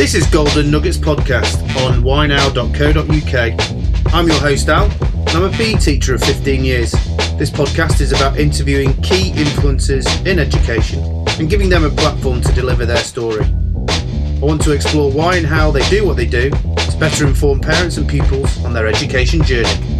This 0.00 0.14
is 0.14 0.26
Golden 0.28 0.70
Nuggets 0.70 0.96
Podcast 0.96 1.60
on 1.84 2.00
whynow.co.uk. 2.00 4.14
I'm 4.14 4.28
your 4.28 4.40
host 4.40 4.70
Al, 4.70 4.90
and 4.90 5.28
I'm 5.28 5.44
a 5.44 5.50
PE 5.50 5.74
teacher 5.74 6.14
of 6.14 6.22
15 6.22 6.64
years. 6.64 6.92
This 7.36 7.50
podcast 7.50 8.00
is 8.00 8.10
about 8.10 8.38
interviewing 8.38 8.94
key 9.02 9.32
influencers 9.32 10.06
in 10.26 10.38
education 10.38 11.04
and 11.38 11.50
giving 11.50 11.68
them 11.68 11.84
a 11.84 11.90
platform 11.90 12.40
to 12.40 12.50
deliver 12.52 12.86
their 12.86 12.96
story. 12.96 13.44
I 13.44 14.40
want 14.40 14.62
to 14.62 14.72
explore 14.72 15.12
why 15.12 15.36
and 15.36 15.46
how 15.46 15.70
they 15.70 15.86
do 15.90 16.06
what 16.06 16.16
they 16.16 16.24
do 16.24 16.48
to 16.48 16.96
better 16.98 17.26
inform 17.26 17.60
parents 17.60 17.98
and 17.98 18.08
pupils 18.08 18.64
on 18.64 18.72
their 18.72 18.86
education 18.86 19.42
journey. 19.42 19.99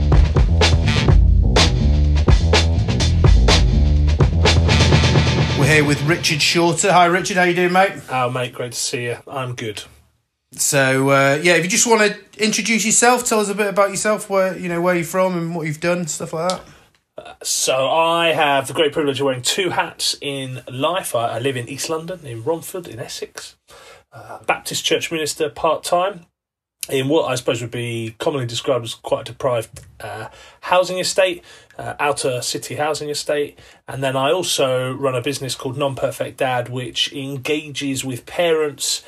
Here 5.71 5.85
with 5.85 6.03
Richard 6.03 6.43
Shorter. 6.43 6.93
Hi, 6.93 7.07
Richard. 7.07 7.37
How 7.37 7.45
you 7.45 7.55
doing, 7.55 7.73
mate? 7.73 7.93
Oh, 8.11 8.29
mate, 8.29 8.53
great 8.53 8.73
to 8.73 8.79
see 8.79 9.05
you. 9.05 9.19
I'm 9.29 9.55
good. 9.55 9.85
So 10.51 11.11
uh, 11.11 11.39
yeah, 11.41 11.55
if 11.55 11.63
you 11.63 11.71
just 11.71 11.87
want 11.87 12.01
to 12.01 12.45
introduce 12.45 12.85
yourself, 12.85 13.25
tell 13.25 13.39
us 13.39 13.49
a 13.49 13.55
bit 13.55 13.69
about 13.69 13.91
yourself, 13.91 14.29
where 14.29 14.59
you 14.59 14.69
know 14.69 14.81
where 14.81 14.97
you're 14.97 15.05
from 15.05 15.39
and 15.39 15.55
what 15.55 15.69
you've 15.69 15.79
done, 15.79 16.09
stuff 16.09 16.33
like 16.33 16.51
that. 16.51 17.47
So 17.47 17.89
I 17.89 18.33
have 18.33 18.67
the 18.67 18.75
great 18.75 18.93
privilege 18.93 19.21
of 19.21 19.27
wearing 19.27 19.43
two 19.43 19.71
hats 19.71 20.17
in 20.21 20.63
life. 20.69 21.15
I, 21.15 21.37
I 21.37 21.39
live 21.39 21.57
in 21.57 21.69
East 21.69 21.89
London, 21.89 22.27
in 22.27 22.43
Romford, 22.43 22.89
in 22.89 22.99
Essex. 22.99 23.57
Uh, 24.13 24.43
Baptist 24.43 24.85
church 24.85 25.13
minister 25.13 25.49
part 25.49 25.85
time 25.85 26.27
in 26.89 27.09
what 27.09 27.31
I 27.31 27.35
suppose 27.37 27.61
would 27.61 27.71
be 27.71 28.17
commonly 28.19 28.47
described 28.47 28.85
as 28.85 28.95
quite 28.95 29.29
a 29.29 29.33
deprived 29.33 29.83
uh, 30.01 30.29
housing 30.63 30.99
estate, 30.99 31.45
uh, 31.81 31.95
outer 31.99 32.43
city 32.43 32.75
housing 32.75 33.09
estate. 33.09 33.59
And 33.89 34.03
then 34.03 34.15
I 34.15 34.31
also 34.31 34.93
run 34.93 35.15
a 35.15 35.23
business 35.23 35.55
called 35.55 35.79
Non 35.79 35.95
Perfect 35.95 36.37
Dad, 36.37 36.69
which 36.69 37.13
engages 37.13 38.05
with 38.05 38.27
parents. 38.27 39.03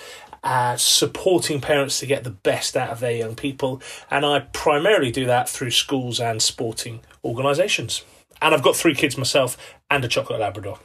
Uh, 0.45 0.77
supporting 0.77 1.61
parents 1.61 2.01
to 2.01 2.07
get 2.07 2.25
the 2.25 2.31
best 2.31 2.77
out 2.77 2.91
of 2.91 2.99
their 2.99 3.13
young 3.13 3.37
people, 3.37 3.81
and 4.11 4.27
I 4.27 4.41
primarily 4.53 5.13
do 5.13 5.25
that 5.27 5.49
through 5.49 5.71
schools 5.71 6.19
and 6.19 6.43
sporting 6.43 6.99
organisations. 7.25 8.03
And 8.41 8.53
I've 8.53 8.63
got 8.65 8.75
three 8.75 8.97
kids 8.97 9.17
myself 9.17 9.57
and 9.89 10.05
a 10.05 10.09
chocolate 10.09 10.41
Labrador. 10.41 10.81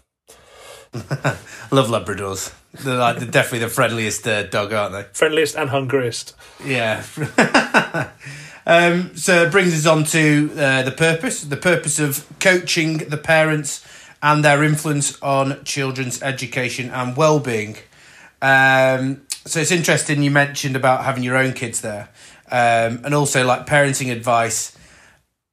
Love 1.72 1.88
Labradors. 1.88 2.54
They're 2.84 2.98
like 2.98 3.18
they're 3.18 3.32
definitely 3.32 3.66
the 3.66 3.70
friendliest 3.70 4.28
uh, 4.28 4.44
dog, 4.44 4.74
aren't 4.74 4.94
they? 4.94 5.06
Friendliest 5.14 5.56
and 5.56 5.72
hungriest. 5.72 6.36
Yeah. 6.64 7.04
um, 8.68 9.16
so 9.16 9.44
it 9.44 9.52
brings 9.52 9.74
us 9.74 9.86
on 9.86 10.04
to 10.04 10.52
uh, 10.58 10.84
the 10.84 10.92
purpose. 10.92 11.42
The 11.42 11.56
purpose 11.56 12.00
of 12.00 12.28
coaching 12.40 12.98
the 12.98 13.18
parents 13.18 13.86
and 14.22 14.44
their 14.44 14.62
influence 14.64 15.20
on 15.22 15.64
children's 15.64 16.22
education 16.22 16.90
and 16.90 17.16
well-being. 17.16 17.78
Um, 18.42 19.22
so 19.46 19.62
it's 19.62 19.72
interesting 19.72 20.22
you 20.22 20.32
mentioned 20.32 20.76
about 20.76 21.06
having 21.06 21.24
your 21.24 21.38
own 21.38 21.54
kids 21.54 21.80
there, 21.80 22.10
um, 22.52 23.02
and 23.06 23.14
also 23.14 23.46
like 23.46 23.66
parenting 23.66 24.12
advice 24.12 24.78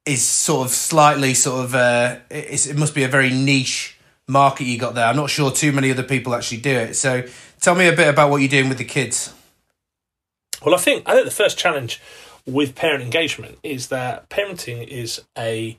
is 0.05 0.27
sort 0.27 0.67
of 0.67 0.73
slightly 0.75 1.33
sort 1.35 1.65
of 1.65 1.75
uh, 1.75 2.17
it 2.31 2.77
must 2.77 2.95
be 2.95 3.05
a 3.05 3.09
very 3.09 3.31
niche 3.31 3.97
market 4.27 4.65
you 4.65 4.79
got 4.79 4.95
there. 4.95 5.07
I'm 5.07 5.17
not 5.17 5.31
sure 5.31 5.51
too 5.51 5.71
many 5.71 5.91
other 5.91 6.03
people 6.03 6.35
actually 6.35 6.61
do 6.61 6.71
it. 6.71 6.95
So 6.95 7.23
tell 7.61 7.75
me 7.77 7.87
a 7.87 7.95
bit 7.95 8.09
about 8.09 8.31
what 8.31 8.39
you're 8.39 8.49
doing 8.49 8.69
with 8.69 8.79
the 8.79 8.85
kids. 8.85 9.33
Well, 10.65 10.75
I 10.75 10.79
think 10.79 11.09
I 11.09 11.13
think 11.13 11.27
the 11.27 11.31
first 11.31 11.59
challenge 11.59 12.01
with 12.47 12.75
parent 12.75 13.03
engagement 13.03 13.59
is 13.63 13.89
that 13.89 14.29
parenting 14.29 14.87
is 14.87 15.23
a 15.37 15.79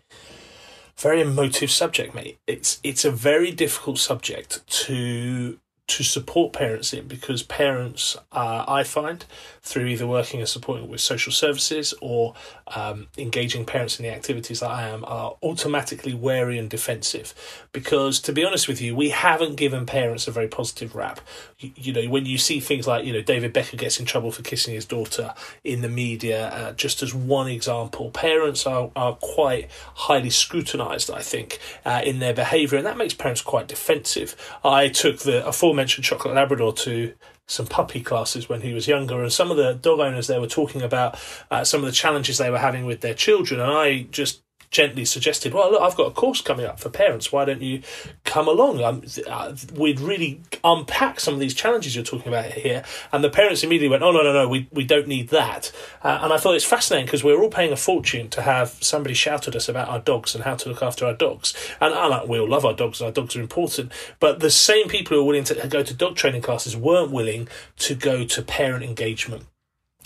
very 0.97 1.21
emotive 1.21 1.69
subject, 1.71 2.15
mate. 2.15 2.37
It's 2.47 2.79
it's 2.83 3.05
a 3.05 3.11
very 3.11 3.51
difficult 3.51 3.99
subject 3.99 4.65
to 4.85 5.59
to 5.87 6.03
support 6.03 6.51
parents 6.51 6.93
in 6.93 7.07
because 7.07 7.43
parents, 7.43 8.17
uh, 8.31 8.65
I 8.67 8.83
find, 8.83 9.23
through 9.61 9.85
either 9.85 10.07
working 10.07 10.39
and 10.39 10.49
supporting 10.49 10.89
with 10.89 11.01
social 11.01 11.31
services 11.31 11.93
or 12.01 12.33
um, 12.75 13.07
engaging 13.17 13.65
parents 13.65 13.99
in 13.99 14.03
the 14.03 14.11
activities 14.11 14.61
that 14.61 14.71
I 14.71 14.87
am, 14.87 15.03
are 15.05 15.35
automatically 15.43 16.13
wary 16.13 16.57
and 16.57 16.69
defensive. 16.69 17.33
Because 17.71 18.19
to 18.21 18.33
be 18.33 18.43
honest 18.43 18.67
with 18.67 18.81
you, 18.81 18.95
we 18.95 19.09
haven't 19.09 19.55
given 19.55 19.85
parents 19.85 20.27
a 20.27 20.31
very 20.31 20.47
positive 20.47 20.95
rap. 20.95 21.21
You, 21.59 21.71
you 21.75 21.93
know, 21.93 22.09
when 22.09 22.25
you 22.25 22.39
see 22.39 22.59
things 22.59 22.87
like, 22.87 23.05
you 23.05 23.13
know, 23.13 23.21
David 23.21 23.53
Beckham 23.53 23.77
gets 23.77 23.99
in 23.99 24.05
trouble 24.05 24.31
for 24.31 24.41
kissing 24.41 24.73
his 24.73 24.85
daughter 24.85 25.35
in 25.63 25.81
the 25.81 25.89
media, 25.89 26.49
uh, 26.49 26.71
just 26.73 27.03
as 27.03 27.13
one 27.13 27.47
example, 27.47 28.09
parents 28.09 28.65
are, 28.65 28.89
are 28.95 29.13
quite 29.13 29.69
highly 29.93 30.31
scrutinised, 30.31 31.11
I 31.11 31.21
think, 31.21 31.59
uh, 31.85 32.01
in 32.03 32.19
their 32.19 32.33
behaviour, 32.33 32.77
and 32.77 32.87
that 32.87 32.97
makes 32.97 33.13
parents 33.13 33.41
quite 33.41 33.67
defensive. 33.67 34.35
I 34.63 34.89
took 34.89 35.19
the 35.19 35.45
aforementioned 35.75 36.05
chocolate 36.05 36.33
Labrador 36.33 36.73
to 36.73 37.13
some 37.47 37.67
puppy 37.67 38.01
classes 38.01 38.47
when 38.47 38.61
he 38.61 38.73
was 38.73 38.87
younger, 38.87 39.21
and 39.21 39.31
some 39.31 39.51
of 39.51 39.57
the 39.57 39.73
dog 39.73 39.99
owners 39.99 40.27
there 40.27 40.39
were 40.39 40.47
talking 40.47 40.81
about 40.81 41.19
uh, 41.51 41.63
some 41.63 41.81
of 41.81 41.85
the 41.85 41.91
challenges 41.91 42.37
they 42.37 42.49
were 42.49 42.57
having 42.57 42.85
with 42.85 43.01
their 43.01 43.13
children, 43.13 43.59
and 43.59 43.71
I 43.71 44.03
just 44.03 44.41
gently 44.75 45.05
suggested, 45.05 45.53
"Well, 45.53 45.71
look, 45.71 45.81
I've 45.81 45.95
got 45.95 46.07
a 46.07 46.11
course 46.11 46.41
coming 46.41 46.65
up 46.65 46.79
for 46.79 46.89
parents. 46.89 47.31
Why 47.31 47.45
don't 47.45 47.61
you 47.61 47.81
come 48.25 48.47
along? 48.47 48.83
Um, 48.83 49.03
uh, 49.25 49.55
we'd 49.73 50.01
really 50.01 50.41
unpack 50.65 51.21
some 51.21 51.33
of 51.33 51.39
these 51.39 51.53
challenges 51.53 51.95
you're 51.95 52.03
talking 52.03 52.27
about 52.27 52.51
here." 52.51 52.83
And 53.11 53.23
the 53.23 53.29
parents 53.29 53.63
immediately 53.63 53.89
went, 53.89 54.03
"Oh 54.03 54.11
no, 54.11 54.21
no, 54.21 54.33
no, 54.33 54.49
we 54.49 54.67
we 54.71 54.83
don't 54.83 55.07
need 55.07 55.29
that." 55.29 55.71
Uh, 56.03 56.19
and 56.21 56.33
I 56.33 56.37
thought 56.37 56.55
it's 56.55 56.65
fascinating 56.65 57.05
because 57.05 57.23
we're 57.23 57.41
all 57.41 57.49
paying 57.49 57.71
a 57.71 57.77
fortune 57.77 58.29
to 58.29 58.41
have 58.41 58.75
somebody 58.81 59.13
shout 59.15 59.47
at 59.47 59.55
us 59.55 59.69
about 59.69 59.87
our 59.87 59.99
dogs 59.99 60.35
and 60.35 60.43
how 60.43 60.55
to 60.55 60.69
look 60.69 60.83
after 60.83 61.05
our 61.05 61.13
dogs. 61.13 61.53
And, 61.79 61.93
and 61.93 62.29
we 62.29 62.37
all 62.37 62.49
love 62.49 62.65
our 62.65 62.73
dogs; 62.73 63.01
our 63.01 63.11
dogs 63.11 63.35
are 63.37 63.41
important. 63.41 63.93
But 64.19 64.41
the 64.41 64.51
same 64.51 64.89
people 64.89 65.15
who 65.15 65.23
are 65.23 65.27
willing 65.27 65.45
to 65.45 65.67
go 65.67 65.83
to 65.83 65.93
dog 65.93 66.17
training 66.17 66.41
classes 66.41 66.75
weren't 66.75 67.11
willing 67.11 67.47
to 67.77 67.95
go 67.95 68.25
to 68.25 68.41
parent 68.41 68.83
engagement. 68.83 69.45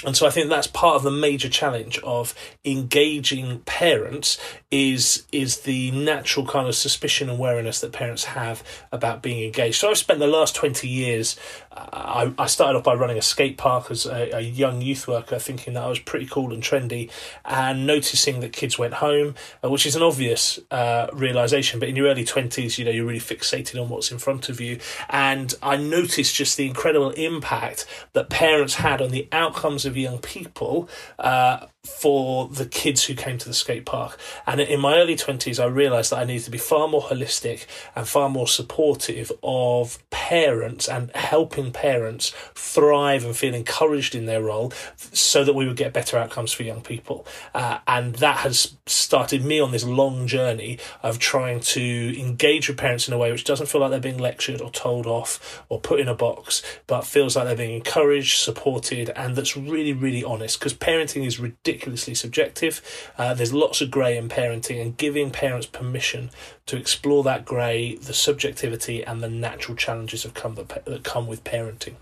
And 0.05 0.15
so 0.15 0.25
I 0.25 0.29
think 0.29 0.49
that's 0.49 0.67
part 0.67 0.95
of 0.95 1.03
the 1.03 1.11
major 1.11 1.49
challenge 1.49 1.99
of 1.99 2.33
engaging 2.63 3.59
parents 3.61 4.37
is 4.71 5.25
is 5.33 5.61
the 5.61 5.91
natural 5.91 6.45
kind 6.45 6.67
of 6.67 6.75
suspicion 6.75 7.29
and 7.29 7.37
wariness 7.37 7.81
that 7.81 7.91
parents 7.91 8.23
have 8.25 8.63
about 8.93 9.21
being 9.21 9.43
engaged. 9.43 9.75
So 9.75 9.89
I've 9.89 9.97
spent 9.97 10.19
the 10.19 10.27
last 10.27 10.55
20 10.55 10.87
years 10.87 11.37
I, 11.71 12.33
I 12.37 12.47
started 12.47 12.77
off 12.77 12.83
by 12.83 12.95
running 12.95 13.17
a 13.17 13.21
skate 13.21 13.57
park 13.57 13.91
as 13.91 14.05
a, 14.05 14.37
a, 14.37 14.39
young 14.39 14.81
youth 14.81 15.07
worker, 15.07 15.37
thinking 15.37 15.73
that 15.75 15.83
I 15.83 15.87
was 15.87 15.99
pretty 15.99 16.25
cool 16.25 16.51
and 16.51 16.63
trendy, 16.63 17.11
and 17.45 17.85
noticing 17.85 18.39
that 18.39 18.53
kids 18.53 18.79
went 18.79 18.95
home, 18.95 19.35
uh, 19.63 19.69
which 19.69 19.85
is 19.85 19.95
an 19.95 20.01
obvious 20.01 20.59
uh, 20.71 21.07
realization. 21.13 21.79
But 21.79 21.89
in 21.89 21.95
your 21.95 22.07
early 22.07 22.25
20s, 22.25 22.77
you 22.77 22.85
know, 22.85 22.91
you're 22.91 23.05
really 23.05 23.19
fixated 23.19 23.79
on 23.79 23.89
what's 23.89 24.11
in 24.11 24.17
front 24.17 24.49
of 24.49 24.59
you. 24.59 24.79
And 25.09 25.53
I 25.61 25.77
noticed 25.77 26.35
just 26.35 26.57
the 26.57 26.67
incredible 26.67 27.11
impact 27.11 27.85
that 28.13 28.29
parents 28.29 28.75
had 28.75 29.01
on 29.01 29.11
the 29.11 29.27
outcomes 29.31 29.85
of 29.85 29.95
young 29.95 30.19
people. 30.19 30.89
Uh, 31.19 31.67
for 31.85 32.49
the 32.49 32.65
kids 32.65 33.05
who 33.05 33.15
came 33.15 33.37
to 33.37 33.47
the 33.47 33.53
skate 33.53 33.85
park. 33.85 34.19
And 34.45 34.59
in 34.59 34.81
my 34.81 34.97
early 34.97 35.15
20s, 35.15 35.63
I 35.63 35.65
realised 35.67 36.11
that 36.11 36.19
I 36.19 36.25
needed 36.25 36.43
to 36.43 36.51
be 36.51 36.57
far 36.57 36.89
more 36.89 37.03
holistic 37.03 37.67
and 37.95 38.05
far 38.05 38.29
more 38.29 38.47
supportive 38.47 39.31
of 39.41 39.97
parents 40.09 40.89
and 40.89 41.09
helping 41.15 41.71
parents 41.71 42.33
thrive 42.53 43.23
and 43.23 43.35
feel 43.35 43.53
encouraged 43.53 44.13
in 44.13 44.25
their 44.25 44.41
role 44.41 44.73
so 44.97 45.45
that 45.45 45.53
we 45.55 45.67
would 45.67 45.77
get 45.77 45.93
better 45.93 46.17
outcomes 46.17 46.51
for 46.51 46.63
young 46.63 46.81
people. 46.81 47.25
Uh, 47.53 47.79
and 47.87 48.15
that 48.15 48.37
has 48.37 48.75
started 48.85 49.45
me 49.45 49.61
on 49.61 49.71
this 49.71 49.85
long 49.85 50.27
journey 50.27 50.79
of 51.01 51.17
trying 51.17 51.61
to 51.61 52.19
engage 52.19 52.67
with 52.67 52.77
parents 52.77 53.07
in 53.07 53.13
a 53.13 53.17
way 53.17 53.31
which 53.31 53.45
doesn't 53.45 53.67
feel 53.67 53.79
like 53.79 53.91
they're 53.91 54.01
being 54.01 54.17
lectured 54.17 54.59
or 54.59 54.69
told 54.71 55.05
off 55.05 55.63
or 55.69 55.79
put 55.79 56.01
in 56.01 56.09
a 56.09 56.15
box, 56.15 56.61
but 56.87 57.05
feels 57.05 57.37
like 57.37 57.45
they're 57.45 57.55
being 57.55 57.75
encouraged, 57.75 58.41
supported, 58.41 59.09
and 59.15 59.37
that's 59.37 59.55
really, 59.55 59.93
really 59.93 60.25
honest 60.25 60.59
because 60.59 60.73
parenting 60.73 61.25
is 61.25 61.39
ridiculous 61.39 61.68
ridiculously 61.69 62.15
subjective. 62.15 62.81
Uh, 63.17 63.33
there's 63.33 63.53
lots 63.53 63.81
of 63.81 63.91
grey 63.91 64.17
in 64.17 64.27
parenting, 64.27 64.81
and 64.81 64.97
giving 64.97 65.29
parents 65.29 65.67
permission 65.67 66.31
to 66.65 66.77
explore 66.77 67.23
that 67.23 67.45
grey, 67.45 67.95
the 67.95 68.13
subjectivity, 68.13 69.03
and 69.03 69.21
the 69.21 69.29
natural 69.29 69.77
challenges 69.77 70.25
of 70.25 70.33
come 70.33 70.55
that, 70.55 70.85
that 70.85 71.03
come 71.03 71.27
with 71.27 71.43
parenting. 71.43 71.95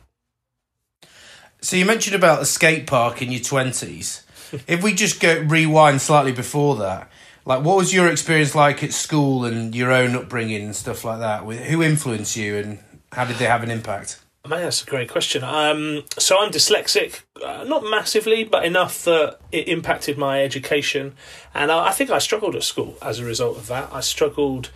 So 1.62 1.76
you 1.76 1.86
mentioned 1.86 2.16
about 2.16 2.42
a 2.42 2.46
skate 2.46 2.88
park 2.88 3.22
in 3.22 3.32
your 3.32 3.42
twenties. 3.42 4.24
if 4.68 4.82
we 4.82 4.94
just 4.94 5.20
go 5.20 5.40
rewind 5.42 6.02
slightly 6.02 6.32
before 6.32 6.78
that, 6.78 7.10
like 7.46 7.64
what 7.64 7.78
was 7.78 7.94
your 7.94 8.10
experience 8.10 8.56
like 8.56 8.84
at 8.84 8.94
school 8.94 9.44
and 9.44 9.76
your 9.76 9.92
own 9.92 10.16
upbringing 10.16 10.64
and 10.64 10.76
stuff 10.76 11.04
like 11.04 11.20
that? 11.20 11.46
With 11.46 11.60
who 11.60 11.84
influenced 11.84 12.38
you 12.38 12.58
and 12.58 12.80
how 13.12 13.26
did 13.26 13.38
they 13.38 13.46
have 13.46 13.64
an 13.64 13.72
impact? 13.72 14.22
Man, 14.48 14.64
that's 14.64 14.82
a 14.82 14.86
great 14.86 15.10
question. 15.10 15.44
Um, 15.44 16.06
so 16.18 16.40
I'm 16.40 16.52
dyslexic, 16.52 17.24
uh, 17.44 17.66
not 17.66 17.84
massively, 17.84 18.46
but 18.46 18.64
enough 18.64 19.04
that 19.04 19.40
it 19.52 19.68
impacted 19.68 20.18
my 20.18 20.42
education, 20.42 21.16
and 21.54 21.70
I, 21.70 21.88
I, 21.88 21.92
think 21.92 22.12
I 22.12 22.20
struggled 22.20 22.56
at 22.56 22.64
school 22.64 22.96
as 23.02 23.20
a 23.20 23.26
result 23.26 23.58
of 23.58 23.68
that. 23.68 23.90
I 23.92 24.00
struggled, 24.00 24.70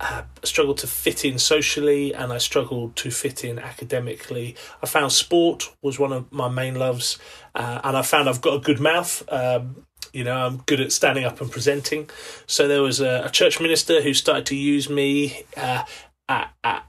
uh, 0.00 0.22
struggled 0.42 0.78
to 0.78 0.88
fit 0.88 1.24
in 1.24 1.38
socially, 1.38 2.12
and 2.12 2.32
I 2.32 2.38
struggled 2.38 2.96
to 2.96 3.12
fit 3.12 3.44
in 3.44 3.60
academically. 3.60 4.56
I 4.82 4.86
found 4.86 5.12
sport 5.12 5.72
was 5.82 6.00
one 6.00 6.12
of 6.12 6.32
my 6.32 6.48
main 6.48 6.74
loves, 6.74 7.16
uh, 7.54 7.80
and 7.84 7.96
I 7.96 8.02
found 8.02 8.28
I've 8.28 8.40
got 8.40 8.54
a 8.54 8.60
good 8.60 8.80
mouth. 8.80 9.22
Um, 9.30 9.86
you 10.12 10.24
know, 10.24 10.34
I'm 10.34 10.58
good 10.66 10.80
at 10.80 10.90
standing 10.90 11.24
up 11.24 11.40
and 11.40 11.50
presenting. 11.50 12.10
So 12.46 12.66
there 12.66 12.82
was 12.82 13.00
a, 13.00 13.22
a 13.26 13.30
church 13.30 13.60
minister 13.60 14.02
who 14.02 14.12
started 14.14 14.46
to 14.46 14.56
use 14.56 14.90
me 14.90 15.44
uh, 15.56 15.84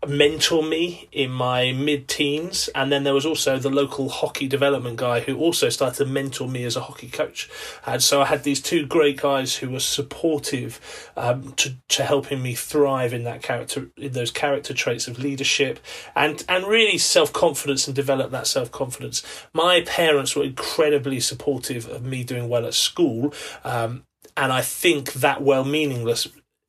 mentor 0.07 0.63
me 0.63 1.07
in 1.12 1.31
my 1.31 1.71
mid 1.71 2.07
teens. 2.07 2.69
And 2.75 2.91
then 2.91 3.03
there 3.03 3.13
was 3.13 3.25
also 3.25 3.57
the 3.57 3.69
local 3.69 4.09
hockey 4.09 4.47
development 4.47 4.97
guy 4.97 5.21
who 5.21 5.38
also 5.38 5.69
started 5.69 5.97
to 5.97 6.06
mentor 6.06 6.47
me 6.47 6.63
as 6.63 6.75
a 6.75 6.81
hockey 6.81 7.09
coach. 7.09 7.50
And 7.85 8.01
so 8.01 8.21
I 8.21 8.25
had 8.25 8.44
these 8.44 8.62
two 8.62 8.85
great 8.85 9.18
guys 9.18 9.56
who 9.57 9.69
were 9.69 9.80
supportive 9.80 11.12
um, 11.15 11.53
to, 11.53 11.75
to 11.89 12.03
helping 12.03 12.41
me 12.41 12.56
thrive 12.56 13.13
in 13.13 13.24
that 13.24 13.41
character, 13.41 13.89
in 13.97 14.13
those 14.13 14.31
character 14.31 14.74
traits 14.74 15.07
of 15.07 15.19
leadership 15.19 15.79
and, 16.15 16.44
and 16.47 16.65
really 16.65 16.97
self 16.97 17.33
confidence 17.33 17.88
and 17.88 17.95
develop 17.95 18.31
that 18.31 18.47
self 18.47 18.71
confidence. 18.71 19.24
My 19.53 19.81
parents 19.81 20.36
were 20.36 20.44
incredibly 20.44 21.19
supportive 21.19 21.88
of 21.88 22.03
me 22.03 22.24
doing 22.24 22.50
well 22.50 22.65
at 22.65 22.74
school. 22.74 23.33
Um, 23.63 24.03
and 24.36 24.51
I 24.51 24.62
think 24.62 25.13
that 25.13 25.44
well 25.44 25.63
meaningless 25.63 26.27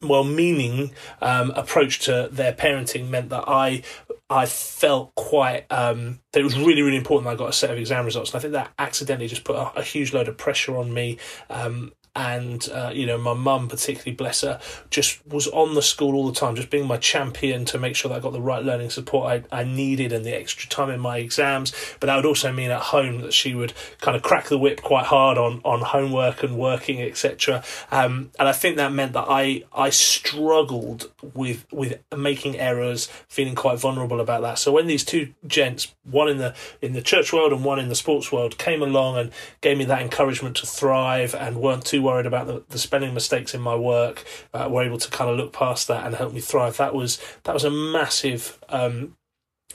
well-meaning 0.08 0.92
um, 1.20 1.50
approach 1.52 2.00
to 2.00 2.28
their 2.30 2.52
parenting 2.52 3.08
meant 3.08 3.30
that 3.30 3.44
I 3.46 3.82
I 4.30 4.46
felt 4.46 5.14
quite 5.14 5.66
um, 5.70 6.20
that 6.32 6.40
it 6.40 6.44
was 6.44 6.58
really 6.58 6.82
really 6.82 6.96
important 6.96 7.26
that 7.26 7.32
I 7.32 7.36
got 7.36 7.50
a 7.50 7.52
set 7.52 7.70
of 7.70 7.78
exam 7.78 8.04
results, 8.04 8.30
and 8.30 8.38
I 8.38 8.42
think 8.42 8.52
that 8.52 8.72
accidentally 8.78 9.28
just 9.28 9.44
put 9.44 9.56
a, 9.56 9.78
a 9.78 9.82
huge 9.82 10.12
load 10.12 10.28
of 10.28 10.36
pressure 10.36 10.76
on 10.76 10.92
me. 10.92 11.18
Um, 11.50 11.92
and 12.16 12.68
uh, 12.70 12.90
you 12.92 13.06
know 13.06 13.18
my 13.18 13.34
mum 13.34 13.68
particularly 13.68 14.14
bless 14.14 14.42
her 14.42 14.60
just 14.90 15.26
was 15.26 15.46
on 15.48 15.74
the 15.74 15.82
school 15.82 16.14
all 16.14 16.26
the 16.26 16.38
time 16.38 16.54
just 16.54 16.70
being 16.70 16.86
my 16.86 16.96
champion 16.96 17.64
to 17.64 17.78
make 17.78 17.96
sure 17.96 18.08
that 18.08 18.16
i 18.16 18.20
got 18.20 18.32
the 18.32 18.40
right 18.40 18.64
learning 18.64 18.90
support 18.90 19.44
I, 19.52 19.60
I 19.60 19.64
needed 19.64 20.12
and 20.12 20.24
the 20.24 20.34
extra 20.34 20.68
time 20.68 20.90
in 20.90 21.00
my 21.00 21.18
exams. 21.18 21.72
But 22.00 22.06
that 22.06 22.16
would 22.16 22.26
also 22.26 22.52
mean 22.52 22.70
at 22.70 22.80
home 22.80 23.20
that 23.22 23.32
she 23.32 23.54
would 23.54 23.72
kind 24.00 24.16
of 24.16 24.22
crack 24.22 24.46
the 24.46 24.58
whip 24.58 24.82
quite 24.82 25.06
hard 25.06 25.38
on 25.38 25.60
on 25.64 25.80
homework 25.80 26.42
and 26.42 26.56
working 26.58 27.00
etc 27.02 27.62
um, 27.90 28.30
and 28.38 28.48
i 28.48 28.52
think 28.52 28.76
that 28.76 28.92
meant 28.92 29.12
that 29.12 29.26
i 29.28 29.62
i 29.72 29.90
struggled 29.90 31.10
with 31.34 31.66
with 31.72 31.98
making 32.16 32.58
errors 32.58 33.06
feeling 33.28 33.54
quite 33.54 33.78
vulnerable 33.78 34.20
about 34.20 34.42
that. 34.42 34.58
So 34.58 34.72
when 34.72 34.86
these 34.86 35.04
two 35.04 35.34
gents 35.46 35.94
one 36.04 36.28
in 36.28 36.38
the 36.38 36.54
in 36.80 36.92
the 36.92 37.02
church 37.02 37.32
world 37.32 37.52
and 37.52 37.64
one 37.64 37.78
in 37.78 37.88
the 37.88 37.94
sports 37.94 38.30
world 38.30 38.58
came 38.58 38.82
along 38.82 39.16
and 39.18 39.30
gave 39.60 39.78
me 39.78 39.84
that 39.86 40.02
encouragement 40.02 40.56
to 40.56 40.66
thrive 40.66 41.34
and 41.34 41.56
weren't 41.56 41.84
too 41.84 42.02
worried 42.04 42.26
about 42.26 42.46
the, 42.46 42.62
the 42.68 42.78
spelling 42.78 43.14
mistakes 43.14 43.54
in 43.54 43.60
my 43.60 43.74
work. 43.74 44.24
Uh, 44.52 44.68
were 44.70 44.84
able 44.84 44.98
to 44.98 45.10
kind 45.10 45.30
of 45.30 45.36
look 45.36 45.52
past 45.52 45.88
that 45.88 46.06
and 46.06 46.14
help 46.14 46.32
me 46.32 46.40
thrive. 46.40 46.76
That 46.76 46.94
was 46.94 47.20
that 47.44 47.54
was 47.54 47.64
a 47.64 47.70
massive. 47.70 48.58
Um, 48.68 49.16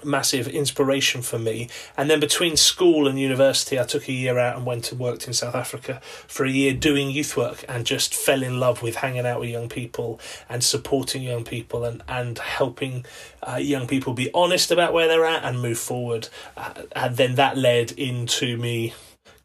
massive 0.04 0.48
inspiration 0.48 1.22
for 1.22 1.38
me. 1.38 1.70
And 1.98 2.10
then 2.10 2.20
between 2.20 2.58
school 2.58 3.08
and 3.08 3.20
university, 3.20 3.80
I 3.80 3.84
took 3.84 4.08
a 4.08 4.14
year 4.14 4.38
out 4.38 4.56
and 4.56 4.66
went 4.66 4.92
and 4.92 5.00
worked 5.00 5.28
in 5.28 5.34
South 5.34 5.56
Africa 5.56 6.00
for 6.04 6.46
a 6.46 6.50
year 6.50 6.74
doing 6.74 7.10
youth 7.10 7.36
work 7.36 7.66
and 7.68 7.86
just 7.86 8.14
fell 8.14 8.44
in 8.44 8.60
love 8.60 8.81
with 8.81 8.98
hanging 8.98 9.26
out 9.26 9.40
with 9.40 9.50
young 9.50 9.70
people 9.70 10.20
and 10.48 10.64
supporting 10.64 11.24
young 11.24 11.44
people 11.44 11.84
and, 11.84 12.02
and 12.08 12.38
helping 12.40 13.06
uh, 13.44 13.56
young 13.56 13.88
people 13.88 14.14
be 14.14 14.31
honest 14.34 14.72
about 14.72 14.94
where 14.94 15.08
they're 15.08 15.26
at 15.26 15.44
and 15.44 15.62
move 15.62 15.80
forward. 15.80 16.30
Uh, 16.56 16.74
and 16.94 17.18
then 17.18 17.36
that 17.36 17.58
led 17.58 17.92
into 17.94 18.58
me 18.58 18.94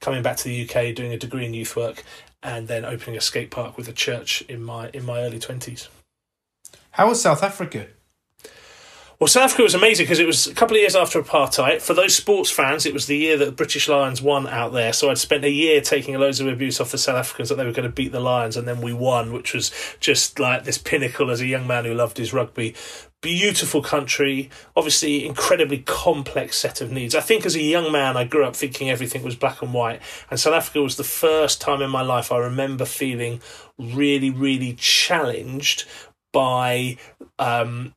coming 0.01 0.23
back 0.23 0.37
to 0.37 0.45
the 0.45 0.69
UK, 0.69 0.95
doing 0.95 1.13
a 1.13 1.19
degree 1.19 1.47
in 1.47 1.55
youth 1.55 1.77
work, 1.77 2.05
and 2.45 2.69
then 2.69 2.85
opening 2.85 3.17
a 3.17 3.21
skate 3.21 3.51
park 3.51 3.77
with 3.77 3.89
a 3.89 3.93
church 3.93 4.43
in 4.43 4.63
my 4.63 4.91
in 4.91 5.05
my 5.05 5.23
early 5.23 5.41
twenties. 5.41 5.89
How 6.93 7.09
was 7.09 7.21
South 7.21 7.43
Africa? 7.43 7.87
Well, 9.21 9.29
South 9.29 9.45
Africa 9.45 9.63
was 9.63 9.75
amazing 9.75 10.05
because 10.05 10.19
it 10.19 10.27
was 10.27 10.49
a 10.49 10.55
couple 10.55 10.77
of 10.77 10.81
years 10.81 10.97
after 10.97 11.23
apartheid. 11.23 11.81
For 11.81 11.95
those 11.95 12.17
sports 12.17 12.51
fans, 12.51 12.85
it 12.85 12.93
was 12.93 13.07
the 13.07 13.17
year 13.17 13.37
that 13.37 13.45
the 13.45 13.53
British 13.53 13.89
Lions 13.89 14.21
won 14.21 14.47
out 14.49 14.73
there. 14.73 14.93
So 14.93 15.09
I'd 15.09 15.19
spent 15.19 15.45
a 15.45 15.51
year 15.51 15.81
taking 15.81 16.19
loads 16.19 16.41
of 16.41 16.49
abuse 16.49 16.81
off 16.81 16.91
the 16.91 16.99
South 16.99 17.17
Africans 17.17 17.49
that 17.49 17.55
they 17.55 17.65
were 17.65 17.73
going 17.73 17.89
to 17.89 17.95
beat 17.95 18.13
the 18.13 18.21
Lions, 18.21 18.57
and 18.57 18.67
then 18.67 18.81
we 18.81 18.93
won, 18.93 19.33
which 19.33 19.55
was 19.55 19.71
just 20.01 20.39
like 20.41 20.65
this 20.65 20.79
pinnacle 20.79 21.31
as 21.31 21.41
a 21.41 21.47
young 21.47 21.67
man 21.67 21.85
who 21.85 21.95
loved 21.95 22.19
his 22.19 22.33
rugby 22.33 22.75
beautiful 23.25 23.81
country, 23.83 24.51
obviously 24.77 25.25
incredibly 25.25 25.79
complex 25.79 26.59
set 26.59 26.83
of 26.83 26.93
needs. 26.93 27.15
I 27.15 27.21
think 27.21 27.47
as 27.47 27.57
a 27.57 27.63
young 27.63 27.91
man, 27.91 28.19
I 28.19 28.25
grew 28.25 28.45
up 28.45 28.55
thinking 28.55 28.91
everything 28.91 29.23
was 29.23 29.35
black 29.35 29.63
and 29.63 29.73
white, 29.73 30.03
and 30.31 30.39
South 30.39 30.53
Africa 30.53 30.83
was 30.83 30.99
the 30.99 31.05
first 31.05 31.59
time 31.59 31.81
in 31.81 31.91
my 31.91 32.03
life 32.03 32.31
I 32.31 32.37
remember 32.37 32.85
feeling 32.85 33.41
really, 33.79 34.29
really 34.29 34.75
challenged 34.75 35.87
by 36.33 36.99
um, 37.39 37.95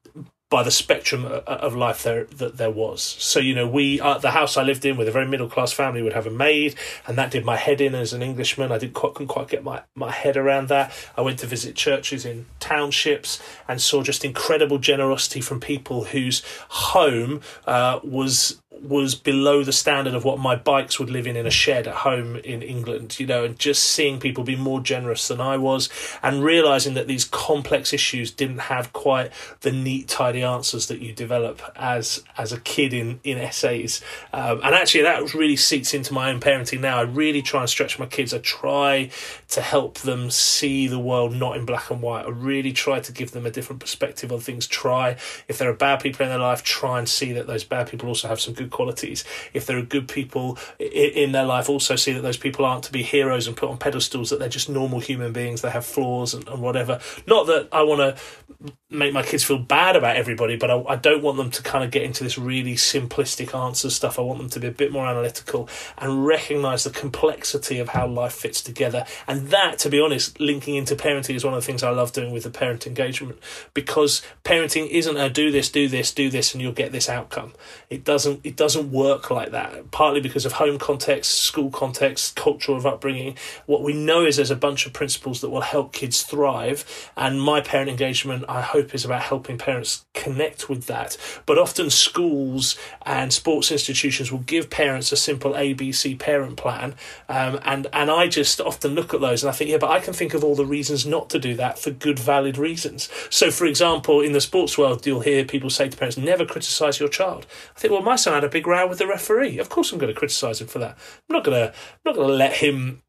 by 0.49 0.63
the 0.63 0.71
spectrum 0.71 1.25
of 1.25 1.75
life 1.75 2.03
there 2.03 2.23
that 2.25 2.57
there 2.57 2.71
was. 2.71 3.01
So 3.01 3.39
you 3.39 3.53
know, 3.53 3.67
we 3.67 3.99
uh, 3.99 4.17
the 4.17 4.31
house 4.31 4.55
I 4.55 4.63
lived 4.63 4.85
in 4.85 4.95
with 4.95 5.07
a 5.07 5.11
very 5.11 5.27
middle 5.27 5.49
class 5.49 5.73
family 5.73 6.01
would 6.01 6.13
have 6.13 6.27
a 6.27 6.31
maid, 6.31 6.75
and 7.05 7.17
that 7.17 7.31
did 7.31 7.44
my 7.44 7.57
head 7.57 7.81
in 7.81 7.94
as 7.94 8.13
an 8.13 8.21
Englishman. 8.21 8.71
I 8.71 8.77
didn't 8.77 8.94
quite, 8.94 9.13
couldn't 9.13 9.27
quite 9.27 9.49
get 9.49 9.63
my 9.63 9.83
my 9.95 10.11
head 10.11 10.38
around 10.38 10.69
that. 10.69 10.94
I 11.17 11.21
went 11.21 11.39
to 11.39 11.47
visit 11.47 11.75
churches 11.75 12.25
in 12.25 12.45
townships 12.59 13.41
and 13.67 13.81
saw 13.81 14.03
just 14.03 14.23
incredible 14.23 14.77
generosity 14.77 15.41
from 15.41 15.59
people 15.59 16.05
whose 16.05 16.44
home 16.69 17.41
uh, 17.65 18.00
was 18.03 18.61
was 18.81 19.15
below 19.15 19.63
the 19.63 19.71
standard 19.71 20.13
of 20.13 20.24
what 20.24 20.39
my 20.39 20.56
bikes 20.56 21.00
would 21.00 21.09
live 21.09 21.27
in 21.27 21.35
in 21.35 21.45
a 21.45 21.51
shed 21.51 21.88
at 21.88 21.95
home 21.95 22.35
in 22.38 22.62
England, 22.62 23.19
you 23.19 23.25
know, 23.25 23.44
and 23.44 23.57
just 23.57 23.83
seeing 23.83 24.19
people 24.19 24.44
be 24.44 24.56
more 24.56 24.79
generous 24.81 25.27
than 25.27 25.41
I 25.41 25.57
was 25.57 25.89
and 26.24 26.44
realizing 26.44 26.94
that 26.95 27.07
these 27.07 27.25
complex 27.25 27.94
issues 27.94 28.31
didn't 28.31 28.59
have 28.59 28.94
quite 28.94 29.31
the 29.62 29.71
neat, 29.71 30.07
tidy 30.07 30.44
answers 30.44 30.88
that 30.88 31.00
you 31.00 31.13
develop 31.13 31.62
as 31.75 32.24
as 32.38 32.51
a 32.51 32.59
kid 32.59 32.94
in, 32.94 33.19
in 33.24 33.38
essays. 33.38 34.01
Um, 34.33 34.62
and 34.63 34.75
actually, 34.75 35.03
that 35.03 35.33
really 35.33 35.56
seeps 35.56 35.94
into 35.94 36.13
my 36.13 36.31
own 36.31 36.39
parenting 36.39 36.79
now. 36.81 36.97
I 36.97 37.03
really 37.03 37.41
try 37.41 37.62
and 37.62 37.69
stretch 37.69 38.00
my 38.00 38.06
kids. 38.06 38.33
I 38.33 38.39
try 38.39 39.09
to 39.50 39.62
help 39.62 40.00
them 40.00 40.29
see 40.29 40.88
the 40.88 41.00
world 41.00 41.33
not 41.33 41.57
in 41.57 41.65
black 41.65 41.89
and 41.89 42.01
white. 42.01 42.25
I 42.25 42.29
really 42.29 42.74
try 42.74 43.00
to 43.00 43.12
give 43.12 43.31
them 43.31 43.45
a 43.45 43.51
different 43.51 43.81
perspective 43.81 44.31
on 44.31 44.39
things. 44.39 44.68
Try, 44.68 45.18
if 45.47 45.57
there 45.57 45.69
are 45.69 45.74
bad 45.74 46.01
people 46.01 46.25
in 46.25 46.29
their 46.29 46.39
life, 46.39 46.63
try 46.63 47.00
and 47.00 47.07
see 47.07 47.31
that 47.33 47.47
those 47.47 47.63
bad 47.63 47.89
people 47.89 48.09
also 48.09 48.27
have 48.27 48.39
some 48.39 48.53
good 48.53 48.66
qualities. 48.71 49.23
If 49.53 49.65
there 49.65 49.77
are 49.77 49.83
good 49.83 50.07
people 50.07 50.57
in 50.79 51.31
their 51.31 51.45
life, 51.45 51.69
also 51.69 51.95
see 51.95 52.13
that 52.13 52.21
those 52.21 52.37
people 52.37 52.65
aren't 52.65 52.83
to 52.85 52.91
be 52.91 53.03
heroes 53.03 53.47
and 53.47 53.55
put 53.55 53.69
on 53.69 53.77
pedestals, 53.77 54.29
that 54.29 54.39
they're 54.39 54.49
just 54.49 54.69
normal 54.69 54.99
human 54.99 55.33
beings. 55.33 55.61
They 55.61 55.69
have 55.69 55.85
flaws 55.85 56.33
and, 56.33 56.47
and 56.47 56.61
whatever. 56.61 56.99
Not 57.25 57.47
that 57.47 57.69
I 57.71 57.83
want 57.83 57.99
to 57.99 58.73
make 58.89 59.13
my 59.13 59.21
kids 59.21 59.43
feel 59.43 59.59
bad 59.59 59.95
about 59.95 60.15
everybody, 60.15 60.55
but 60.55 60.71
I, 60.71 60.81
I 60.83 60.95
don't 60.95 61.21
want 61.21 61.37
them 61.37 61.51
to 61.51 61.61
kind 61.61 61.83
of 61.83 61.91
get 61.91 62.03
into 62.03 62.23
this 62.23 62.37
really 62.37 62.75
simplistic 62.75 63.57
answer 63.57 63.89
stuff. 63.89 64.17
I 64.17 64.21
want 64.21 64.39
them 64.39 64.49
to 64.49 64.59
be 64.59 64.67
a 64.67 64.71
bit 64.71 64.91
more 64.91 65.05
analytical 65.05 65.69
and 65.97 66.25
recognize 66.25 66.83
the 66.83 66.89
complexity 66.89 67.79
of 67.79 67.89
how 67.89 68.07
life 68.07 68.33
fits 68.33 68.61
together. 68.61 69.05
And 69.27 69.49
that, 69.49 69.79
to 69.79 69.89
be 69.89 69.99
honest, 69.99 70.39
linking 70.39 70.75
into 70.75 70.95
parenting 70.95 71.35
is 71.35 71.43
one 71.43 71.53
of 71.53 71.61
the 71.61 71.65
things 71.65 71.83
I 71.83 71.89
love 71.89 72.13
doing 72.13 72.31
with 72.31 72.43
the 72.43 72.49
parent 72.49 72.87
engagement 72.87 73.39
because 73.73 74.21
parenting 74.43 74.87
isn't 74.89 75.17
a 75.17 75.29
do 75.29 75.51
this, 75.51 75.69
do 75.69 75.87
this, 75.87 76.13
do 76.13 76.29
this, 76.29 76.53
and 76.53 76.61
you'll 76.61 76.71
get 76.71 76.91
this 76.91 77.09
outcome. 77.09 77.53
It 77.89 78.03
doesn't. 78.03 78.41
It 78.43 78.55
doesn't 78.57 78.91
work 78.91 79.31
like 79.31 79.51
that. 79.51 79.91
Partly 79.91 80.19
because 80.19 80.45
of 80.45 80.53
home 80.53 80.77
context, 80.77 81.31
school 81.43 81.69
context, 81.69 82.35
culture 82.35 82.73
of 82.73 82.85
upbringing. 82.85 83.37
What 83.65 83.83
we 83.83 83.93
know 83.93 84.25
is 84.25 84.35
there's 84.35 84.51
a 84.51 84.55
bunch 84.55 84.85
of 84.85 84.93
principles 84.93 85.41
that 85.41 85.49
will 85.49 85.61
help 85.61 85.93
kids 85.93 86.23
thrive, 86.23 87.11
and 87.15 87.41
my 87.41 87.61
parent 87.61 87.89
engagement, 87.89 88.45
I 88.49 88.61
hope, 88.61 88.93
is 88.93 89.05
about 89.05 89.21
helping 89.21 89.57
parents 89.57 90.05
connect 90.13 90.69
with 90.69 90.87
that. 90.87 91.17
But 91.45 91.57
often 91.57 91.89
schools 91.89 92.77
and 93.05 93.31
sports 93.31 93.71
institutions 93.71 94.31
will 94.31 94.39
give 94.39 94.69
parents 94.69 95.11
a 95.11 95.17
simple 95.17 95.53
ABC 95.53 96.19
parent 96.19 96.57
plan, 96.57 96.95
um, 97.29 97.59
and 97.63 97.87
and 97.93 98.11
I 98.11 98.27
just 98.27 98.59
often 98.59 98.95
look 98.95 99.13
at 99.13 99.21
those 99.21 99.43
and 99.43 99.49
I 99.49 99.53
think, 99.53 99.69
yeah, 99.69 99.77
but 99.77 99.91
I 99.91 99.99
can 99.99 100.13
think 100.13 100.33
of 100.33 100.43
all 100.43 100.55
the 100.55 100.65
reasons 100.65 101.05
not 101.05 101.29
to 101.29 101.39
do 101.39 101.55
that 101.55 101.77
for 101.77 101.91
good, 101.91 102.17
valid 102.17 102.57
reasons. 102.57 103.09
So, 103.29 103.51
for 103.51 103.65
example, 103.65 104.21
in 104.21 104.31
the 104.31 104.41
sports 104.41 104.77
world, 104.77 105.05
you'll 105.05 105.21
hear 105.21 105.45
people 105.45 105.69
say 105.69 105.87
to 105.89 105.97
parents, 105.97 106.17
"Never 106.17 106.45
criticise 106.45 106.99
your 106.99 107.09
child." 107.09 107.45
I 107.75 107.79
think, 107.79 107.91
well, 107.91 108.01
my 108.01 108.15
son 108.15 108.33
had 108.33 108.47
a 108.48 108.51
big 108.51 108.68
row 108.68 108.88
with 108.88 108.98
the 108.98 109.08
referee. 109.08 109.60
Of 109.60 109.70
course, 109.70 109.92
I'm 109.92 110.00
going 110.00 110.13
to 110.13 110.20
criticise 110.20 110.62
him 110.62 110.68
for 110.68 110.80
that. 110.80 110.98
I'm 111.30 111.34
not 111.36 111.44
going 111.44 111.58
to, 111.58 111.74
I'm 111.74 112.01
not 112.06 112.16
going 112.16 112.27
to 112.27 112.34
let 112.34 112.54
him 112.54 113.04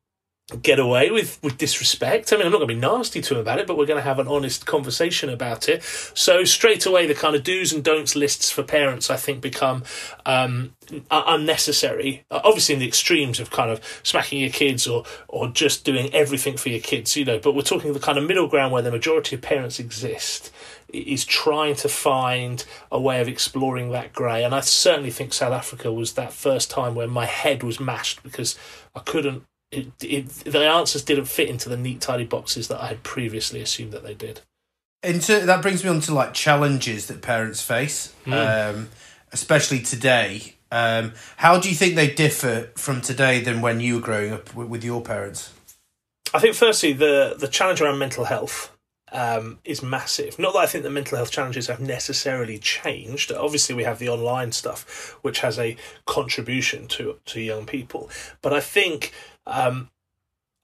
get 0.62 0.78
away 0.78 1.10
with, 1.10 1.38
with 1.42 1.58
disrespect. 1.58 2.32
I 2.32 2.36
mean, 2.36 2.46
I'm 2.46 2.52
not 2.52 2.58
going 2.58 2.68
to 2.68 2.74
be 2.74 2.80
nasty 2.80 3.20
to 3.20 3.34
him 3.34 3.40
about 3.40 3.58
it, 3.58 3.66
but 3.66 3.76
we're 3.76 3.86
going 3.86 3.98
to 3.98 4.04
have 4.04 4.18
an 4.18 4.28
honest 4.28 4.64
conversation 4.64 5.28
about 5.28 5.68
it. 5.68 5.82
So 5.82 6.44
straight 6.44 6.86
away, 6.86 7.06
the 7.06 7.14
kind 7.14 7.36
of 7.36 7.42
do's 7.42 7.72
and 7.72 7.84
don'ts 7.84 8.16
lists 8.16 8.50
for 8.50 8.62
parents, 8.62 9.10
I 9.10 9.16
think, 9.16 9.42
become 9.42 9.84
um, 10.24 10.74
unnecessary. 11.10 12.24
Obviously, 12.30 12.74
in 12.74 12.80
the 12.80 12.88
extremes 12.88 13.40
of 13.40 13.50
kind 13.50 13.70
of 13.70 13.82
smacking 14.02 14.40
your 14.40 14.50
kids 14.50 14.86
or 14.86 15.04
or 15.28 15.48
just 15.48 15.84
doing 15.84 16.12
everything 16.14 16.56
for 16.56 16.70
your 16.70 16.80
kids, 16.80 17.14
you 17.14 17.26
know. 17.26 17.38
But 17.38 17.54
we're 17.54 17.62
talking 17.62 17.92
the 17.92 18.00
kind 18.00 18.16
of 18.16 18.24
middle 18.24 18.48
ground 18.48 18.72
where 18.72 18.82
the 18.82 18.90
majority 18.90 19.36
of 19.36 19.42
parents 19.42 19.78
exist 19.78 20.50
is 20.92 21.24
trying 21.24 21.74
to 21.76 21.88
find 21.88 22.64
a 22.90 23.00
way 23.00 23.20
of 23.20 23.28
exploring 23.28 23.90
that 23.90 24.12
grey. 24.12 24.42
And 24.42 24.54
I 24.54 24.60
certainly 24.60 25.10
think 25.10 25.32
South 25.32 25.52
Africa 25.52 25.92
was 25.92 26.14
that 26.14 26.32
first 26.32 26.70
time 26.70 26.94
where 26.94 27.08
my 27.08 27.26
head 27.26 27.62
was 27.62 27.78
mashed 27.78 28.22
because 28.22 28.58
I 28.94 29.00
couldn't 29.00 29.44
it, 29.70 29.92
it, 30.02 30.28
the 30.28 30.60
answers 30.60 31.02
didn't 31.02 31.26
fit 31.26 31.48
into 31.48 31.68
the 31.68 31.76
neat, 31.76 32.00
tidy 32.00 32.24
boxes 32.24 32.68
that 32.68 32.82
I 32.82 32.86
had 32.86 33.02
previously 33.02 33.60
assumed 33.60 33.92
that 33.92 34.02
they 34.02 34.14
did. 34.14 34.40
Into 35.02 35.40
that 35.40 35.62
brings 35.62 35.84
me 35.84 35.90
on 35.90 36.00
to 36.00 36.14
like 36.14 36.34
challenges 36.34 37.06
that 37.06 37.22
parents 37.22 37.62
face, 37.62 38.14
mm. 38.24 38.32
um, 38.74 38.88
especially 39.30 39.80
today. 39.80 40.54
Um, 40.72 41.12
how 41.36 41.58
do 41.58 41.68
you 41.68 41.74
think 41.74 41.94
they 41.94 42.12
differ 42.12 42.70
from 42.76 43.00
today 43.00 43.40
than 43.40 43.60
when 43.60 43.80
you 43.80 43.96
were 43.96 44.00
growing 44.00 44.32
up 44.32 44.54
with, 44.54 44.68
with 44.68 44.84
your 44.84 45.02
parents? 45.02 45.52
I 46.34 46.40
think 46.40 46.56
firstly 46.56 46.92
the 46.92 47.36
the 47.38 47.48
challenge 47.48 47.80
around 47.80 47.98
mental 47.98 48.24
health 48.24 48.76
um, 49.12 49.58
is 49.64 49.82
massive. 49.82 50.38
Not 50.38 50.52
that 50.54 50.60
I 50.60 50.66
think 50.66 50.84
the 50.84 50.90
mental 50.90 51.16
health 51.16 51.30
challenges 51.30 51.66
have 51.68 51.80
necessarily 51.80 52.58
changed. 52.58 53.32
Obviously, 53.32 53.74
we 53.74 53.84
have 53.84 53.98
the 53.98 54.08
online 54.08 54.52
stuff, 54.52 55.16
which 55.22 55.40
has 55.40 55.58
a 55.58 55.76
contribution 56.06 56.86
to 56.88 57.18
to 57.26 57.40
young 57.40 57.66
people. 57.66 58.10
But 58.42 58.52
I 58.52 58.60
think 58.60 59.12
um, 59.46 59.90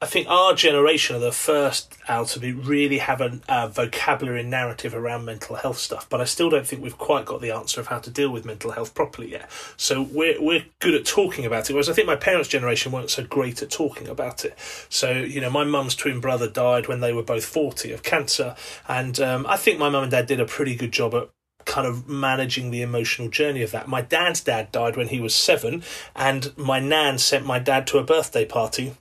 I 0.05 0.07
think 0.07 0.29
our 0.29 0.53
generation 0.53 1.17
are 1.17 1.21
the 1.21 1.33
first 1.33 1.97
out 2.09 2.27
to 2.29 2.39
be 2.39 2.53
really 2.53 2.99
have 2.99 3.23
a, 3.23 3.41
a, 3.49 3.69
vocabulary 3.71 4.41
and 4.41 4.51
narrative 4.51 4.95
around 4.95 5.25
mental 5.25 5.57
health 5.57 5.79
stuff, 5.79 6.07
but 6.11 6.21
I 6.21 6.25
still 6.25 6.51
don't 6.51 6.67
think 6.67 6.83
we've 6.83 6.99
quite 6.99 7.25
got 7.25 7.41
the 7.41 7.51
answer 7.51 7.81
of 7.81 7.87
how 7.87 8.01
to 8.01 8.11
deal 8.11 8.29
with 8.29 8.45
mental 8.45 8.73
health 8.73 8.93
properly 8.93 9.31
yet. 9.31 9.51
So 9.79 10.03
we're 10.03 10.39
we're 10.43 10.67
good 10.81 10.93
at 10.93 11.07
talking 11.07 11.47
about 11.47 11.71
it, 11.71 11.73
whereas 11.73 11.89
I 11.89 11.95
think 11.95 12.07
my 12.07 12.17
parents' 12.17 12.51
generation 12.51 12.93
weren't 12.93 13.09
so 13.09 13.25
great 13.25 13.63
at 13.63 13.71
talking 13.71 14.07
about 14.07 14.45
it. 14.45 14.59
So 14.91 15.11
you 15.11 15.41
know, 15.41 15.49
my 15.49 15.65
mum's 15.65 15.95
twin 15.95 16.21
brother 16.21 16.51
died 16.51 16.87
when 16.87 17.01
they 17.01 17.15
were 17.15 17.23
both 17.23 17.47
forty 17.47 17.91
of 17.91 18.03
cancer, 18.03 18.57
and 18.87 19.19
um, 19.21 19.47
I 19.49 19.57
think 19.57 19.79
my 19.79 19.89
mum 19.89 20.03
and 20.03 20.13
dad 20.13 20.27
did 20.27 20.39
a 20.39 20.45
pretty 20.45 20.77
good 20.77 20.93
job 20.93 21.15
at 21.15 21.31
kind 21.65 21.87
of 21.87 22.07
managing 22.07 22.71
the 22.71 22.83
emotional 22.83 23.31
journey 23.31 23.63
of 23.63 23.71
that. 23.71 23.89
My 23.89 24.03
dad's 24.03 24.43
dad 24.43 24.71
died 24.71 24.99
when 24.99 25.09
he 25.09 25.19
was 25.19 25.35
seven, 25.35 25.83
and 26.15 26.53
my 26.59 26.79
nan 26.79 27.17
sent 27.17 27.47
my 27.47 27.59
dad 27.59 27.87
to 27.87 27.97
a 27.97 28.05
birthday 28.05 28.45
party 28.45 28.97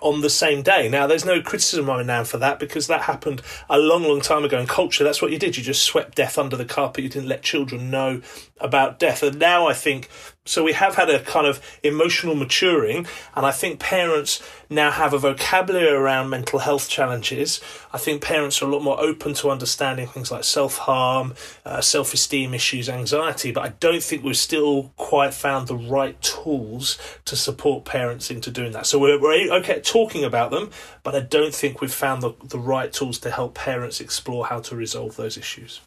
on 0.00 0.20
the 0.20 0.30
same 0.30 0.62
day. 0.62 0.88
Now, 0.88 1.06
there's 1.06 1.24
no 1.24 1.40
criticism 1.40 1.88
on 1.90 2.06
now 2.06 2.24
for 2.24 2.38
that 2.38 2.58
because 2.58 2.86
that 2.86 3.02
happened 3.02 3.42
a 3.68 3.78
long, 3.78 4.02
long 4.02 4.20
time 4.20 4.44
ago 4.44 4.58
in 4.58 4.66
culture. 4.66 5.04
That's 5.04 5.20
what 5.20 5.32
you 5.32 5.38
did. 5.38 5.56
You 5.56 5.62
just 5.62 5.82
swept 5.82 6.16
death 6.16 6.38
under 6.38 6.56
the 6.56 6.64
carpet. 6.64 7.04
You 7.04 7.10
didn't 7.10 7.28
let 7.28 7.42
children 7.42 7.90
know 7.90 8.22
about 8.60 8.98
death. 8.98 9.22
And 9.22 9.38
now 9.38 9.66
I 9.66 9.74
think 9.74 10.08
so 10.48 10.64
we 10.64 10.72
have 10.72 10.94
had 10.94 11.10
a 11.10 11.20
kind 11.20 11.46
of 11.46 11.60
emotional 11.82 12.34
maturing, 12.34 13.06
and 13.36 13.44
I 13.44 13.50
think 13.50 13.78
parents 13.78 14.42
now 14.70 14.90
have 14.90 15.12
a 15.12 15.18
vocabulary 15.18 15.90
around 15.90 16.30
mental 16.30 16.58
health 16.58 16.88
challenges. 16.88 17.60
I 17.92 17.98
think 17.98 18.22
parents 18.22 18.62
are 18.62 18.64
a 18.66 18.68
lot 18.68 18.82
more 18.82 18.98
open 19.00 19.34
to 19.34 19.50
understanding 19.50 20.06
things 20.06 20.30
like 20.30 20.44
self 20.44 20.78
harm, 20.78 21.34
uh, 21.64 21.80
self 21.80 22.14
esteem 22.14 22.54
issues, 22.54 22.88
anxiety, 22.88 23.52
but 23.52 23.64
I 23.64 23.68
don't 23.80 24.02
think 24.02 24.24
we've 24.24 24.36
still 24.36 24.92
quite 24.96 25.34
found 25.34 25.68
the 25.68 25.76
right 25.76 26.20
tools 26.22 26.98
to 27.26 27.36
support 27.36 27.84
parents 27.84 28.30
into 28.30 28.50
doing 28.50 28.72
that. 28.72 28.86
So 28.86 28.98
we're, 28.98 29.20
we're 29.20 29.52
okay 29.58 29.74
at 29.74 29.84
talking 29.84 30.24
about 30.24 30.50
them, 30.50 30.70
but 31.02 31.14
I 31.14 31.20
don't 31.20 31.54
think 31.54 31.80
we've 31.80 31.92
found 31.92 32.22
the, 32.22 32.32
the 32.42 32.58
right 32.58 32.92
tools 32.92 33.18
to 33.20 33.30
help 33.30 33.54
parents 33.54 34.00
explore 34.00 34.46
how 34.46 34.60
to 34.60 34.74
resolve 34.74 35.16
those 35.16 35.36
issues. 35.36 35.80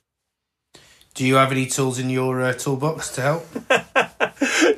Do 1.13 1.25
you 1.25 1.35
have 1.35 1.51
any 1.51 1.65
tools 1.65 1.99
in 1.99 2.09
your 2.09 2.41
uh, 2.41 2.53
toolbox 2.53 3.09
to 3.15 3.21
help? 3.21 3.53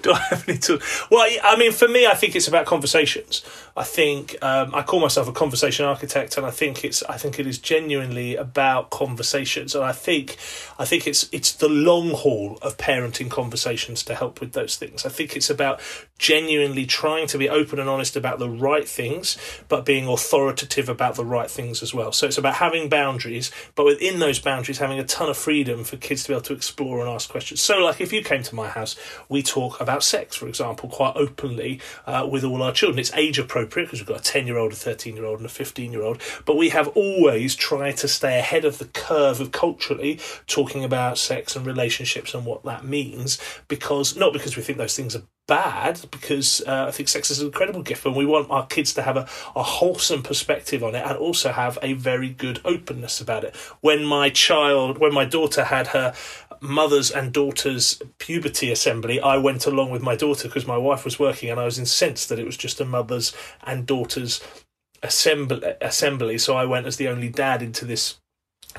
Do 0.01 0.11
I 0.11 0.19
have 0.29 0.43
any 0.47 0.57
tools? 0.57 0.81
Well, 1.11 1.27
I 1.43 1.55
mean, 1.57 1.71
for 1.71 1.87
me, 1.87 2.07
I 2.07 2.15
think 2.15 2.35
it's 2.35 2.47
about 2.47 2.65
conversations. 2.65 3.43
I 3.75 3.83
think 3.83 4.35
um, 4.43 4.73
I 4.75 4.83
call 4.83 4.99
myself 4.99 5.27
a 5.27 5.31
conversation 5.31 5.85
architect, 5.85 6.37
and 6.37 6.45
I 6.45 6.51
think 6.51 6.85
it's 6.85 7.01
I 7.03 7.17
think 7.17 7.39
it 7.39 7.47
is 7.47 7.57
genuinely 7.57 8.35
about 8.35 8.91
conversations, 8.91 9.73
and 9.73 9.83
I 9.83 9.91
think 9.91 10.37
I 10.77 10.85
think 10.85 11.07
it's 11.07 11.27
it's 11.31 11.51
the 11.51 11.69
long 11.69 12.11
haul 12.11 12.59
of 12.61 12.77
parenting 12.77 13.31
conversations 13.31 14.03
to 14.03 14.13
help 14.13 14.39
with 14.39 14.53
those 14.53 14.77
things. 14.77 15.07
I 15.07 15.09
think 15.09 15.35
it's 15.35 15.49
about 15.49 15.81
genuinely 16.19 16.85
trying 16.85 17.25
to 17.27 17.37
be 17.37 17.49
open 17.49 17.79
and 17.79 17.89
honest 17.89 18.15
about 18.15 18.37
the 18.37 18.49
right 18.49 18.87
things, 18.87 19.37
but 19.67 19.85
being 19.85 20.07
authoritative 20.07 20.87
about 20.87 21.15
the 21.15 21.25
right 21.25 21.49
things 21.49 21.81
as 21.81 21.95
well. 21.95 22.11
So 22.11 22.27
it's 22.27 22.37
about 22.37 22.55
having 22.55 22.89
boundaries, 22.89 23.51
but 23.73 23.85
within 23.85 24.19
those 24.19 24.37
boundaries, 24.37 24.77
having 24.77 24.99
a 24.99 25.03
ton 25.03 25.29
of 25.29 25.37
freedom 25.37 25.83
for 25.83 25.97
kids 25.97 26.23
to 26.23 26.29
be 26.29 26.33
able 26.35 26.43
to 26.43 26.53
explore 26.53 26.99
and 26.99 27.09
ask 27.09 27.27
questions. 27.27 27.59
So, 27.59 27.79
like 27.79 27.99
if 27.99 28.13
you 28.13 28.23
came 28.23 28.43
to 28.43 28.53
my 28.53 28.67
house, 28.67 28.95
we 29.29 29.41
talk 29.41 29.81
about 29.81 30.03
sex, 30.03 30.35
for 30.35 30.47
example, 30.47 30.89
quite 30.89 31.13
openly 31.15 31.81
uh, 32.05 32.27
with 32.29 32.43
all 32.43 32.61
our 32.61 32.71
children. 32.71 32.99
It's 32.99 33.13
age 33.13 33.39
appropriate 33.39 33.62
appropriate 33.63 33.87
because 33.87 33.99
we've 33.99 34.07
got 34.07 34.27
a 34.27 34.31
10 34.31 34.47
year 34.47 34.57
old, 34.57 34.73
a 34.73 34.75
13 34.75 35.15
year 35.15 35.25
old, 35.25 35.39
and 35.39 35.45
a 35.45 35.49
15 35.49 35.91
year 35.91 36.03
old. 36.03 36.21
But 36.45 36.57
we 36.57 36.69
have 36.69 36.87
always 36.89 37.55
tried 37.55 37.97
to 37.97 38.07
stay 38.07 38.39
ahead 38.39 38.65
of 38.65 38.77
the 38.77 38.85
curve 38.85 39.41
of 39.41 39.51
culturally 39.51 40.19
talking 40.47 40.83
about 40.83 41.17
sex 41.17 41.55
and 41.55 41.65
relationships 41.65 42.33
and 42.33 42.45
what 42.45 42.63
that 42.63 42.85
means 42.85 43.39
because 43.67 44.15
not 44.15 44.33
because 44.33 44.55
we 44.55 44.63
think 44.63 44.77
those 44.77 44.95
things 44.95 45.15
are 45.15 45.23
bad 45.47 45.99
because 46.11 46.61
uh, 46.67 46.85
I 46.87 46.91
think 46.91 47.09
sex 47.09 47.29
is 47.29 47.41
an 47.41 47.47
incredible 47.47 47.83
gift 47.83 48.05
and 48.05 48.15
we 48.15 48.25
want 48.25 48.49
our 48.49 48.65
kids 48.65 48.93
to 48.93 49.01
have 49.01 49.17
a, 49.17 49.27
a 49.55 49.63
wholesome 49.63 50.23
perspective 50.23 50.83
on 50.83 50.95
it 50.95 51.05
and 51.05 51.17
also 51.17 51.51
have 51.51 51.77
a 51.81 51.93
very 51.93 52.29
good 52.29 52.61
openness 52.63 53.19
about 53.19 53.43
it. 53.43 53.55
When 53.81 54.05
my 54.05 54.29
child, 54.29 54.99
when 54.99 55.13
my 55.13 55.25
daughter 55.25 55.65
had 55.65 55.87
her 55.87 56.13
mother's 56.63 57.11
and 57.11 57.33
daughter's 57.33 58.01
puberty 58.17 58.71
assembly, 58.71 59.19
I 59.19 59.37
went 59.37 59.65
along 59.65 59.91
with 59.91 60.01
my 60.01 60.15
daughter 60.15 60.47
because 60.47 60.65
my 60.65 60.77
wife 60.77 61.05
was 61.05 61.19
working 61.19 61.49
and 61.49 61.59
I 61.59 61.65
was 61.65 61.77
incensed 61.77 62.29
that 62.29 62.39
it 62.39 62.45
was 62.45 62.57
just 62.57 62.81
a 62.81 62.85
mother's 62.85 63.33
and 63.63 63.85
daughter's 63.85 64.41
assembly 65.03 65.75
assembly. 65.81 66.37
So 66.37 66.55
I 66.55 66.65
went 66.65 66.87
as 66.87 66.97
the 66.97 67.09
only 67.09 67.29
dad 67.29 67.61
into 67.61 67.85
this 67.85 68.19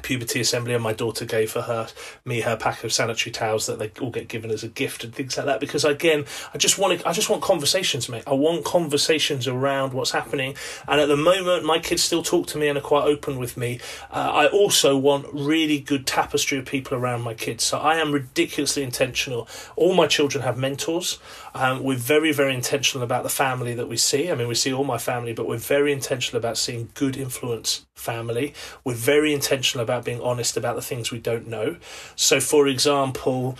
puberty 0.02 0.40
assembly 0.40 0.74
and 0.74 0.82
my 0.82 0.92
daughter 0.92 1.24
gave 1.24 1.50
for 1.50 1.62
her 1.62 1.88
me 2.24 2.40
her 2.40 2.56
pack 2.56 2.84
of 2.84 2.92
sanitary 2.92 3.32
towels 3.32 3.66
that 3.66 3.78
they 3.78 3.90
all 4.00 4.10
get 4.10 4.28
given 4.28 4.50
as 4.50 4.62
a 4.62 4.68
gift 4.68 5.04
and 5.04 5.14
things 5.14 5.36
like 5.36 5.46
that. 5.46 5.60
Because 5.60 5.84
again 5.84 6.24
I 6.52 6.58
just 6.58 6.78
want 6.78 7.00
to, 7.00 7.08
I 7.08 7.12
just 7.12 7.30
want 7.30 7.42
conversations 7.42 8.08
mate. 8.08 8.24
I 8.26 8.34
want 8.34 8.64
conversations 8.64 9.46
around 9.46 9.92
what's 9.92 10.10
happening. 10.10 10.56
And 10.88 11.00
at 11.00 11.08
the 11.08 11.16
moment 11.16 11.64
my 11.64 11.78
kids 11.78 12.02
still 12.02 12.22
talk 12.22 12.46
to 12.48 12.58
me 12.58 12.68
and 12.68 12.78
are 12.78 12.82
quite 12.82 13.04
open 13.04 13.38
with 13.38 13.56
me. 13.56 13.80
Uh, 14.10 14.30
I 14.34 14.46
also 14.48 14.96
want 14.96 15.26
really 15.32 15.80
good 15.80 16.06
tapestry 16.06 16.58
of 16.58 16.66
people 16.66 16.96
around 16.96 17.22
my 17.22 17.34
kids. 17.34 17.64
So 17.64 17.78
I 17.78 17.96
am 17.96 18.12
ridiculously 18.12 18.82
intentional. 18.82 19.48
All 19.76 19.94
my 19.94 20.06
children 20.06 20.44
have 20.44 20.58
mentors 20.58 21.18
um, 21.54 21.84
we're 21.84 21.96
very, 21.96 22.32
very 22.32 22.52
intentional 22.52 23.04
about 23.04 23.22
the 23.22 23.28
family 23.28 23.74
that 23.74 23.88
we 23.88 23.96
see. 23.96 24.30
I 24.30 24.34
mean, 24.34 24.48
we 24.48 24.56
see 24.56 24.72
all 24.72 24.82
my 24.82 24.98
family, 24.98 25.32
but 25.32 25.46
we're 25.46 25.56
very 25.56 25.92
intentional 25.92 26.38
about 26.38 26.58
seeing 26.58 26.88
good 26.94 27.16
influence 27.16 27.86
family. 27.94 28.54
We're 28.82 28.94
very 28.94 29.32
intentional 29.32 29.84
about 29.84 30.04
being 30.04 30.20
honest 30.20 30.56
about 30.56 30.74
the 30.74 30.82
things 30.82 31.12
we 31.12 31.20
don't 31.20 31.46
know. 31.46 31.76
So, 32.16 32.40
for 32.40 32.66
example, 32.66 33.56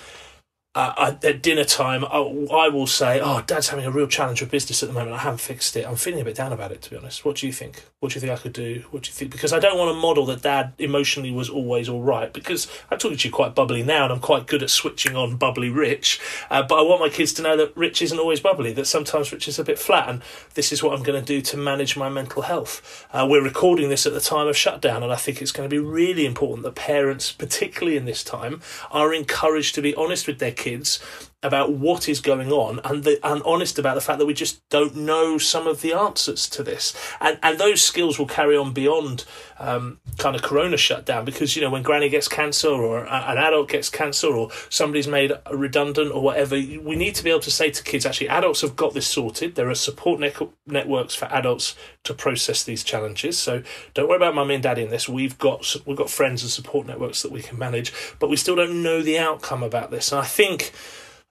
uh, 0.77 1.15
at 1.23 1.41
dinner 1.41 1.63
time, 1.63 2.05
I, 2.05 2.19
I, 2.53 2.69
will 2.69 2.89
say, 2.89 3.21
"Oh, 3.23 3.43
Dad's 3.47 3.69
having 3.69 3.87
a 3.87 3.93
real 3.93 4.09
challenge 4.09 4.41
with 4.41 4.51
business 4.51 4.83
at 4.83 4.89
the 4.89 4.93
moment. 4.93 5.13
I 5.15 5.19
haven't 5.19 5.39
fixed 5.39 5.77
it. 5.77 5.87
I'm 5.87 5.95
feeling 5.95 6.21
a 6.21 6.25
bit 6.25 6.35
down 6.35 6.53
about 6.53 6.73
it, 6.73 6.83
to 6.83 6.91
be 6.91 6.97
honest. 6.97 7.25
What 7.25 7.37
do 7.37 7.47
you 7.47 7.53
think? 7.53 7.85
What 8.01 8.11
do 8.11 8.17
you 8.17 8.21
think 8.21 8.33
I 8.33 8.43
could 8.43 8.55
do? 8.55 8.83
What 8.91 9.05
do 9.05 9.09
you 9.09 9.13
think?" 9.13 9.31
Because 9.31 9.53
I 9.53 9.61
don't 9.61 9.79
want 9.79 9.95
to 9.95 10.01
model 10.01 10.27
that 10.27 10.43
Dad 10.43 10.73
emotionally 10.79 11.31
was 11.31 11.49
always 11.49 11.89
all 11.89 12.03
right. 12.03 12.33
Because 12.33 12.67
I'm 12.91 12.99
talking 12.99 13.17
to 13.19 13.29
you 13.29 13.33
quite 13.33 13.55
bubbly 13.55 13.85
now, 13.85 14.05
and 14.05 14.15
I'm 14.15 14.21
quite 14.21 14.49
good 14.49 14.65
at 14.65 14.71
switching 14.71 15.15
on 15.15 15.37
bubbly 15.37 15.71
Rich. 15.71 16.21
Uh, 16.51 16.65
but 16.65 16.81
I 16.81 16.83
want 16.83 17.01
my 17.01 17.09
kids 17.09 17.33
to 17.35 17.43
know 17.43 17.57
that 17.57 17.77
Rich 17.77 18.03
isn't 18.03 18.19
always 18.19 18.41
bubbly. 18.41 18.73
That 18.73 18.87
sometimes 18.87 19.31
Rich 19.31 19.47
is 19.47 19.61
a 19.61 19.65
bit 19.65 19.79
flat, 19.79 20.09
and 20.09 20.23
this 20.55 20.73
is 20.73 20.83
what 20.83 20.97
I'm 20.97 21.05
going 21.05 21.21
to 21.21 21.27
do 21.27 21.41
to 21.41 21.57
manage 21.57 21.97
my 21.97 22.09
mental 22.09 22.43
health. 22.43 23.07
Uh, 23.13 23.25
we're 23.31 23.45
recording 23.45 23.91
this 23.91 24.07
at 24.07 24.13
the 24.13 24.21
time 24.21 24.49
of 24.49 24.57
shutdown, 24.57 25.05
and 25.05 25.13
I 25.13 25.17
think 25.17 25.41
it's 25.41 25.53
going 25.53 25.69
to 25.69 25.73
be 25.73 25.79
really 25.79 26.27
important 26.27 26.65
that 26.65 26.75
parents, 26.75 27.31
particularly 27.31 27.97
in 27.97 28.07
this 28.07 28.25
time, 28.25 28.61
are 28.91 29.15
encouraged 29.15 29.77
to 29.77 29.81
be 29.81 29.95
honest 29.95 30.27
with 30.27 30.41
their 30.41 30.51
kids 30.51 30.64
kids 30.65 30.99
about 31.45 31.73
what 31.73 32.09
is 32.09 32.21
going 32.21 32.51
on 32.51 32.81
and 32.85 33.05
the, 33.05 33.21
and 33.23 33.43
honest 33.45 33.79
about 33.79 33.95
the 33.95 34.01
fact 34.01 34.19
that 34.19 34.27
we 34.27 34.35
just 34.35 34.67
don't 34.71 34.97
know 34.97 35.37
some 35.37 35.67
of 35.67 35.83
the 35.83 35.93
answers 35.93 36.49
to 36.49 36.63
this. 36.63 36.97
And 37.21 37.39
and 37.43 37.59
those 37.59 37.83
skills 37.83 38.19
will 38.19 38.27
carry 38.27 38.57
on 38.57 38.73
beyond 38.73 39.25
um, 39.59 40.01
kind 40.19 40.35
of 40.35 40.43
corona 40.43 40.77
shutdown 40.77 41.25
because 41.25 41.55
you 41.55 41.63
know 41.63 41.71
when 41.71 41.83
granny 41.83 42.09
gets 42.09 42.27
cancer 42.27 42.69
or 42.69 43.05
an 43.05 43.39
adult 43.39 43.69
gets 43.69 43.89
cancer 43.89 44.29
or 44.29 44.51
somebody's 44.69 45.07
made 45.07 45.33
redundant 45.53 46.13
or 46.13 46.23
whatever 46.23 46.57
we 46.57 46.97
need 46.97 47.15
to 47.15 47.23
be 47.23 47.31
able 47.31 47.41
to 47.41 47.51
say 47.51 47.71
to 47.71 47.83
kids 47.83 48.05
actually 48.07 48.29
adults 48.29 48.63
have 48.63 48.75
got 48.75 48.95
this 48.95 49.07
sorted. 49.07 49.55
There 49.55 49.69
are 49.69 49.75
support 49.75 50.21
ne- 50.21 50.33
networks 50.67 51.15
for 51.15 51.27
adults 51.27 51.77
to 52.05 52.15
process 52.15 52.65
these 52.65 52.83
challenges. 52.83 53.39
So 53.39 53.63
don't 53.93 54.09
worry 54.09 54.17
about 54.17 54.35
mummy 54.35 54.55
and 54.55 54.63
daddy 54.63 54.83
in 54.83 54.91
this. 54.91 55.09
We've 55.09 55.39
got 55.39 55.77
we've 55.85 55.97
got 55.97 56.09
friends 56.09 56.43
and 56.43 56.51
support 56.51 56.87
networks 56.87 57.21
that 57.23 57.31
we 57.31 57.43
can 57.43 57.59
manage 57.59 57.93
but 58.19 58.31
we 58.31 58.37
still 58.37 58.57
don't 58.57 58.83
know 58.83 59.03
the 59.03 59.19
outcome 59.19 59.63
about 59.63 59.91
this. 59.91 60.11
And 60.11 60.21
i 60.21 60.25
think 60.25 60.73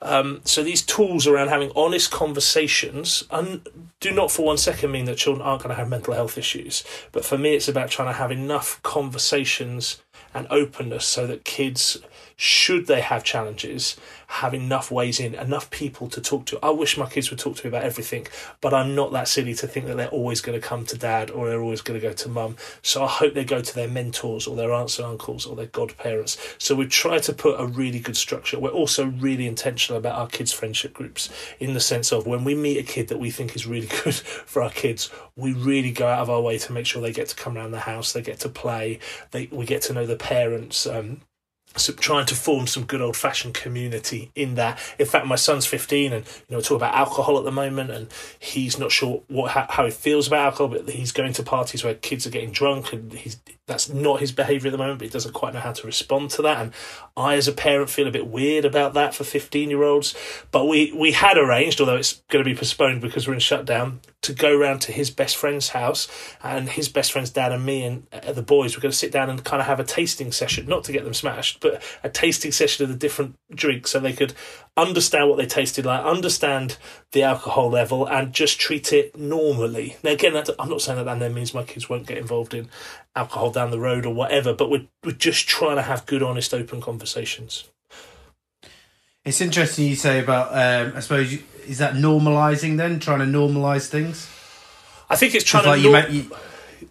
um, 0.04 0.42
so 0.44 0.64
these 0.64 0.82
tools 0.82 1.26
around 1.28 1.48
having 1.48 1.72
honest 1.76 2.12
conversations 2.12 3.24
and 3.32 3.68
do 4.00 4.12
not 4.12 4.32
for 4.32 4.46
one 4.46 4.58
second 4.58 4.92
mean 4.92 5.06
that 5.06 5.18
children 5.18 5.46
aren't 5.46 5.64
going 5.64 5.70
to 5.74 5.80
have 5.80 5.90
mental 5.90 6.14
health 6.14 6.38
issues. 6.38 6.84
But 7.12 7.26
for 7.26 7.38
me, 7.38 7.56
it's 7.56 7.70
about 7.70 7.90
trying 7.90 8.10
to 8.10 8.18
have 8.18 8.32
enough 8.32 8.82
conversations 8.84 10.02
and 10.34 10.46
openness 10.50 11.06
so 11.06 11.26
that 11.28 11.46
kids, 11.46 12.00
should 12.36 12.88
they 12.88 13.02
have 13.02 13.24
challenges, 13.24 13.98
have 14.28 14.54
enough 14.54 14.92
ways 14.92 15.20
in, 15.20 15.36
enough 15.36 15.70
people 15.70 16.10
to 16.10 16.20
talk 16.22 16.46
to. 16.48 16.60
I 16.64 16.72
wish 16.72 16.98
my 16.98 17.08
kids 17.08 17.30
would 17.30 17.40
talk 17.40 17.58
to 17.58 17.66
me 17.66 17.70
about 17.70 17.84
everything, 17.84 18.28
but 18.62 18.74
I'm 18.74 18.96
not 18.96 19.12
that 19.12 19.28
silly 19.28 19.54
to 19.56 19.68
think 19.68 19.86
that 19.86 19.98
they're 19.98 20.08
always 20.08 20.42
going 20.42 20.60
to 20.60 20.68
come 20.68 20.86
to 20.86 20.98
dad 20.98 21.30
or 21.30 21.48
they're 21.48 21.62
always 21.62 21.82
going 21.82 22.00
to 22.00 22.06
go 22.06 22.14
to 22.14 22.30
mum. 22.30 22.58
So 22.82 23.04
I 23.04 23.08
hope 23.08 23.34
they 23.34 23.46
go 23.46 23.62
to 23.62 23.76
their 23.76 23.88
mentors 23.88 24.48
or 24.48 24.56
their 24.56 24.74
aunts 24.74 24.98
and 24.98 25.08
uncles 25.08 25.46
or 25.46 25.56
their 25.56 25.68
godparents. 25.68 26.38
So 26.58 26.76
we 26.76 26.88
try 26.88 27.20
to 27.20 27.34
put 27.34 27.60
a 27.60 27.66
really 27.66 28.00
good 28.00 28.18
structure. 28.18 28.60
We're 28.60 28.70
also 28.70 29.06
really 29.06 29.48
intentional 29.48 30.00
about 30.00 30.18
our 30.18 30.28
kids' 30.28 30.52
friendship 30.52 30.94
groups 30.94 31.30
in 31.60 31.74
the 31.74 31.80
sense 31.80 32.12
of 32.12 32.26
when 32.26 32.44
we 32.44 32.56
meet 32.56 32.78
a 32.80 32.84
kid 32.84 33.10
that 33.10 33.20
we 33.20 33.30
think 33.30 33.56
is 33.56 33.68
really 33.68 33.88
good 34.04 34.16
for 34.16 34.64
our 34.64 34.72
kids, 34.72 35.12
we 35.36 35.54
really 35.54 35.92
go 35.92 36.08
out 36.08 36.20
of 36.20 36.30
our 36.30 36.42
way 36.42 36.58
to 36.58 36.74
make 36.74 36.86
sure 36.86 37.02
they 37.02 37.14
get 37.14 37.28
to 37.30 37.36
come 37.36 37.58
around 37.58 37.72
the 37.72 37.80
house, 37.80 38.14
they 38.14 38.22
get 38.22 38.40
to 38.40 38.50
play, 38.50 39.00
they 39.32 39.48
we 39.52 39.66
get 39.66 39.82
to 39.84 39.94
know 39.94 40.06
the 40.06 40.16
parents. 40.16 40.88
Um, 40.88 41.22
trying 41.76 42.26
to 42.28 42.36
form 42.36 42.68
some 42.68 42.84
good 42.84 43.02
old 43.02 43.18
fashioned 43.18 43.54
community 43.54 44.32
in 44.36 44.56
that. 44.56 44.80
In 45.00 45.06
fact, 45.06 45.26
my 45.26 45.36
son's 45.36 45.66
15 45.66 46.14
and, 46.14 46.26
you 46.26 46.56
know, 46.56 46.62
talk 46.62 46.78
about 46.78 46.94
alcohol 46.94 47.38
at 47.38 47.44
the 47.44 47.52
moment 47.52 47.90
and 47.90 48.08
he's 48.40 48.78
not 48.78 48.92
sure 48.92 49.24
what, 49.28 49.52
how, 49.52 49.66
how 49.70 49.86
he 49.86 49.92
feels 49.92 50.28
about 50.28 50.46
alcohol, 50.46 50.68
but 50.68 50.90
he's 50.90 51.12
going 51.12 51.34
to 51.34 51.44
parties 51.44 51.84
where 51.84 51.96
kids 51.96 52.28
are 52.28 52.30
getting 52.30 52.52
drunk 52.52 52.94
and 52.94 53.14
he's, 53.14 53.38
that's 53.66 53.88
not 53.88 54.20
his 54.20 54.34
behaviour 54.34 54.68
at 54.68 54.72
the 54.72 54.78
moment, 54.78 55.00
but 55.00 55.06
he 55.06 55.12
doesn't 55.12 55.34
quite 55.34 55.54
know 55.54 55.62
how 55.62 55.72
to 55.72 55.88
respond 55.88 56.32
to 56.32 56.42
that. 56.42 56.62
And 56.62 56.74
I, 57.16 57.36
as 57.36 57.48
a 57.48 57.54
parent, 57.54 57.90
feel 57.90 58.08
a 58.08 58.12
bit 58.12 58.28
weird 58.28 58.66
about 58.66 58.94
that 58.96 59.16
for 59.16 59.24
15 59.24 59.70
year 59.70 59.84
olds. 59.84 60.14
But 60.52 60.66
we, 60.66 60.92
we 60.92 61.14
had 61.14 61.38
arranged, 61.38 61.80
although 61.80 61.96
it's 61.96 62.22
going 62.30 62.44
to 62.44 62.50
be 62.50 62.58
postponed 62.58 63.00
because 63.00 63.26
we're 63.26 63.36
in 63.36 63.40
shutdown, 63.40 64.02
to 64.24 64.34
go 64.34 64.56
round 64.56 64.82
to 64.82 64.92
his 64.92 65.10
best 65.10 65.38
friend's 65.38 65.70
house. 65.70 66.10
And 66.44 66.70
his 66.70 66.90
best 66.90 67.14
friend's 67.14 67.30
dad 67.30 67.54
and 67.54 67.66
me 67.66 67.84
and 67.84 68.08
uh, 68.12 68.34
the 68.34 68.42
boys 68.42 68.76
were 68.76 68.82
going 68.82 68.92
to 68.92 68.98
sit 68.98 69.14
down 69.14 69.30
and 69.30 69.42
kind 69.44 69.62
of 69.62 69.68
have 69.68 69.80
a 69.80 69.86
tasting 69.86 70.34
session, 70.34 70.68
not 70.68 70.84
to 70.86 70.92
get 70.92 71.06
them 71.06 71.14
smashed, 71.14 71.62
but 71.62 71.82
a 72.04 72.10
tasting 72.10 72.52
session 72.52 72.84
of 72.84 72.90
the 72.90 72.98
different 72.98 73.36
drinks 73.56 73.92
so 73.92 74.00
they 74.00 74.14
could 74.14 74.34
understand 74.76 75.30
what 75.30 75.38
they 75.38 75.46
tasted 75.46 75.86
like, 75.86 76.04
understand 76.04 76.78
the 77.12 77.24
alcohol 77.24 77.70
level, 77.70 78.08
and 78.08 78.34
just 78.34 78.60
treat 78.60 78.92
it 78.92 79.18
normally. 79.18 79.96
Now, 80.04 80.12
again, 80.12 80.36
I'm 80.60 80.70
not 80.70 80.82
saying 80.82 80.98
that 80.98 81.06
that 81.06 81.20
then 81.20 81.34
means 81.34 81.54
my 81.54 81.64
kids 81.64 81.88
won't 81.88 82.08
get 82.08 82.18
involved 82.18 82.54
in 82.54 82.68
alcohol 83.16 83.52
down 83.52 83.72
the 83.72 83.80
road 83.80 84.06
or 84.06 84.14
whatever, 84.14 84.54
but 84.54 84.70
we're, 84.70 84.88
we're 85.04 85.12
just 85.12 85.48
trying 85.48 85.76
to 85.76 85.82
have 85.84 86.06
good, 86.06 86.24
honest, 86.24 86.54
open 86.54 86.82
conversations. 86.82 87.66
It's 89.24 89.40
interesting 89.40 89.88
you 89.88 89.96
say 89.96 90.20
about, 90.20 90.50
um, 90.52 90.98
I 90.98 91.00
suppose, 91.00 91.34
is 91.66 91.78
that 91.78 91.94
normalising 91.94 92.78
then, 92.78 93.00
trying 93.00 93.20
to 93.20 93.26
normalise 93.26 93.88
things? 93.88 94.30
I 95.10 95.16
think 95.16 95.36
it's 95.36 95.46
trying 95.46 95.66
like 95.66 95.82
to. 95.82 95.92
Norm- 95.92 96.12
you, 96.12 96.32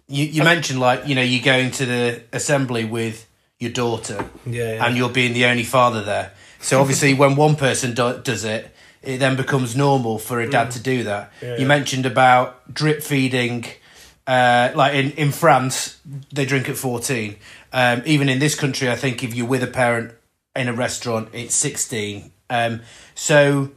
you, 0.07 0.25
you 0.25 0.43
mentioned, 0.43 0.79
like, 0.79 1.07
you 1.07 1.13
know, 1.13 1.21
you're 1.21 1.43
going 1.43 1.71
to 1.71 1.85
the 1.85 2.23
assembly 2.31 2.85
with 2.85 3.27
your 3.59 3.71
daughter 3.71 4.29
yeah, 4.45 4.75
yeah. 4.75 4.85
and 4.85 4.97
you're 4.97 5.09
being 5.09 5.33
the 5.33 5.45
only 5.45 5.63
father 5.63 6.03
there. 6.03 6.33
So 6.59 6.79
obviously, 6.79 7.13
when 7.23 7.35
one 7.35 7.55
person 7.55 7.93
do- 7.93 8.19
does 8.23 8.43
it, 8.43 8.73
it 9.03 9.17
then 9.17 9.35
becomes 9.35 9.75
normal 9.75 10.17
for 10.17 10.39
a 10.39 10.49
dad 10.49 10.69
mm. 10.69 10.73
to 10.73 10.79
do 10.79 11.03
that. 11.03 11.31
Yeah, 11.41 11.57
you 11.57 11.65
mentioned 11.65 12.05
about 12.05 12.73
drip 12.73 13.03
feeding 13.03 13.65
uh, 14.27 14.71
like 14.75 14.93
in, 14.93 15.11
in 15.11 15.31
France, 15.31 15.99
they 16.31 16.45
drink 16.45 16.69
at 16.69 16.77
14. 16.77 17.35
Um, 17.71 18.03
even 18.05 18.29
in 18.29 18.39
this 18.39 18.55
country, 18.55 18.89
I 18.89 18.95
think 18.95 19.23
if 19.23 19.33
you're 19.33 19.47
with 19.47 19.63
a 19.63 19.67
parent 19.67 20.13
in 20.55 20.67
a 20.67 20.73
restaurant, 20.73 21.29
it's 21.33 21.55
16. 21.55 22.31
Um, 22.49 22.81
so 23.15 23.71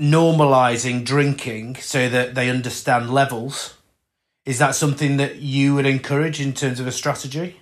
normalizing 0.00 1.04
drinking 1.04 1.76
so 1.76 2.08
that 2.08 2.34
they 2.34 2.50
understand 2.50 3.10
levels, 3.10 3.74
is 4.44 4.58
that 4.58 4.74
something 4.74 5.16
that 5.16 5.36
you 5.36 5.74
would 5.74 5.86
encourage 5.86 6.40
in 6.40 6.52
terms 6.52 6.80
of 6.80 6.86
a 6.86 6.92
strategy? 6.92 7.60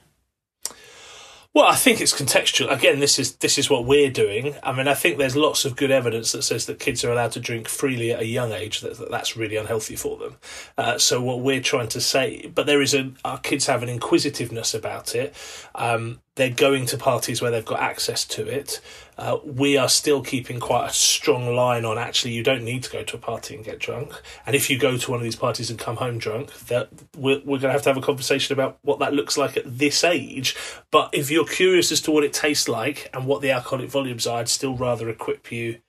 Well, 1.57 1.65
I 1.65 1.75
think 1.75 2.03
it's 2.03 2.13
contextual. 2.13 2.71
Again, 2.71 3.01
this 3.01 3.19
is 3.19 3.37
this 3.37 3.57
is 3.57 3.71
what 3.71 3.87
we're 3.87 4.11
doing. 4.11 4.57
I 4.63 4.73
mean, 4.73 4.89
I 4.89 4.93
think 4.93 5.17
there's 5.17 5.37
lots 5.37 5.65
of 5.65 5.75
good 5.75 5.91
evidence 5.91 6.33
that 6.33 6.43
says 6.43 6.67
that 6.67 6.79
kids 6.79 7.03
are 7.03 7.11
allowed 7.11 7.33
to 7.33 7.41
drink 7.41 7.67
freely 7.67 8.13
at 8.13 8.21
a 8.21 8.27
young 8.27 8.53
age. 8.53 8.83
That, 8.83 8.99
that 8.99 9.11
that's 9.11 9.39
really 9.39 9.57
unhealthy 9.57 9.97
for 9.97 10.19
them. 10.19 10.37
Uh, 10.77 10.99
so 10.99 11.23
what 11.23 11.41
we're 11.41 11.63
trying 11.63 11.89
to 11.89 12.01
say, 12.03 12.53
but 12.55 12.67
there 12.67 12.83
is 12.83 12.93
a 12.93 13.11
our 13.25 13.39
kids 13.39 13.65
have 13.69 13.83
an 13.83 13.89
inquisitiveness 13.89 14.75
about 14.75 15.15
it. 15.15 15.35
Um, 15.75 16.21
they're 16.37 16.51
going 16.51 16.85
to 16.87 16.97
parties 16.99 17.43
where 17.43 17.51
they've 17.51 17.65
got 17.65 17.81
access 17.81 18.25
to 18.25 18.47
it. 18.47 18.81
Uh, 19.19 19.39
we 19.43 19.79
are 19.79 19.89
still 19.89 20.23
keeping 20.23 20.61
quite 20.61 20.91
a 20.91 20.93
strong 20.93 21.55
line 21.55 21.87
on 21.87 21.97
actually 21.97 22.33
you 22.33 22.43
don't 22.43 22.63
need 22.63 22.83
to 22.83 22.91
go 22.91 23.03
to 23.03 23.17
a 23.17 23.19
party 23.19 23.55
and 23.55 23.65
get 23.65 23.79
drunk. 23.79 24.13
And 24.45 24.55
if 24.55 24.69
you 24.69 24.79
go 24.79 24.99
to 24.99 25.11
one 25.11 25.19
of 25.19 25.25
these 25.25 25.37
parties 25.37 25.71
and 25.71 25.79
come 25.79 25.97
home 25.97 26.19
drunk, 26.19 26.53
that 26.67 26.91
we're, 27.17 27.39
we're 27.39 27.59
going 27.59 27.63
to 27.63 27.73
have 27.73 27.83
to 27.83 27.89
have 27.89 27.97
a 27.97 28.03
conversation 28.03 28.53
about 28.53 28.79
what 28.83 28.99
that 28.99 29.15
looks 29.15 29.39
like 29.39 29.57
at 29.57 29.79
this 29.79 30.05
age. 30.05 30.55
But 30.91 31.11
if 31.15 31.31
you're 31.31 31.47
curious 31.47 31.91
as 31.91 32.03
to 32.03 32.11
what 32.11 32.23
it 32.23 32.35
tastes 32.35 32.69
like 32.69 33.09
and 33.15 33.27
what 33.27 33.41
the 33.41 33.51
alcoholic 33.51 33.89
volumes 33.89 34.27
are, 34.27 34.41
I'd 34.41 34.51
still 34.51 34.77
rather 34.77 35.09
equip 35.09 35.51
you 35.51 35.81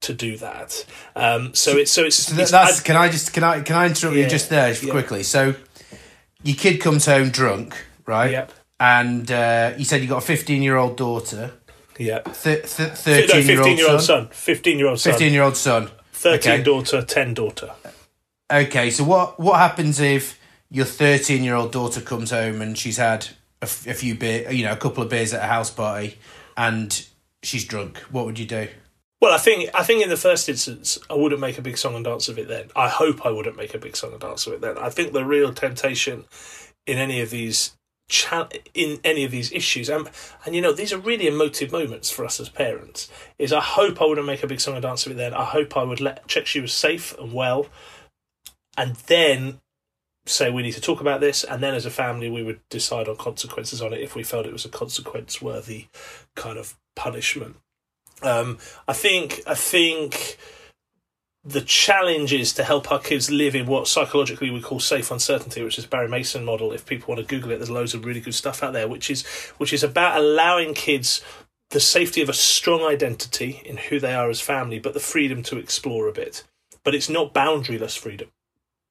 to 0.00 0.12
do 0.12 0.36
that. 0.38 0.84
Um, 1.14 1.54
so 1.54 1.76
it's 1.76 1.92
so 1.92 2.04
it's, 2.04 2.16
so 2.16 2.40
it's 2.40 2.50
that's, 2.50 2.80
can 2.80 2.96
I 2.96 3.08
just 3.08 3.32
can 3.32 3.44
I 3.44 3.60
can 3.60 3.76
I 3.76 3.86
interrupt 3.86 4.16
yeah, 4.16 4.24
you 4.24 4.28
just 4.28 4.50
there 4.50 4.72
yeah. 4.72 4.90
quickly? 4.90 5.22
So 5.22 5.54
your 6.42 6.56
kid 6.56 6.80
comes 6.80 7.06
home 7.06 7.30
drunk, 7.30 7.86
right? 8.04 8.30
Yep. 8.32 8.52
And 8.78 9.30
uh, 9.30 9.72
you 9.78 9.84
said 9.84 10.02
you 10.02 10.08
got 10.08 10.18
a 10.22 10.26
fifteen 10.26 10.62
year 10.62 10.76
old 10.76 10.96
daughter. 10.96 11.52
Yeah. 11.98 12.20
Th- 12.20 12.60
th- 12.62 12.90
13 12.90 13.46
year 13.46 13.88
old 13.90 14.02
son. 14.02 14.26
son. 14.26 14.28
15 14.28 14.78
year 14.78 14.88
old 14.88 15.00
son. 15.00 15.12
15 15.14 15.32
year 15.32 15.42
old 15.42 15.56
son. 15.56 15.90
13 16.12 16.52
Okay. 16.52 16.62
daughter, 16.62 17.00
10 17.02 17.32
daughter. 17.34 17.70
Okay, 18.52 18.90
so 18.90 19.02
what 19.04 19.40
what 19.40 19.58
happens 19.58 19.98
if 19.98 20.38
your 20.70 20.84
13 20.84 21.42
year 21.42 21.54
old 21.54 21.72
daughter 21.72 22.00
comes 22.02 22.30
home 22.32 22.60
and 22.60 22.76
she's 22.76 22.98
had 22.98 23.26
a, 23.62 23.64
f- 23.64 23.86
a 23.86 23.94
few 23.94 24.14
beer, 24.14 24.50
you 24.52 24.64
know, 24.64 24.72
a 24.72 24.76
couple 24.76 25.02
of 25.02 25.08
beers 25.08 25.32
at 25.32 25.42
a 25.42 25.46
house 25.46 25.70
party 25.70 26.18
and 26.56 27.06
she's 27.42 27.64
drunk? 27.64 27.98
What 28.10 28.26
would 28.26 28.38
you 28.38 28.46
do? 28.46 28.68
Well, 29.20 29.32
I 29.32 29.38
think 29.38 29.70
I 29.74 29.82
think 29.82 30.02
in 30.02 30.10
the 30.10 30.16
first 30.18 30.48
instance, 30.50 30.98
I 31.08 31.14
wouldn't 31.14 31.40
make 31.40 31.56
a 31.58 31.62
big 31.62 31.78
song 31.78 31.94
and 31.94 32.04
dance 32.04 32.28
of 32.28 32.38
it 32.38 32.46
then. 32.48 32.68
I 32.76 32.88
hope 32.88 33.24
I 33.24 33.30
wouldn't 33.30 33.56
make 33.56 33.74
a 33.74 33.78
big 33.78 33.96
song 33.96 34.12
and 34.12 34.20
dance 34.20 34.46
of 34.46 34.52
it 34.52 34.60
then. 34.60 34.76
I 34.78 34.90
think 34.90 35.12
the 35.12 35.24
real 35.24 35.52
temptation 35.54 36.26
in 36.86 36.98
any 36.98 37.20
of 37.22 37.30
these 37.30 37.75
cha- 38.08 38.48
in 38.74 39.00
any 39.04 39.24
of 39.24 39.30
these 39.30 39.52
issues, 39.52 39.88
and 39.88 40.08
and 40.44 40.54
you 40.54 40.60
know 40.60 40.72
these 40.72 40.92
are 40.92 40.98
really 40.98 41.26
emotive 41.26 41.72
moments 41.72 42.10
for 42.10 42.24
us 42.24 42.40
as 42.40 42.48
parents. 42.48 43.10
Is 43.38 43.52
I 43.52 43.60
hope 43.60 44.00
I 44.00 44.04
wouldn't 44.04 44.26
make 44.26 44.42
a 44.42 44.46
big 44.46 44.60
song 44.60 44.74
and 44.74 44.82
dance 44.82 45.06
of 45.06 45.12
it 45.12 45.16
then. 45.16 45.34
I 45.34 45.44
hope 45.44 45.76
I 45.76 45.82
would 45.82 46.00
let 46.00 46.26
check 46.28 46.46
she 46.46 46.60
was 46.60 46.72
safe 46.72 47.16
and 47.18 47.32
well, 47.32 47.66
and 48.76 48.96
then 49.06 49.60
say 50.26 50.50
we 50.50 50.62
need 50.62 50.72
to 50.72 50.80
talk 50.80 51.00
about 51.00 51.20
this, 51.20 51.44
and 51.44 51.62
then 51.62 51.74
as 51.74 51.86
a 51.86 51.90
family 51.90 52.30
we 52.30 52.42
would 52.42 52.60
decide 52.68 53.08
on 53.08 53.16
consequences 53.16 53.82
on 53.82 53.92
it 53.92 54.00
if 54.00 54.14
we 54.14 54.22
felt 54.22 54.46
it 54.46 54.52
was 54.52 54.64
a 54.64 54.70
consequence 54.70 55.40
worthy 55.40 55.86
kind 56.34 56.58
of 56.58 56.76
punishment. 56.94 57.56
Um, 58.22 58.58
I 58.88 58.92
think 58.92 59.42
I 59.46 59.54
think 59.54 60.38
the 61.46 61.60
challenge 61.60 62.32
is 62.32 62.52
to 62.54 62.64
help 62.64 62.90
our 62.90 62.98
kids 62.98 63.30
live 63.30 63.54
in 63.54 63.66
what 63.66 63.86
psychologically 63.86 64.50
we 64.50 64.60
call 64.60 64.80
safe 64.80 65.12
uncertainty, 65.12 65.62
which 65.62 65.78
is 65.78 65.86
Barry 65.86 66.08
Mason 66.08 66.44
model. 66.44 66.72
If 66.72 66.84
people 66.84 67.14
want 67.14 67.26
to 67.26 67.34
Google 67.34 67.52
it, 67.52 67.58
there's 67.58 67.70
loads 67.70 67.94
of 67.94 68.04
really 68.04 68.20
good 68.20 68.34
stuff 68.34 68.64
out 68.64 68.72
there, 68.72 68.88
which 68.88 69.08
is 69.08 69.24
which 69.58 69.72
is 69.72 69.84
about 69.84 70.18
allowing 70.18 70.74
kids 70.74 71.22
the 71.70 71.78
safety 71.78 72.20
of 72.20 72.28
a 72.28 72.32
strong 72.32 72.82
identity 72.82 73.62
in 73.64 73.76
who 73.76 74.00
they 74.00 74.12
are 74.12 74.28
as 74.28 74.40
family, 74.40 74.80
but 74.80 74.92
the 74.92 75.00
freedom 75.00 75.42
to 75.44 75.58
explore 75.58 76.08
a 76.08 76.12
bit. 76.12 76.42
But 76.82 76.96
it's 76.96 77.08
not 77.08 77.32
boundaryless 77.32 77.96
freedom. 77.96 78.28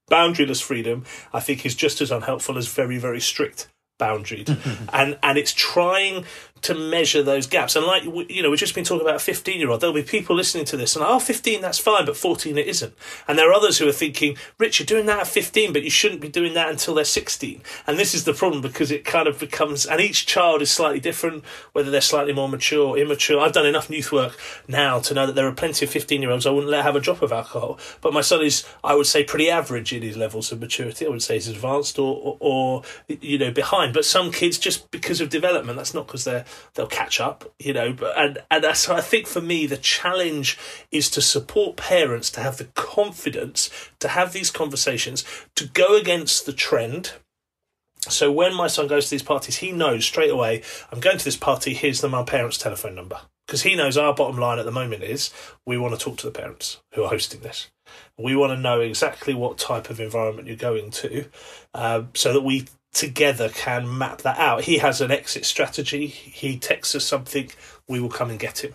Boundaryless 0.09 0.63
freedom, 0.63 1.03
I 1.33 1.41
think, 1.41 1.65
is 1.65 1.75
just 1.75 1.99
as 1.99 2.11
unhelpful 2.11 2.57
as 2.57 2.67
very, 2.67 2.97
very 2.97 3.19
strict 3.19 3.67
boundaried, 3.99 4.49
and 4.93 5.17
and 5.23 5.37
it's 5.37 5.53
trying 5.53 6.25
to 6.65 6.75
measure 6.75 7.21
those 7.21 7.47
gaps. 7.47 7.75
And 7.75 7.85
like 7.85 8.03
you 8.03 8.41
know, 8.41 8.49
we've 8.49 8.59
just 8.59 8.75
been 8.75 8.83
talking 8.83 9.05
about 9.05 9.15
a 9.15 9.19
fifteen-year-old. 9.19 9.81
There'll 9.81 9.93
be 9.93 10.03
people 10.03 10.35
listening 10.35 10.65
to 10.65 10.77
this 10.77 10.95
and 10.95 11.05
oh, 11.05 11.19
15, 11.19 11.61
that's 11.61 11.77
fine, 11.77 12.05
but 12.05 12.17
fourteen 12.17 12.57
it 12.57 12.67
isn't. 12.67 12.93
And 13.27 13.37
there 13.37 13.49
are 13.49 13.53
others 13.53 13.77
who 13.77 13.87
are 13.87 13.93
thinking, 13.93 14.37
Rich, 14.57 14.79
you're 14.79 14.85
doing 14.85 15.05
that 15.05 15.19
at 15.19 15.27
fifteen, 15.27 15.73
but 15.73 15.83
you 15.83 15.89
shouldn't 15.89 16.21
be 16.21 16.29
doing 16.29 16.53
that 16.55 16.69
until 16.69 16.95
they're 16.95 17.05
sixteen. 17.05 17.61
And 17.85 17.99
this 17.99 18.13
is 18.13 18.25
the 18.25 18.33
problem 18.33 18.61
because 18.61 18.91
it 18.91 19.05
kind 19.05 19.27
of 19.27 19.39
becomes, 19.39 19.85
and 19.85 20.01
each 20.01 20.25
child 20.25 20.61
is 20.61 20.71
slightly 20.71 20.99
different, 20.99 21.43
whether 21.73 21.91
they're 21.91 22.01
slightly 22.01 22.33
more 22.33 22.49
mature, 22.49 22.97
immature. 22.97 23.39
I've 23.39 23.53
done 23.53 23.65
enough 23.65 23.89
youth 23.89 24.11
work 24.11 24.37
now 24.67 24.99
to 24.99 25.13
know 25.13 25.27
that 25.27 25.35
there 25.35 25.47
are 25.47 25.53
plenty 25.53 25.85
of 25.85 25.91
fifteen-year-olds 25.91 26.45
I 26.45 26.51
wouldn't 26.51 26.71
let 26.71 26.83
have 26.83 26.95
a 26.95 26.99
drop 26.99 27.21
of 27.21 27.31
alcohol. 27.31 27.79
But 28.01 28.13
my 28.13 28.21
son 28.21 28.43
is, 28.43 28.65
I 28.83 28.95
would 28.95 29.07
say, 29.07 29.23
pretty 29.23 29.49
average 29.49 29.93
in 29.93 30.01
his 30.01 30.17
levels 30.17 30.51
of 30.51 30.59
maturity. 30.59 31.05
I 31.05 31.09
would 31.09 31.21
say 31.21 31.35
he's 31.35 31.47
advanced 31.47 31.99
or, 31.99 32.15
or, 32.15 32.37
or 32.39 32.81
you 33.07 33.37
know 33.37 33.51
behind. 33.51 33.93
But 33.93 34.05
some 34.05 34.31
kids, 34.31 34.57
just 34.57 34.89
because 34.91 35.21
of 35.21 35.29
development, 35.29 35.77
that's 35.77 35.93
not 35.93 36.07
because 36.07 36.23
they're 36.23 36.45
they'll 36.73 36.87
catch 36.87 37.19
up, 37.19 37.53
you 37.59 37.73
know. 37.73 37.93
But 37.93 38.17
and 38.17 38.37
and 38.49 38.63
that's 38.63 38.89
I 38.89 39.01
think 39.01 39.27
for 39.27 39.41
me 39.41 39.65
the 39.65 39.77
challenge 39.77 40.57
is 40.91 41.09
to 41.11 41.21
support 41.21 41.77
parents 41.77 42.29
to 42.31 42.41
have 42.41 42.57
the 42.57 42.65
confidence 42.75 43.69
to 43.99 44.09
have 44.09 44.33
these 44.33 44.51
conversations 44.51 45.23
to 45.55 45.67
go 45.67 45.97
against 45.97 46.45
the 46.45 46.53
trend. 46.53 47.13
So 48.01 48.31
when 48.31 48.53
my 48.53 48.67
son 48.67 48.87
goes 48.87 49.05
to 49.05 49.11
these 49.11 49.23
parties, 49.23 49.57
he 49.57 49.71
knows 49.71 50.05
straight 50.05 50.29
away 50.29 50.61
I'm 50.91 50.99
going 50.99 51.17
to 51.17 51.25
this 51.25 51.37
party. 51.37 51.73
Here's 51.73 52.01
the 52.01 52.09
my 52.09 52.23
parents' 52.23 52.57
telephone 52.57 52.95
number 52.95 53.21
because 53.45 53.63
he 53.63 53.75
knows 53.75 53.97
our 53.97 54.13
bottom 54.13 54.37
line 54.37 54.59
at 54.59 54.65
the 54.65 54.71
moment 54.71 55.03
is 55.03 55.31
we 55.65 55.77
want 55.77 55.97
to 55.97 56.03
talk 56.03 56.17
to 56.17 56.25
the 56.25 56.31
parents 56.31 56.81
who 56.93 57.03
are 57.03 57.09
hosting 57.09 57.41
this. 57.41 57.69
We 58.17 58.35
want 58.35 58.51
to 58.51 58.61
know 58.61 58.79
exactly 58.81 59.33
what 59.33 59.57
type 59.57 59.89
of 59.89 59.99
environment 59.99 60.47
you're 60.47 60.57
going 60.57 60.91
to, 60.91 61.25
uh, 61.73 62.03
so 62.13 62.33
that 62.33 62.41
we 62.41 62.65
together 62.95 63.49
can 63.49 63.97
map 63.97 64.21
that 64.23 64.39
out. 64.39 64.63
He 64.63 64.79
has 64.79 65.01
an 65.01 65.11
exit 65.11 65.45
strategy. 65.45 66.07
He 66.07 66.57
texts 66.57 66.95
us 66.95 67.05
something, 67.05 67.51
we 67.87 67.99
will 67.99 68.09
come 68.09 68.31
and 68.31 68.39
get 68.39 68.63
him. 68.63 68.73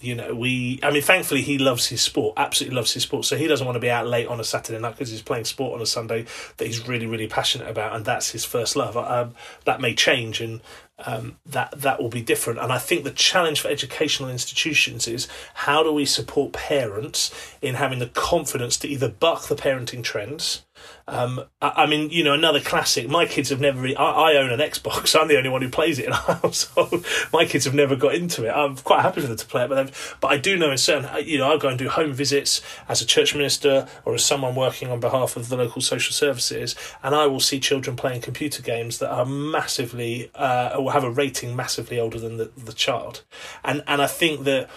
You 0.00 0.14
know, 0.14 0.32
we, 0.32 0.78
I 0.82 0.92
mean, 0.92 1.02
thankfully 1.02 1.42
he 1.42 1.58
loves 1.58 1.88
his 1.88 2.00
sport, 2.00 2.34
absolutely 2.36 2.76
loves 2.76 2.94
his 2.94 3.02
sport. 3.02 3.24
So 3.24 3.36
he 3.36 3.48
doesn't 3.48 3.66
want 3.66 3.74
to 3.74 3.80
be 3.80 3.90
out 3.90 4.06
late 4.06 4.28
on 4.28 4.38
a 4.38 4.44
Saturday 4.44 4.78
night 4.80 4.92
because 4.92 5.10
he's 5.10 5.22
playing 5.22 5.44
sport 5.44 5.74
on 5.74 5.82
a 5.82 5.86
Sunday 5.86 6.24
that 6.56 6.66
he's 6.66 6.86
really, 6.86 7.06
really 7.06 7.26
passionate 7.26 7.68
about. 7.68 7.96
And 7.96 8.04
that's 8.04 8.30
his 8.30 8.44
first 8.44 8.76
love. 8.76 8.96
Um, 8.96 9.34
that 9.64 9.80
may 9.80 9.94
change 9.94 10.40
and 10.40 10.60
um, 11.04 11.38
that, 11.46 11.72
that 11.72 12.00
will 12.00 12.10
be 12.10 12.22
different. 12.22 12.60
And 12.60 12.72
I 12.72 12.78
think 12.78 13.02
the 13.02 13.10
challenge 13.10 13.60
for 13.60 13.68
educational 13.68 14.30
institutions 14.30 15.08
is 15.08 15.26
how 15.54 15.82
do 15.82 15.92
we 15.92 16.04
support 16.04 16.52
parents 16.52 17.34
in 17.60 17.74
having 17.74 17.98
the 17.98 18.06
confidence 18.06 18.76
to 18.78 18.88
either 18.88 19.08
buck 19.08 19.48
the 19.48 19.56
parenting 19.56 20.04
trends 20.04 20.64
Um, 21.08 21.40
I, 21.62 21.72
I, 21.84 21.86
mean, 21.86 22.10
you 22.10 22.22
know, 22.22 22.34
another 22.34 22.60
classic. 22.60 23.08
My 23.08 23.24
kids 23.24 23.48
have 23.48 23.60
never. 23.60 23.80
Re- 23.80 23.96
I, 23.96 24.32
I, 24.32 24.36
own 24.36 24.50
an 24.50 24.60
Xbox. 24.60 25.14
I'm 25.20 25.28
the 25.28 25.38
only 25.38 25.48
one 25.48 25.62
who 25.62 25.70
plays 25.70 25.98
it 25.98 26.06
in 26.06 26.12
our 26.12 26.18
household. 26.42 27.04
My 27.32 27.44
kids 27.46 27.64
have 27.64 27.74
never 27.74 27.96
got 27.96 28.14
into 28.14 28.44
it. 28.44 28.50
I'm 28.50 28.76
quite 28.76 29.02
happy 29.02 29.22
for 29.22 29.26
them 29.26 29.36
to 29.36 29.46
play 29.46 29.64
it, 29.64 29.68
but 29.68 30.18
but 30.20 30.28
I 30.28 30.36
do 30.36 30.56
know 30.56 30.70
in 30.70 30.78
certain. 30.78 31.08
You 31.24 31.38
know, 31.38 31.52
I 31.52 31.56
go 31.56 31.68
and 31.68 31.78
do 31.78 31.88
home 31.88 32.12
visits 32.12 32.60
as 32.88 33.00
a 33.00 33.06
church 33.06 33.34
minister 33.34 33.88
or 34.04 34.14
as 34.14 34.24
someone 34.24 34.54
working 34.54 34.90
on 34.90 35.00
behalf 35.00 35.36
of 35.36 35.48
the 35.48 35.56
local 35.56 35.80
social 35.80 36.12
services, 36.12 36.74
and 37.02 37.14
I 37.14 37.26
will 37.26 37.40
see 37.40 37.58
children 37.58 37.96
playing 37.96 38.20
computer 38.20 38.62
games 38.62 38.98
that 38.98 39.10
are 39.10 39.26
massively 39.26 40.30
uh, 40.34 40.76
or 40.78 40.92
have 40.92 41.04
a 41.04 41.10
rating 41.10 41.56
massively 41.56 41.98
older 41.98 42.20
than 42.20 42.36
the, 42.36 42.50
the 42.56 42.72
child, 42.72 43.24
and 43.64 43.82
and 43.86 44.02
I 44.02 44.06
think 44.06 44.44
that 44.44 44.68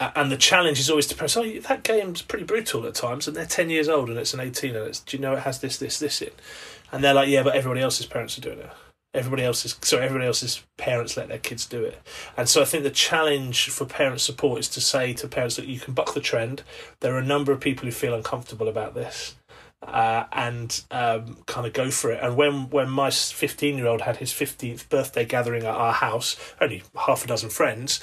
and 0.00 0.30
the 0.30 0.36
challenge 0.36 0.78
is 0.78 0.90
always 0.90 1.06
to 1.08 1.14
press. 1.14 1.36
Oh, 1.36 1.44
that 1.44 1.82
game's 1.82 2.22
pretty 2.22 2.44
brutal 2.44 2.86
at 2.86 2.94
times, 2.94 3.26
and 3.26 3.36
they're 3.36 3.46
ten 3.46 3.70
years 3.70 3.88
old, 3.88 4.08
and 4.08 4.18
it's 4.18 4.34
an 4.34 4.40
eighteen, 4.40 4.76
and 4.76 4.86
it's 4.86 5.00
do 5.00 5.16
you 5.16 5.20
know 5.20 5.34
it 5.34 5.40
has 5.40 5.60
this, 5.60 5.78
this, 5.78 5.98
this 5.98 6.22
in, 6.22 6.30
and 6.92 7.02
they're 7.02 7.14
like, 7.14 7.28
yeah, 7.28 7.42
but 7.42 7.56
everybody 7.56 7.80
else's 7.80 8.06
parents 8.06 8.38
are 8.38 8.42
doing 8.42 8.60
it. 8.60 8.70
Everybody 9.14 9.42
else's 9.42 9.76
sorry, 9.82 10.04
everybody 10.04 10.26
else's 10.26 10.62
parents 10.76 11.16
let 11.16 11.28
their 11.28 11.38
kids 11.38 11.66
do 11.66 11.82
it, 11.82 12.00
and 12.36 12.48
so 12.48 12.62
I 12.62 12.64
think 12.64 12.84
the 12.84 12.90
challenge 12.90 13.68
for 13.70 13.86
parent 13.86 14.20
support 14.20 14.60
is 14.60 14.68
to 14.70 14.80
say 14.80 15.14
to 15.14 15.26
parents 15.26 15.56
that 15.56 15.66
you 15.66 15.80
can 15.80 15.94
buck 15.94 16.14
the 16.14 16.20
trend. 16.20 16.62
There 17.00 17.14
are 17.14 17.18
a 17.18 17.24
number 17.24 17.50
of 17.50 17.60
people 17.60 17.86
who 17.86 17.92
feel 17.92 18.14
uncomfortable 18.14 18.68
about 18.68 18.94
this. 18.94 19.34
Uh, 19.80 20.24
and 20.32 20.82
um, 20.90 21.38
kind 21.46 21.64
of 21.64 21.72
go 21.72 21.88
for 21.88 22.10
it. 22.10 22.18
And 22.20 22.36
when 22.36 22.68
when 22.70 22.90
my 22.90 23.10
fifteen 23.12 23.78
year 23.78 23.86
old 23.86 24.00
had 24.00 24.16
his 24.16 24.32
fifteenth 24.32 24.88
birthday 24.88 25.24
gathering 25.24 25.62
at 25.62 25.74
our 25.74 25.92
house, 25.92 26.34
only 26.60 26.82
half 27.06 27.22
a 27.24 27.28
dozen 27.28 27.48
friends, 27.48 28.00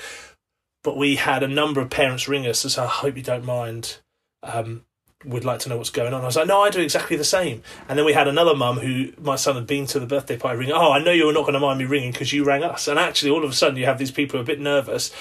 but 0.85 0.95
we 0.95 1.15
had 1.15 1.41
a 1.41 1.47
number 1.47 1.81
of 1.81 1.89
parents 1.89 2.27
ring 2.27 2.45
us 2.45 2.63
and 2.63 2.71
say, 2.71 2.83
I 2.83 2.85
hope 2.85 3.17
you 3.17 3.23
don't 3.23 3.43
mind. 3.43 3.97
Um, 4.43 4.85
would 5.25 5.43
like 5.43 5.57
to 5.61 5.69
know 5.69 5.77
what's 5.77 5.89
going 5.89 6.13
on. 6.13 6.21
I 6.21 6.25
was 6.25 6.35
like, 6.35 6.45
no, 6.45 6.61
I 6.61 6.69
do 6.69 6.79
exactly 6.79 7.17
the 7.17 7.23
same. 7.23 7.63
And 7.89 7.97
then 7.97 8.05
we 8.05 8.13
had 8.13 8.27
another 8.27 8.55
mum 8.55 8.77
who 8.77 9.11
my 9.19 9.35
son 9.35 9.55
had 9.55 9.65
been 9.65 9.87
to 9.87 9.99
the 9.99 10.05
birthday 10.05 10.37
party 10.37 10.59
ring. 10.59 10.71
Oh, 10.71 10.91
I 10.91 11.03
know 11.03 11.11
you're 11.11 11.33
not 11.33 11.41
going 11.41 11.55
to 11.55 11.59
mind 11.59 11.79
me 11.79 11.85
ringing 11.85 12.11
because 12.11 12.31
you 12.31 12.43
rang 12.43 12.63
us. 12.63 12.87
And 12.87 12.99
actually, 12.99 13.31
all 13.31 13.43
of 13.43 13.49
a 13.49 13.53
sudden, 13.53 13.77
you 13.77 13.85
have 13.85 13.97
these 13.97 14.11
people 14.11 14.39
a 14.39 14.43
bit 14.43 14.59
nervous, 14.59 15.11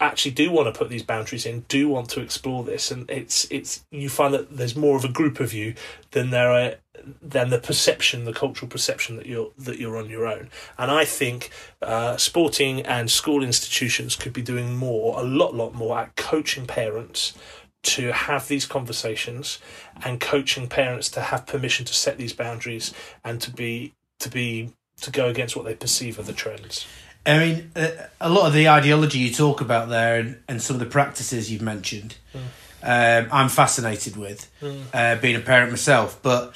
actually 0.00 0.32
do 0.32 0.50
want 0.50 0.72
to 0.72 0.76
put 0.76 0.88
these 0.88 1.02
boundaries 1.02 1.46
in, 1.46 1.60
do 1.68 1.88
want 1.88 2.08
to 2.10 2.20
explore 2.20 2.64
this, 2.64 2.90
and 2.90 3.08
it's 3.10 3.46
it's 3.50 3.84
you 3.90 4.08
find 4.08 4.34
that 4.34 4.56
there's 4.56 4.76
more 4.76 4.96
of 4.96 5.04
a 5.04 5.08
group 5.08 5.40
of 5.40 5.52
you 5.52 5.74
than 6.10 6.30
there 6.30 6.50
are 6.50 6.74
than 7.22 7.50
the 7.50 7.58
perception, 7.58 8.24
the 8.24 8.32
cultural 8.32 8.68
perception 8.68 9.16
that 9.16 9.26
you're 9.26 9.50
that 9.58 9.78
you're 9.78 9.96
on 9.96 10.10
your 10.10 10.26
own. 10.26 10.50
And 10.78 10.90
I 10.90 11.04
think 11.04 11.50
uh, 11.82 12.16
sporting 12.16 12.82
and 12.82 13.10
school 13.10 13.42
institutions 13.42 14.16
could 14.16 14.32
be 14.32 14.42
doing 14.42 14.76
more, 14.76 15.18
a 15.20 15.22
lot, 15.22 15.54
lot 15.54 15.74
more 15.74 15.98
at 15.98 16.16
coaching 16.16 16.66
parents 16.66 17.34
to 17.82 18.12
have 18.12 18.48
these 18.48 18.66
conversations 18.66 19.58
and 20.04 20.20
coaching 20.20 20.68
parents 20.68 21.08
to 21.10 21.20
have 21.20 21.46
permission 21.46 21.84
to 21.84 21.94
set 21.94 22.18
these 22.18 22.32
boundaries 22.32 22.92
and 23.24 23.40
to 23.40 23.50
be 23.50 23.94
to 24.18 24.28
be 24.28 24.72
to 25.00 25.10
go 25.10 25.28
against 25.28 25.54
what 25.54 25.64
they 25.64 25.74
perceive 25.74 26.18
are 26.18 26.22
the 26.22 26.32
trends. 26.32 26.86
I 27.26 27.38
mean, 27.38 27.72
a 28.20 28.28
lot 28.28 28.46
of 28.46 28.52
the 28.52 28.68
ideology 28.68 29.18
you 29.18 29.32
talk 29.32 29.60
about 29.60 29.88
there 29.88 30.20
and, 30.20 30.40
and 30.48 30.62
some 30.62 30.76
of 30.76 30.80
the 30.80 30.86
practices 30.86 31.50
you've 31.50 31.62
mentioned, 31.62 32.16
mm. 32.32 32.38
um, 32.82 33.28
I'm 33.32 33.48
fascinated 33.48 34.16
with, 34.16 34.48
mm. 34.62 34.82
uh, 34.94 35.20
being 35.20 35.34
a 35.34 35.40
parent 35.40 35.70
myself. 35.70 36.20
But 36.22 36.54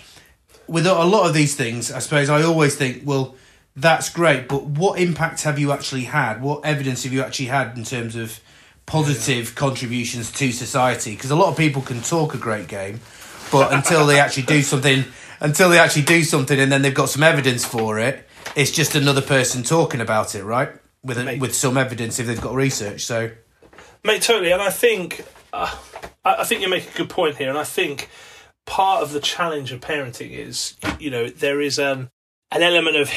with 0.69 0.87
a 0.87 1.05
lot 1.05 1.27
of 1.27 1.35
these 1.35 1.57
things, 1.57 1.91
I 1.91 1.99
suppose 1.99 2.31
I 2.31 2.43
always 2.43 2.77
think, 2.77 3.03
well, 3.05 3.35
that's 3.75 4.09
great, 4.11 4.49
but 4.49 4.65
what 4.65 5.01
impact 5.01 5.43
have 5.43 5.59
you 5.59 5.73
actually 5.73 6.05
had? 6.05 6.41
What 6.41 6.65
evidence 6.65 7.03
have 7.05 7.13
you 7.13 7.23
actually 7.23 7.47
had 7.47 7.77
in 7.77 7.85
terms 7.85 8.15
of 8.15 8.39
positive 8.87 9.49
yeah. 9.49 9.55
contributions 9.55 10.31
to 10.33 10.53
society? 10.53 11.15
Because 11.17 11.33
a 11.33 11.37
lot 11.37 11.49
of 11.49 11.57
people 11.57 11.83
can 11.83 12.01
talk 12.01 12.35
a 12.35 12.39
great 12.39 12.69
game, 12.69 13.01
but 13.51 13.73
until 13.73 14.07
they 14.07 14.21
actually 14.21 14.45
do 14.45 14.63
something, 14.73 15.05
until 15.41 15.71
they 15.71 15.79
actually 15.79 16.03
do 16.03 16.23
something, 16.23 16.61
and 16.61 16.71
then 16.71 16.83
they've 16.83 16.95
got 16.95 17.09
some 17.09 17.25
evidence 17.25 17.65
for 17.65 17.99
it, 17.99 18.29
it's 18.57 18.71
just 18.71 18.95
another 18.95 19.23
person 19.23 19.63
talking 19.63 20.01
about 20.01 20.35
it, 20.35 20.45
right? 20.45 20.71
With 21.03 21.19
a, 21.19 21.39
with 21.39 21.55
some 21.55 21.77
evidence 21.77 22.19
if 22.19 22.27
they've 22.27 22.41
got 22.41 22.55
research. 22.55 23.05
So, 23.05 23.31
mate, 24.05 24.23
totally. 24.23 24.53
And 24.53 24.61
I 24.61 24.71
think 24.71 25.25
uh, 25.53 25.75
I 26.25 26.45
think 26.45 26.61
you 26.61 26.69
make 26.69 26.93
a 26.93 26.97
good 26.97 27.09
point 27.09 27.37
here, 27.37 27.49
and 27.49 27.59
I 27.59 27.65
think 27.65 28.09
part 28.67 29.03
of 29.03 29.13
the 29.13 29.21
challenge 29.21 29.73
of 29.73 29.81
parenting 29.81 30.31
is, 30.31 30.77
you 30.99 31.11
know, 31.11 31.29
there 31.29 31.61
is 31.61 31.79
um, 31.79 32.11
an 32.53 32.63
element 32.63 32.97
of 32.97 33.09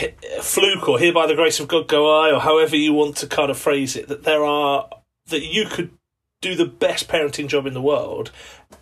fluke 0.42 0.88
or 0.88 1.00
here 1.00 1.14
by 1.14 1.28
the 1.28 1.36
grace 1.36 1.60
of 1.60 1.68
God 1.68 1.88
go 1.88 2.22
I, 2.22 2.32
or 2.32 2.40
however 2.40 2.76
you 2.76 2.94
want 2.94 3.18
to 3.18 3.28
kind 3.28 3.52
of 3.52 3.58
phrase 3.58 3.96
it, 3.96 4.08
that 4.08 4.24
there 4.24 4.44
are, 4.44 4.90
that 5.28 5.44
you 5.44 5.66
could 5.66 5.92
do 6.42 6.56
the 6.56 6.66
best 6.66 7.08
parenting 7.08 7.48
job 7.48 7.66
in 7.66 7.74
the 7.74 7.82
world 7.82 8.32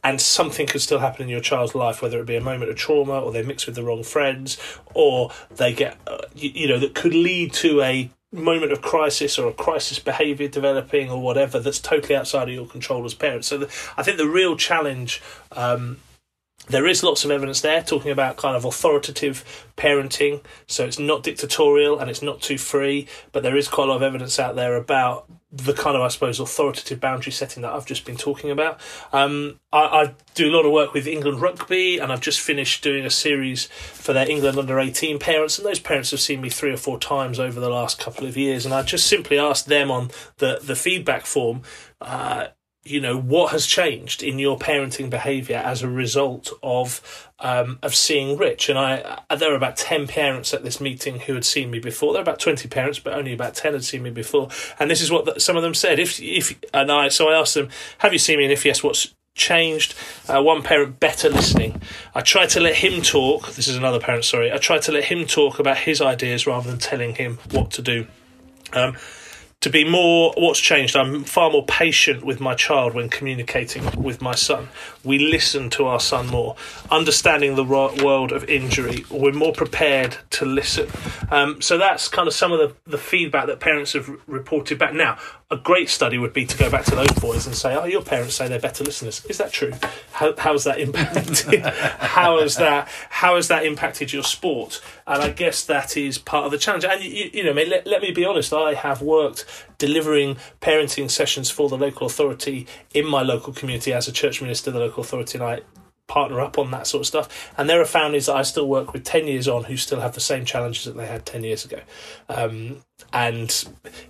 and 0.03 0.19
something 0.21 0.67
could 0.67 0.81
still 0.81 0.99
happen 0.99 1.23
in 1.23 1.29
your 1.29 1.41
child's 1.41 1.75
life, 1.75 2.01
whether 2.01 2.19
it 2.19 2.25
be 2.25 2.35
a 2.35 2.41
moment 2.41 2.69
of 2.69 2.77
trauma 2.77 3.19
or 3.19 3.31
they 3.31 3.43
mix 3.43 3.65
with 3.65 3.75
the 3.75 3.83
wrong 3.83 4.03
friends 4.03 4.57
or 4.93 5.31
they 5.55 5.73
get, 5.73 5.97
uh, 6.07 6.19
you, 6.35 6.49
you 6.53 6.67
know, 6.67 6.79
that 6.79 6.95
could 6.95 7.13
lead 7.13 7.53
to 7.53 7.81
a 7.81 8.09
moment 8.31 8.71
of 8.71 8.81
crisis 8.81 9.37
or 9.37 9.49
a 9.49 9.53
crisis 9.53 9.99
behavior 9.99 10.47
developing 10.47 11.09
or 11.09 11.21
whatever 11.21 11.59
that's 11.59 11.79
totally 11.79 12.15
outside 12.15 12.47
of 12.47 12.53
your 12.53 12.65
control 12.65 13.03
as 13.03 13.13
parents. 13.13 13.47
So 13.47 13.57
the, 13.57 13.65
I 13.97 14.03
think 14.03 14.17
the 14.17 14.27
real 14.27 14.55
challenge 14.55 15.21
um, 15.51 15.97
there 16.71 16.87
is 16.87 17.03
lots 17.03 17.25
of 17.25 17.31
evidence 17.31 17.61
there 17.61 17.81
talking 17.81 18.11
about 18.11 18.37
kind 18.37 18.55
of 18.55 18.65
authoritative 18.65 19.67
parenting. 19.77 20.43
So 20.67 20.85
it's 20.85 20.99
not 20.99 21.23
dictatorial 21.23 21.99
and 21.99 22.09
it's 22.09 22.21
not 22.21 22.41
too 22.41 22.57
free, 22.57 23.07
but 23.31 23.43
there 23.43 23.57
is 23.57 23.67
quite 23.67 23.85
a 23.85 23.91
lot 23.91 23.97
of 23.97 24.03
evidence 24.03 24.39
out 24.39 24.55
there 24.55 24.75
about 24.75 25.29
the 25.51 25.73
kind 25.73 25.97
of, 25.97 26.01
I 26.01 26.07
suppose, 26.07 26.39
authoritative 26.39 27.01
boundary 27.01 27.33
setting 27.33 27.63
that 27.63 27.73
I've 27.73 27.85
just 27.85 28.05
been 28.05 28.15
talking 28.15 28.51
about. 28.51 28.79
Um, 29.11 29.59
I, 29.73 29.79
I, 29.79 30.15
do 30.33 30.49
a 30.49 30.55
lot 30.55 30.65
of 30.65 30.71
work 30.71 30.93
with 30.93 31.07
England 31.07 31.41
Rugby, 31.41 31.97
and 31.97 32.09
I've 32.09 32.21
just 32.21 32.39
finished 32.39 32.81
doing 32.81 33.05
a 33.05 33.09
series 33.09 33.65
for 33.65 34.13
their 34.13 34.29
England 34.29 34.57
under 34.57 34.79
18 34.79 35.19
parents, 35.19 35.57
and 35.57 35.67
those 35.67 35.79
parents 35.79 36.11
have 36.11 36.21
seen 36.21 36.39
me 36.39 36.49
three 36.49 36.71
or 36.71 36.77
four 36.77 36.97
times 36.97 37.37
over 37.37 37.59
the 37.59 37.69
last 37.69 37.99
couple 37.99 38.25
of 38.25 38.37
years. 38.37 38.63
And 38.63 38.73
I 38.73 38.81
just 38.83 39.07
simply 39.07 39.37
asked 39.37 39.67
them 39.67 39.91
on 39.91 40.11
the, 40.37 40.59
the 40.63 40.75
feedback 40.75 41.25
form. 41.25 41.63
Uh, 41.99 42.47
you 42.83 42.99
know 42.99 43.15
what 43.17 43.51
has 43.51 43.67
changed 43.67 44.23
in 44.23 44.39
your 44.39 44.57
parenting 44.57 45.09
behavior 45.09 45.57
as 45.57 45.83
a 45.83 45.89
result 45.89 46.51
of 46.63 47.29
um, 47.39 47.77
of 47.83 47.93
seeing 47.93 48.37
Rich? 48.37 48.69
And 48.69 48.79
I 48.79 49.19
uh, 49.29 49.35
there 49.35 49.49
were 49.51 49.55
about 49.55 49.77
10 49.77 50.07
parents 50.07 50.53
at 50.53 50.63
this 50.63 50.81
meeting 50.81 51.19
who 51.21 51.35
had 51.35 51.45
seen 51.45 51.69
me 51.69 51.79
before. 51.79 52.13
There 52.13 52.21
were 52.21 52.29
about 52.29 52.39
20 52.39 52.67
parents 52.69 52.97
but 52.97 53.13
only 53.13 53.33
about 53.33 53.55
10 53.55 53.73
had 53.73 53.83
seen 53.83 54.01
me 54.01 54.09
before. 54.09 54.49
And 54.79 54.89
this 54.89 55.01
is 55.01 55.11
what 55.11 55.25
the, 55.25 55.39
some 55.39 55.57
of 55.57 55.63
them 55.63 55.75
said. 55.75 55.99
If 55.99 56.19
if 56.19 56.57
and 56.73 56.91
I 56.91 57.09
so 57.09 57.29
I 57.29 57.39
asked 57.39 57.53
them 57.53 57.69
have 57.99 58.13
you 58.13 58.19
seen 58.19 58.37
me? 58.39 58.45
And 58.45 58.53
if 58.53 58.65
yes 58.65 58.83
what's 58.83 59.13
changed? 59.35 59.93
Uh, 60.27 60.41
one 60.41 60.63
parent 60.63 60.99
better 60.99 61.29
listening. 61.29 61.81
I 62.15 62.21
tried 62.21 62.49
to 62.49 62.59
let 62.59 62.75
him 62.75 63.03
talk. 63.03 63.51
This 63.51 63.67
is 63.67 63.77
another 63.77 63.99
parent 63.99 64.25
sorry. 64.25 64.51
I 64.51 64.57
tried 64.57 64.81
to 64.83 64.91
let 64.91 65.05
him 65.05 65.25
talk 65.25 65.59
about 65.59 65.77
his 65.77 66.01
ideas 66.01 66.47
rather 66.47 66.69
than 66.69 66.79
telling 66.79 67.13
him 67.13 67.37
what 67.51 67.69
to 67.71 67.83
do. 67.83 68.07
Um, 68.73 68.97
to 69.61 69.69
be 69.69 69.87
more 69.87 70.33
what's 70.37 70.59
changed 70.59 70.95
i'm 70.95 71.23
far 71.23 71.51
more 71.51 71.65
patient 71.65 72.25
with 72.25 72.39
my 72.39 72.53
child 72.55 72.93
when 72.93 73.07
communicating 73.07 73.83
with 74.01 74.21
my 74.21 74.33
son 74.33 74.67
we 75.03 75.19
listen 75.19 75.69
to 75.69 75.85
our 75.85 75.99
son 75.99 76.27
more 76.27 76.55
understanding 76.89 77.55
the 77.55 77.63
world 77.63 78.31
of 78.31 78.43
injury 78.45 79.05
we're 79.09 79.31
more 79.31 79.53
prepared 79.53 80.17
to 80.31 80.45
listen 80.45 80.89
um, 81.29 81.61
so 81.61 81.77
that's 81.77 82.07
kind 82.07 82.27
of 82.27 82.33
some 82.33 82.51
of 82.51 82.59
the, 82.59 82.75
the 82.89 82.97
feedback 82.97 83.45
that 83.45 83.59
parents 83.59 83.93
have 83.93 84.09
reported 84.27 84.77
back 84.79 84.93
now 84.93 85.17
a 85.51 85.57
great 85.57 85.89
study 85.89 86.17
would 86.17 86.31
be 86.31 86.45
to 86.45 86.57
go 86.57 86.69
back 86.69 86.85
to 86.85 86.95
those 86.95 87.11
boys 87.19 87.45
and 87.45 87.53
say, 87.53 87.75
"Oh, 87.75 87.83
your 87.83 88.01
parents 88.01 88.35
say 88.35 88.47
they're 88.47 88.57
better 88.57 88.85
listeners. 88.85 89.25
Is 89.25 89.37
that 89.37 89.51
true? 89.51 89.73
How 90.13 90.33
how's 90.37 90.63
that 90.63 90.79
impacted? 90.79 91.65
how 91.99 92.39
has 92.39 92.55
that 92.55 92.87
how 93.09 93.35
has 93.35 93.49
that 93.49 93.65
impacted 93.65 94.13
your 94.13 94.23
sport?" 94.23 94.81
And 95.05 95.21
I 95.21 95.29
guess 95.29 95.65
that 95.65 95.97
is 95.97 96.17
part 96.17 96.45
of 96.45 96.51
the 96.51 96.57
challenge. 96.57 96.85
And 96.85 97.03
you, 97.03 97.29
you 97.33 97.43
know, 97.43 97.51
let, 97.51 97.85
let 97.85 98.01
me 98.01 98.11
be 98.11 98.23
honest. 98.23 98.53
I 98.53 98.75
have 98.75 99.01
worked 99.01 99.45
delivering 99.77 100.37
parenting 100.61 101.09
sessions 101.09 101.49
for 101.49 101.69
the 101.69 101.77
local 101.77 102.07
authority 102.07 102.67
in 102.93 103.05
my 103.05 103.21
local 103.21 103.53
community 103.53 103.93
as 103.93 104.07
a 104.07 104.11
church 104.11 104.41
minister. 104.41 104.71
The 104.71 104.79
local 104.79 105.01
authority 105.01 105.37
and 105.37 105.47
I 105.47 105.61
partner 106.11 106.41
up 106.41 106.57
on 106.57 106.71
that 106.71 106.85
sort 106.87 106.99
of 106.99 107.07
stuff. 107.07 107.53
And 107.57 107.69
there 107.69 107.79
are 107.79 107.85
families 107.85 108.25
that 108.25 108.35
I 108.35 108.41
still 108.41 108.67
work 108.67 108.91
with 108.91 109.05
10 109.05 109.27
years 109.27 109.47
on 109.47 109.63
who 109.63 109.77
still 109.77 110.01
have 110.01 110.13
the 110.13 110.19
same 110.19 110.43
challenges 110.43 110.83
that 110.83 110.97
they 110.97 111.07
had 111.07 111.25
10 111.25 111.45
years 111.45 111.63
ago. 111.63 111.79
Um, 112.27 112.81
and 113.13 113.49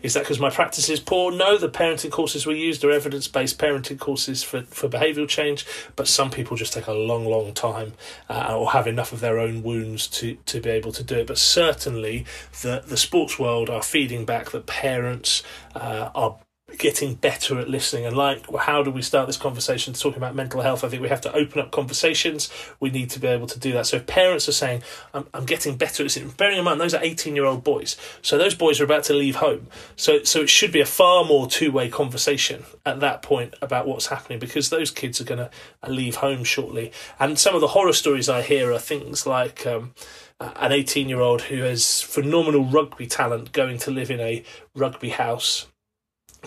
is 0.02 0.16
that 0.16 0.22
because 0.24 0.40
my 0.40 0.50
practice 0.50 0.90
is 0.90 1.00
poor? 1.00 1.32
No, 1.32 1.60
the 1.60 1.70
parenting 1.70 2.10
courses 2.10 2.48
we 2.48 2.60
used 2.60 2.84
are 2.84 2.90
evidence 2.92 3.28
based 3.28 3.60
parenting 3.60 4.00
courses 4.00 4.42
for, 4.42 4.64
for 4.64 4.90
behavioural 4.90 5.28
change, 5.28 5.64
but 5.96 6.08
some 6.08 6.32
people 6.32 6.58
just 6.58 6.74
take 6.74 6.88
a 6.88 6.94
long, 6.94 7.26
long 7.26 7.54
time 7.54 7.94
uh, 8.30 8.58
or 8.58 8.72
have 8.72 8.88
enough 8.88 9.14
of 9.14 9.20
their 9.20 9.38
own 9.38 9.62
wounds 9.62 10.08
to, 10.08 10.36
to 10.48 10.60
be 10.60 10.72
able 10.72 10.92
to 10.94 11.04
do 11.04 11.20
it. 11.20 11.28
But 11.28 11.38
certainly, 11.38 12.26
the, 12.64 12.84
the 12.86 12.98
sports 12.98 13.38
world 13.38 13.70
are 13.70 13.84
feeding 13.84 14.26
back 14.26 14.50
that 14.52 14.66
parents 14.66 15.44
uh, 15.76 16.10
are 16.16 16.38
getting 16.78 17.16
better 17.16 17.60
at 17.60 17.70
listening. 17.70 18.06
And 18.06 18.16
like 18.16 18.46
how 18.56 18.84
do 18.84 18.92
we 18.92 19.02
start 19.02 19.28
this 19.28 19.38
conversation? 19.38 19.94
Talking 19.94 20.18
about 20.18 20.36
mental 20.36 20.62
health 20.62 20.84
i 20.84 20.90
think 20.90 21.02
we 21.02 21.10
have 21.10 21.22
to 21.22 21.34
open 21.34 21.62
up 21.62 21.72
conversations. 21.72 22.50
We 22.80 22.90
need 22.90 23.10
to 23.12 23.20
be 23.20 23.28
able 23.28 23.48
to 23.48 23.60
do 23.60 23.72
that. 23.74 23.88
So 23.88 23.98
if 23.98 24.08
parents 24.08 24.48
are 24.50 24.54
saying 24.54 24.84
i'm, 25.14 25.28
I'm 25.34 25.46
getting 25.46 25.78
better 25.78 26.04
at 26.04 26.06
listening 26.06 26.30
bearing 26.38 26.58
in 26.58 26.66
mind 26.66 26.80
those 26.80 26.94
are 26.94 27.04
18 27.04 27.36
year 27.36 27.46
old 27.46 27.64
boys. 27.64 27.98
So 28.22 28.38
those 28.38 28.56
boys 28.56 28.80
are 28.80 28.86
about 28.86 29.04
to 29.06 29.14
leave 29.14 29.38
home. 29.38 29.68
So 29.96 30.24
so 30.24 30.42
it 30.42 30.50
should 30.50 30.72
be 30.72 30.82
a 30.82 30.86
far 30.86 31.26
more 31.26 31.48
two-way 31.48 31.90
conversation 31.90 32.64
at 32.86 33.00
that 33.00 33.22
point 33.22 33.56
about 33.62 33.88
what's 33.88 34.08
happening 34.08 34.40
because 34.40 34.70
those 34.70 34.92
kids 34.92 35.22
are 35.22 35.26
going 35.26 35.40
to 35.40 35.50
leave 35.88 36.16
home 36.16 36.44
shortly. 36.44 36.92
And 37.20 37.38
some 37.38 37.56
of 37.56 37.62
the 37.62 37.68
horror 37.68 37.94
stories 37.94 38.30
i 38.30 38.42
hear 38.42 38.72
are 38.72 38.80
things 38.80 39.26
like 39.26 39.66
um, 39.66 39.94
an 40.40 40.72
18 40.72 41.10
year 41.10 41.20
old 41.20 41.44
who 41.44 41.62
has 41.62 42.02
phenomenal 42.02 42.66
rugby 42.66 43.08
talent 43.08 43.52
going 43.52 43.78
to 43.80 43.92
live 43.92 44.10
in 44.10 44.20
a 44.20 44.44
rugby 44.76 45.10
house 45.10 45.68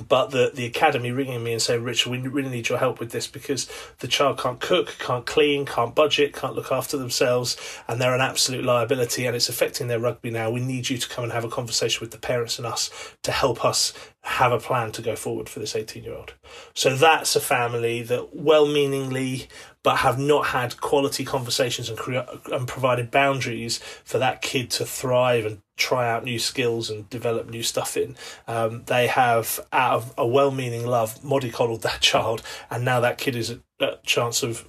but 0.09 0.31
the 0.31 0.51
the 0.53 0.67
academy 0.67 1.13
ringing 1.13 1.43
me 1.45 1.53
and 1.53 1.63
saying, 1.63 1.85
Richard, 1.85 2.11
we 2.11 2.19
really 2.19 2.51
need 2.51 2.69
your 2.69 2.79
help 2.79 2.99
with 2.99 3.13
this 3.13 3.27
because 3.27 3.71
the 4.01 4.09
child 4.09 4.39
can't 4.39 4.61
cook, 4.61 4.97
can't 4.99 5.25
clean, 5.25 5.65
can't 5.65 5.95
budget, 5.95 6.33
can't 6.33 6.55
look 6.55 6.73
after 6.73 6.97
themselves, 6.97 7.57
and 7.87 8.01
they're 8.01 8.15
an 8.15 8.21
absolute 8.21 8.65
liability, 8.65 9.25
and 9.27 9.37
it's 9.37 9.49
affecting 9.49 9.87
their 9.87 10.01
rugby 10.01 10.31
now. 10.31 10.51
We 10.51 10.61
need 10.61 10.89
you 10.91 10.99
to 10.99 11.09
come 11.09 11.25
and 11.25 11.33
have 11.33 11.45
a 11.45 11.49
conversation 11.49 12.01
with 12.01 12.11
the 12.11 12.19
parents 12.19 12.59
and 12.59 12.67
us 12.67 12.91
to 13.23 13.31
help 13.31 13.65
us 13.65 13.93
have 14.23 14.53
a 14.53 14.59
plan 14.59 14.91
to 14.91 15.03
go 15.03 15.15
forward 15.15 15.49
for 15.49 15.61
this 15.61 15.77
18 15.77 16.03
year 16.03 16.15
old. 16.15 16.35
So 16.75 16.97
that's 16.97 17.37
a 17.37 17.41
family 17.41 18.03
that 18.03 18.35
well 18.35 18.67
meaningly 18.67 19.49
but 19.85 19.99
have 19.99 20.19
not 20.19 20.47
had 20.47 20.81
quality 20.81 21.25
conversations 21.27 21.91
and, 21.91 21.99
cre- 21.99 22.21
and 22.51 22.67
provided 22.67 23.11
boundaries 23.11 23.79
for 24.03 24.19
that 24.19 24.41
kid 24.41 24.71
to 24.71 24.85
thrive 24.87 25.45
and 25.45 25.61
try 25.77 26.09
out 26.09 26.25
new 26.25 26.39
skills 26.39 26.91
and 26.91 27.09
develop 27.11 27.49
new 27.49 27.63
stuff 27.63 27.97
in. 27.97 28.17
Um, 28.47 28.85
they 28.87 29.07
have, 29.07 29.61
out 29.73 29.95
of 29.95 30.15
a 30.17 30.27
well 30.27 30.51
meaning 30.51 30.87
love, 30.87 31.21
mollycoddled 31.23 31.81
that 31.83 32.01
child, 32.01 32.43
and 32.71 32.85
now 32.85 33.01
that 33.01 33.19
kid 33.19 33.37
is 33.37 33.57
a 33.81 33.99
chance 34.05 34.43
of 34.43 34.67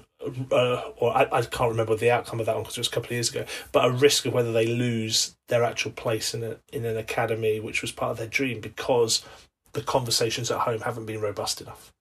uh, 0.52 0.82
or 0.98 1.16
I, 1.16 1.28
I, 1.32 1.42
can't 1.44 1.70
remember 1.70 1.96
the 1.96 2.10
outcome 2.10 2.40
of 2.40 2.48
that 2.48 2.56
one 2.56 2.64
because 2.64 2.78
it 2.78 2.82
was 2.82 2.88
a 2.88 2.92
couple 2.92 3.08
of 3.08 3.12
years 3.12 3.30
ago, 3.30 3.46
but 3.72 3.86
a 3.86 3.92
risk 3.92 4.26
of 4.26 4.34
whether 4.34 4.52
they 4.52 4.66
lose 4.66 5.36
their 5.50 5.64
actual 5.64 5.92
place 5.92 6.34
in 6.34 6.44
a 6.44 6.58
in 6.74 6.86
an 6.86 6.98
academy, 6.98 7.60
which 7.60 7.82
was 7.82 7.92
part 7.92 8.12
of 8.12 8.18
their 8.18 8.28
dream, 8.28 8.60
because 8.60 9.24
the 9.74 9.82
conversations 9.82 10.50
at 10.50 10.62
home 10.62 10.82
haven't 10.82 11.06
been 11.06 11.22
robust 11.22 11.62
enough. 11.62 11.92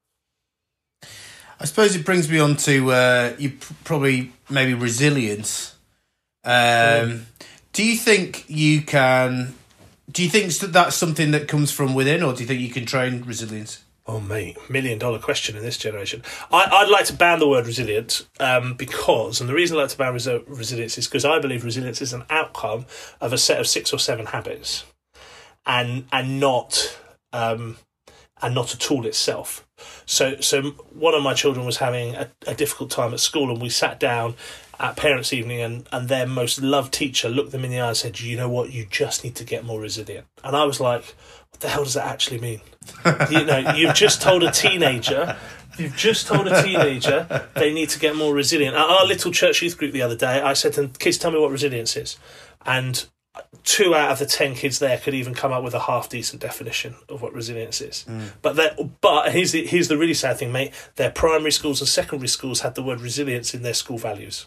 I 1.60 1.66
suppose 1.66 1.94
it 1.94 2.04
brings 2.04 2.30
me 2.30 2.38
on 2.38 2.56
to 2.58 2.92
uh, 2.92 3.36
you 3.38 3.52
probably 3.84 4.32
maybe 4.48 4.74
resilience. 4.74 5.76
Um, 6.44 6.52
mm. 6.52 7.20
Do 7.74 7.84
you 7.84 7.96
think 7.96 8.44
you 8.48 8.82
can? 8.82 9.54
Do 10.10 10.22
you 10.22 10.30
think 10.30 10.52
that 10.58 10.72
that's 10.72 10.94
something 10.94 11.32
that 11.32 11.48
comes 11.48 11.72
from 11.72 11.92
within, 11.92 12.22
or 12.22 12.32
do 12.32 12.40
you 12.42 12.46
think 12.46 12.60
you 12.60 12.70
can 12.70 12.86
train 12.86 13.22
resilience? 13.22 13.82
Oh, 14.06 14.20
mate, 14.20 14.56
million 14.70 14.98
dollar 14.98 15.18
question 15.18 15.56
in 15.56 15.62
this 15.62 15.76
generation. 15.76 16.22
I, 16.52 16.84
would 16.84 16.92
like 16.92 17.06
to 17.06 17.14
ban 17.14 17.40
the 17.40 17.48
word 17.48 17.66
resilience 17.66 18.28
um, 18.38 18.74
because, 18.74 19.40
and 19.40 19.50
the 19.50 19.54
reason 19.54 19.76
I 19.76 19.80
like 19.80 19.90
to 19.90 19.98
ban 19.98 20.14
resi- 20.14 20.44
resilience 20.46 20.98
is 20.98 21.08
because 21.08 21.24
I 21.24 21.40
believe 21.40 21.64
resilience 21.64 22.00
is 22.00 22.12
an 22.12 22.22
outcome 22.30 22.86
of 23.20 23.32
a 23.32 23.38
set 23.38 23.58
of 23.58 23.66
six 23.66 23.92
or 23.92 23.98
seven 23.98 24.26
habits, 24.26 24.84
and 25.66 26.04
and 26.12 26.38
not 26.38 26.96
um, 27.32 27.78
and 28.40 28.54
not 28.54 28.72
a 28.72 28.78
tool 28.78 29.04
itself. 29.04 29.66
So, 30.06 30.40
so 30.40 30.62
one 30.92 31.14
of 31.14 31.24
my 31.24 31.34
children 31.34 31.66
was 31.66 31.78
having 31.78 32.14
a, 32.14 32.30
a 32.46 32.54
difficult 32.54 32.90
time 32.90 33.12
at 33.12 33.20
school, 33.20 33.50
and 33.50 33.60
we 33.60 33.68
sat 33.68 33.98
down 33.98 34.34
at 34.78 34.96
parents' 34.96 35.32
evening, 35.32 35.60
and, 35.60 35.88
and 35.92 36.08
their 36.08 36.26
most 36.26 36.60
loved 36.60 36.92
teacher 36.92 37.28
looked 37.28 37.52
them 37.52 37.64
in 37.64 37.70
the 37.70 37.80
eye 37.80 37.88
and 37.88 37.96
said, 37.96 38.20
"You 38.20 38.36
know 38.36 38.48
what? 38.48 38.72
You 38.72 38.86
just 38.90 39.24
need 39.24 39.34
to 39.36 39.44
get 39.44 39.64
more 39.64 39.80
resilient." 39.80 40.26
And 40.42 40.56
I 40.56 40.64
was 40.64 40.80
like, 40.80 41.04
"What 41.50 41.60
the 41.60 41.68
hell 41.68 41.84
does 41.84 41.94
that 41.94 42.06
actually 42.06 42.40
mean?" 42.40 42.60
you 43.30 43.44
know, 43.44 43.74
you've 43.76 43.94
just 43.94 44.22
told 44.22 44.42
a 44.42 44.50
teenager. 44.50 45.36
You've 45.78 45.96
just 45.96 46.28
told 46.28 46.46
a 46.46 46.62
teenager 46.62 47.48
they 47.54 47.74
need 47.74 47.88
to 47.90 47.98
get 47.98 48.14
more 48.14 48.32
resilient. 48.32 48.76
At 48.76 48.88
our 48.88 49.06
little 49.06 49.32
church 49.32 49.60
youth 49.60 49.76
group 49.76 49.92
the 49.92 50.02
other 50.02 50.16
day, 50.16 50.40
I 50.40 50.52
said 50.52 50.74
to 50.74 50.82
them, 50.82 50.92
"Kids, 50.98 51.18
tell 51.18 51.30
me 51.30 51.38
what 51.38 51.50
resilience 51.50 51.96
is," 51.96 52.16
and 52.64 53.04
two 53.64 53.94
out 53.94 54.10
of 54.10 54.18
the 54.18 54.26
ten 54.26 54.54
kids 54.54 54.78
there 54.78 54.98
could 54.98 55.14
even 55.14 55.34
come 55.34 55.52
up 55.52 55.64
with 55.64 55.74
a 55.74 55.80
half 55.80 56.08
decent 56.08 56.40
definition 56.40 56.94
of 57.08 57.22
what 57.22 57.32
resilience 57.32 57.80
is. 57.80 58.04
Mm. 58.08 58.32
But 58.42 58.56
that, 58.56 59.00
but 59.00 59.32
here's 59.32 59.52
the 59.52 59.66
here's 59.66 59.88
the 59.88 59.98
really 59.98 60.14
sad 60.14 60.38
thing, 60.38 60.52
mate. 60.52 60.72
Their 60.96 61.10
primary 61.10 61.50
schools 61.50 61.80
and 61.80 61.88
secondary 61.88 62.28
schools 62.28 62.60
had 62.60 62.74
the 62.74 62.82
word 62.82 63.00
resilience 63.00 63.54
in 63.54 63.62
their 63.62 63.74
school 63.74 63.98
values, 63.98 64.46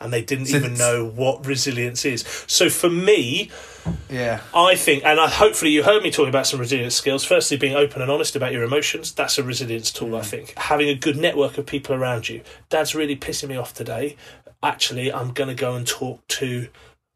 and 0.00 0.12
they 0.12 0.22
didn't 0.22 0.48
even 0.50 0.74
know 0.74 1.06
what 1.06 1.46
resilience 1.46 2.04
is. 2.04 2.22
So 2.46 2.70
for 2.70 2.88
me, 2.88 3.50
yeah, 4.08 4.40
I 4.54 4.74
think, 4.74 5.04
and 5.04 5.20
I, 5.20 5.28
hopefully 5.28 5.70
you 5.70 5.82
heard 5.82 6.02
me 6.02 6.10
talking 6.10 6.28
about 6.28 6.46
some 6.46 6.60
resilience 6.60 6.94
skills. 6.94 7.24
Firstly, 7.24 7.56
being 7.56 7.76
open 7.76 8.02
and 8.02 8.10
honest 8.10 8.34
about 8.36 8.52
your 8.52 8.62
emotions. 8.62 9.12
That's 9.12 9.38
a 9.38 9.42
resilience 9.42 9.90
tool, 9.90 10.10
mm. 10.10 10.18
I 10.18 10.22
think. 10.22 10.54
Having 10.56 10.88
a 10.88 10.94
good 10.94 11.16
network 11.16 11.58
of 11.58 11.66
people 11.66 11.94
around 11.94 12.28
you. 12.28 12.42
Dad's 12.68 12.94
really 12.94 13.16
pissing 13.16 13.48
me 13.48 13.56
off 13.56 13.74
today. 13.74 14.16
Actually, 14.62 15.12
I'm 15.12 15.32
going 15.32 15.48
to 15.48 15.54
go 15.54 15.74
and 15.74 15.86
talk 15.86 16.26
to 16.28 16.68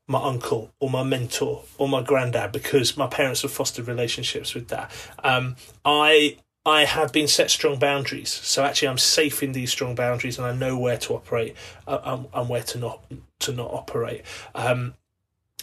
my 0.07 0.23
uncle 0.23 0.71
or 0.81 0.91
my 0.91 1.03
mentor 1.03 1.65
or 1.79 1.89
my 1.89 2.03
granddad 2.03 2.53
because 2.53 2.97
my 2.97 3.07
parents 3.07 3.43
have 3.43 3.51
fostered 3.51 3.89
relationships 3.89 4.55
with 4.55 4.69
that. 4.69 4.91
Um, 5.23 5.57
I 5.85 6.37
I 6.67 6.87
have 6.87 7.13
been 7.13 7.29
set 7.29 7.51
strong 7.51 7.79
boundaries, 7.79 8.31
so 8.31 8.65
actually 8.65 8.89
I'm 8.89 8.99
safe 8.99 9.43
in 9.43 9.53
these 9.53 9.71
strong 9.71 9.95
boundaries, 9.95 10.39
and 10.39 10.47
I 10.47 10.55
know 10.55 10.79
where 10.79 10.97
to 10.97 11.15
operate 11.15 11.57
uh, 11.87 11.99
and, 12.05 12.27
and, 12.33 12.49
where 12.49 12.63
to 12.63 12.79
not 12.79 13.05
to 13.41 13.53
not 13.53 13.71
operate. 13.71 14.23
Um, 14.55 14.95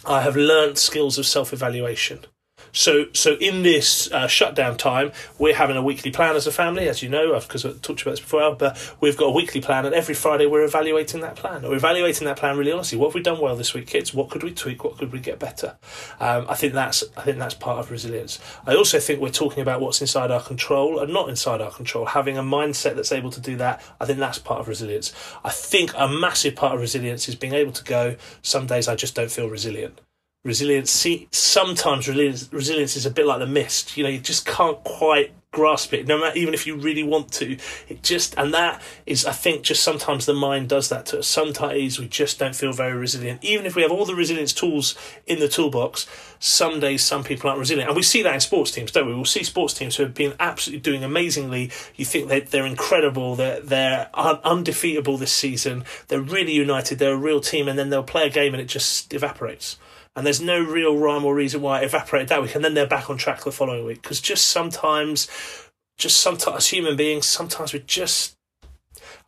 I 0.04 0.22
have 0.22 0.36
learned 0.36 0.78
skills 0.78 1.18
of 1.18 1.26
self 1.26 1.52
evaluation. 1.52 2.20
So, 2.72 3.06
so 3.12 3.34
in 3.34 3.62
this 3.62 4.10
uh, 4.12 4.26
shutdown 4.26 4.76
time, 4.78 5.12
we're 5.38 5.54
having 5.54 5.76
a 5.76 5.82
weekly 5.82 6.10
plan 6.10 6.36
as 6.36 6.46
a 6.46 6.52
family, 6.52 6.88
as 6.88 7.02
you 7.02 7.08
know, 7.08 7.38
because 7.38 7.64
I've 7.64 7.82
talked 7.82 8.02
about 8.02 8.12
this 8.12 8.20
before. 8.20 8.54
But 8.54 8.94
we've 9.00 9.16
got 9.16 9.26
a 9.26 9.30
weekly 9.30 9.60
plan, 9.60 9.84
and 9.84 9.94
every 9.94 10.14
Friday 10.14 10.46
we're 10.46 10.64
evaluating 10.64 11.20
that 11.20 11.36
plan. 11.36 11.62
We're 11.62 11.76
evaluating 11.76 12.26
that 12.26 12.38
plan 12.38 12.56
really 12.56 12.72
honestly. 12.72 12.96
What 12.98 13.08
have 13.08 13.14
we 13.14 13.22
done 13.22 13.40
well 13.40 13.56
this 13.56 13.74
week, 13.74 13.86
kids? 13.86 14.14
What 14.14 14.30
could 14.30 14.42
we 14.42 14.52
tweak? 14.52 14.84
What 14.84 14.98
could 14.98 15.12
we 15.12 15.20
get 15.20 15.38
better? 15.38 15.76
Um, 16.18 16.46
I 16.48 16.54
think 16.54 16.72
that's 16.72 17.04
I 17.16 17.22
think 17.22 17.38
that's 17.38 17.54
part 17.54 17.78
of 17.78 17.90
resilience. 17.90 18.38
I 18.66 18.74
also 18.74 18.98
think 18.98 19.20
we're 19.20 19.30
talking 19.30 19.60
about 19.60 19.80
what's 19.80 20.00
inside 20.00 20.30
our 20.30 20.42
control 20.42 20.98
and 20.98 21.12
not 21.12 21.28
inside 21.28 21.60
our 21.60 21.70
control. 21.70 22.06
Having 22.06 22.38
a 22.38 22.42
mindset 22.42 22.96
that's 22.96 23.12
able 23.12 23.30
to 23.30 23.40
do 23.40 23.56
that, 23.56 23.82
I 24.00 24.06
think 24.06 24.18
that's 24.18 24.38
part 24.38 24.60
of 24.60 24.68
resilience. 24.68 25.12
I 25.44 25.50
think 25.50 25.92
a 25.96 26.08
massive 26.08 26.56
part 26.56 26.74
of 26.74 26.80
resilience 26.80 27.28
is 27.28 27.34
being 27.34 27.54
able 27.54 27.72
to 27.72 27.84
go. 27.84 28.16
Some 28.40 28.66
days 28.66 28.88
I 28.88 28.94
just 28.94 29.14
don't 29.14 29.30
feel 29.30 29.48
resilient 29.48 30.00
resilience. 30.44 30.90
See, 30.90 31.28
sometimes 31.30 32.08
resilience, 32.08 32.52
resilience 32.52 32.96
is 32.96 33.06
a 33.06 33.10
bit 33.10 33.26
like 33.26 33.38
the 33.38 33.46
mist. 33.46 33.96
You 33.96 34.04
know, 34.04 34.10
you 34.10 34.20
just 34.20 34.44
can't 34.44 34.82
quite 34.84 35.32
grasp 35.52 35.92
it, 35.92 36.06
no 36.06 36.18
matter 36.18 36.36
even 36.36 36.54
if 36.54 36.66
you 36.66 36.74
really 36.74 37.02
want 37.02 37.30
to. 37.30 37.58
It 37.88 38.02
just 38.02 38.34
and 38.38 38.52
that 38.54 38.82
is, 39.04 39.26
I 39.26 39.32
think, 39.32 39.62
just 39.62 39.82
sometimes 39.82 40.24
the 40.26 40.32
mind 40.32 40.70
does 40.70 40.88
that 40.88 41.06
to 41.06 41.18
us. 41.18 41.28
Sometimes 41.28 41.98
we 41.98 42.08
just 42.08 42.38
don't 42.38 42.56
feel 42.56 42.72
very 42.72 42.94
resilient, 42.96 43.44
even 43.44 43.66
if 43.66 43.76
we 43.76 43.82
have 43.82 43.92
all 43.92 44.06
the 44.06 44.14
resilience 44.14 44.52
tools 44.52 44.96
in 45.26 45.38
the 45.38 45.48
toolbox. 45.48 46.06
Some 46.40 46.80
days, 46.80 47.04
some 47.04 47.22
people 47.22 47.48
aren't 47.48 47.60
resilient, 47.60 47.88
and 47.88 47.96
we 47.96 48.02
see 48.02 48.22
that 48.22 48.34
in 48.34 48.40
sports 48.40 48.72
teams, 48.72 48.90
don't 48.90 49.06
we? 49.06 49.14
We'll 49.14 49.26
see 49.26 49.44
sports 49.44 49.74
teams 49.74 49.96
who 49.96 50.02
have 50.02 50.14
been 50.14 50.34
absolutely 50.40 50.80
doing 50.80 51.04
amazingly. 51.04 51.70
You 51.94 52.04
think 52.04 52.28
they 52.28 52.40
they're 52.40 52.66
incredible, 52.66 53.36
they're 53.36 53.60
they're 53.60 54.10
undefeatable 54.14 55.18
this 55.18 55.32
season. 55.32 55.84
They're 56.08 56.20
really 56.20 56.52
united. 56.52 56.98
They're 56.98 57.12
a 57.12 57.16
real 57.16 57.40
team, 57.40 57.68
and 57.68 57.78
then 57.78 57.90
they'll 57.90 58.02
play 58.02 58.26
a 58.26 58.30
game 58.30 58.54
and 58.54 58.60
it 58.60 58.66
just 58.66 59.12
evaporates 59.14 59.76
and 60.14 60.26
there's 60.26 60.40
no 60.40 60.62
real 60.62 60.96
rhyme 60.96 61.24
or 61.24 61.34
reason 61.34 61.62
why 61.62 61.80
it 61.80 61.84
evaporated 61.84 62.28
that 62.28 62.42
week, 62.42 62.54
and 62.54 62.64
then 62.64 62.74
they're 62.74 62.86
back 62.86 63.08
on 63.10 63.16
track 63.16 63.44
the 63.44 63.52
following 63.52 63.84
week. 63.86 64.02
Because 64.02 64.20
just 64.20 64.46
sometimes, 64.48 65.28
just 65.98 66.20
sometimes, 66.20 66.56
as 66.56 66.68
human 66.68 66.96
beings, 66.96 67.26
sometimes 67.26 67.72
we're 67.72 67.80
just 67.80 68.36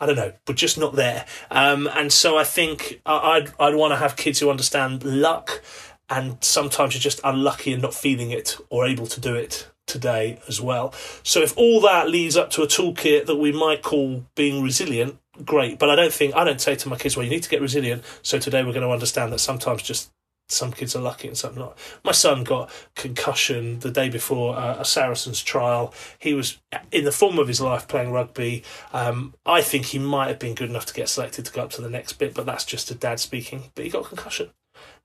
I 0.01 0.07
don't 0.07 0.16
know, 0.16 0.33
we're 0.47 0.55
just 0.55 0.79
not 0.79 0.94
there. 0.97 1.25
Um, 1.51 1.88
and 1.94 2.12
so 2.12 2.37
I 2.37 2.44
think 2.44 3.01
I'd 3.07 3.53
I'd 3.59 3.75
want 3.75 3.92
to 3.92 3.97
have 3.97 4.16
kids 4.16 4.40
who 4.40 4.51
understand 4.51 5.05
luck, 5.05 5.62
and 6.09 6.42
sometimes 6.42 6.94
you're 6.94 7.01
just 7.01 7.20
unlucky 7.25 7.73
and 7.73 7.83
not 7.83 7.94
feeling 7.94 8.31
it 8.31 8.57
or 8.70 8.87
able 8.87 9.07
to 9.07 9.20
do 9.20 9.35
it 9.35 9.70
today 9.87 10.40
as 10.49 10.61
well. 10.61 10.92
So 11.23 11.40
if 11.40 11.57
all 11.57 11.81
that 11.83 12.09
leads 12.09 12.37
up 12.37 12.51
to 12.51 12.62
a 12.62 12.66
toolkit 12.66 13.27
that 13.27 13.37
we 13.37 13.53
might 13.53 13.83
call 13.83 14.25
being 14.35 14.62
resilient, 14.62 15.18
great. 15.44 15.79
But 15.79 15.90
I 15.90 15.97
don't 15.97 16.12
think 16.12 16.35
I 16.35 16.44
don't 16.44 16.61
say 16.61 16.75
to 16.75 16.88
my 16.88 16.97
kids, 16.97 17.16
well, 17.16 17.25
you 17.25 17.31
need 17.31 17.42
to 17.42 17.51
get 17.51 17.61
resilient. 17.61 18.03
So 18.23 18.38
today 18.38 18.62
we're 18.64 18.73
going 18.73 18.87
to 18.87 18.92
understand 18.92 19.33
that 19.33 19.40
sometimes 19.40 19.83
just 19.83 20.11
some 20.49 20.73
kids 20.73 20.95
are 20.95 21.03
lucky 21.03 21.29
and 21.29 21.37
some 21.37 21.55
not. 21.55 21.79
My 22.05 22.13
son 22.13 22.45
got 22.45 22.71
concussion 22.95 23.79
the 23.81 23.91
day 23.91 24.09
before 24.09 24.57
uh, 24.57 24.77
a 24.79 24.85
Saracens 24.85 25.43
trial. 25.43 25.95
He 26.19 26.35
was 26.35 26.59
in 26.93 27.05
the 27.05 27.13
form 27.13 27.39
of 27.39 27.49
his 27.49 27.61
life 27.61 27.89
playing 27.89 28.13
rugby. 28.13 28.63
Um, 28.93 29.35
I 29.47 29.63
think 29.63 29.87
he 29.87 29.99
might 29.99 30.29
have 30.29 30.39
been 30.39 30.55
good 30.55 30.69
enough 30.69 30.87
to 30.87 30.95
get 30.95 31.09
selected 31.09 31.47
to 31.47 31.53
go 31.53 31.63
up 31.63 31.71
to 31.71 31.83
the 31.83 31.91
next 31.91 32.15
bit, 32.15 32.35
but 32.35 32.47
that's 32.47 32.65
just 32.65 32.91
a 32.91 32.95
dad 32.95 33.21
speaking. 33.21 33.71
But 33.75 33.85
he 33.85 33.91
got 33.91 34.05
concussion, 34.05 34.51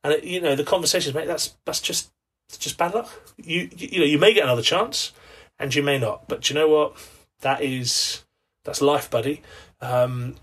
and 0.04 0.14
it, 0.14 0.24
you 0.24 0.42
know 0.42 0.56
the 0.56 0.64
conversations, 0.64 1.16
mate. 1.16 1.28
That's 1.28 1.56
that's 1.66 1.82
just 1.82 2.12
just 2.58 2.78
bad 2.78 2.94
luck. 2.94 3.10
You, 3.38 3.70
you 3.78 4.00
know 4.00 4.06
you 4.06 4.20
may 4.20 4.34
get 4.34 4.44
another 4.44 4.62
chance, 4.62 5.14
and 5.58 5.74
you 5.74 5.84
may 5.84 5.98
not. 5.98 6.28
But 6.28 6.50
you 6.50 6.54
know 6.54 6.68
what? 6.68 6.98
That 7.42 7.62
is 7.62 8.26
that's 8.66 8.82
life, 8.82 9.10
buddy. 9.10 9.42
Um, 9.82 10.36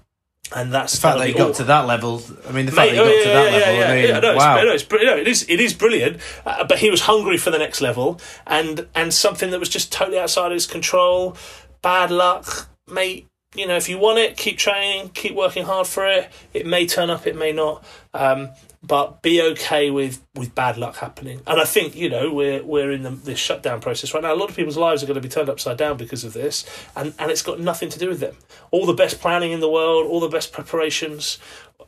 and 0.55 0.73
that's 0.73 0.95
The 0.95 1.01
fact 1.01 1.19
that 1.19 1.27
he 1.27 1.35
got 1.35 1.49
all- 1.49 1.55
to 1.55 1.65
that 1.65 1.87
level. 1.87 2.23
I 2.49 2.53
mean, 2.53 2.67
the 2.67 2.73
fact 2.73 2.93
Mate, 2.93 2.97
that 2.99 3.07
he 3.07 3.11
got 3.11 3.21
oh, 3.21 3.23
to 3.25 3.29
that 3.29 3.53
yeah, 3.53 3.59
level. 3.59 3.75
yeah, 3.75 3.87
I 3.87 3.95
mean, 3.95 4.09
yeah, 4.09 4.21
no, 4.21 4.31
it's, 4.33 4.45
wow. 4.45 4.57
no, 4.57 4.73
it's, 4.73 4.91
no, 4.91 5.17
it 5.17 5.29
is 5.29 5.47
it 5.49 5.61
is 5.61 5.75
brilliant. 5.75 6.21
Uh, 6.45 6.65
but 6.65 6.79
he 6.79 6.91
was 6.91 7.03
hungry 7.03 7.37
for 7.37 7.51
the 7.51 7.59
next 7.59 7.81
level, 7.81 8.21
and 8.47 8.87
and 8.95 9.13
something 9.13 9.51
that 9.51 9.59
was 9.61 9.69
just 9.69 9.93
totally 9.93 10.19
outside 10.19 10.53
his 10.53 10.67
control. 10.67 11.37
Bad 11.83 12.11
luck, 12.11 12.69
mate. 12.89 13.27
You 13.55 13.67
know, 13.67 13.77
if 13.77 13.89
you 13.89 13.97
want 13.99 14.19
it, 14.19 14.37
keep 14.37 14.59
training, 14.59 15.11
keep 15.15 15.35
working 15.35 15.65
hard 15.65 15.87
for 15.87 16.07
it. 16.07 16.31
It 16.53 16.67
may 16.67 16.87
turn 16.87 17.09
up, 17.09 17.27
it 17.27 17.37
may 17.37 17.53
not. 17.53 17.85
Um, 18.13 18.51
but 18.83 19.23
be 19.23 19.43
okay 19.43 19.91
with, 19.91 20.25
with 20.35 20.55
bad 20.55 20.77
luck 20.77 20.97
happening. 20.97 21.41
And 21.47 21.61
I 21.61 21.65
think 21.65 21.97
you 21.97 22.09
know 22.09 22.33
we're 22.33 22.63
we're 22.63 22.93
in 22.93 23.03
the, 23.03 23.11
this 23.11 23.39
shutdown 23.39 23.81
process 23.81 24.15
right 24.15 24.23
now. 24.23 24.33
A 24.33 24.37
lot 24.37 24.51
of 24.51 24.57
people's 24.57 24.77
lives 24.77 25.03
are 25.03 25.07
going 25.07 25.17
to 25.17 25.21
be 25.21 25.29
turned 25.29 25.49
upside 25.49 25.77
down 25.77 25.97
because 25.97 26.25
of 26.25 26.33
this, 26.33 26.65
and 26.95 27.15
and 27.19 27.31
it's 27.31 27.43
got 27.43 27.61
nothing 27.61 27.89
to 27.91 27.99
do 27.99 28.09
with 28.09 28.21
them. 28.21 28.37
All 28.71 28.87
the 28.87 28.95
best 28.95 29.21
planning 29.21 29.53
in 29.53 29.61
the 29.61 29.71
world, 29.71 30.07
all 30.07 30.21
the 30.21 30.29
best 30.29 30.53
preparations, 30.53 31.39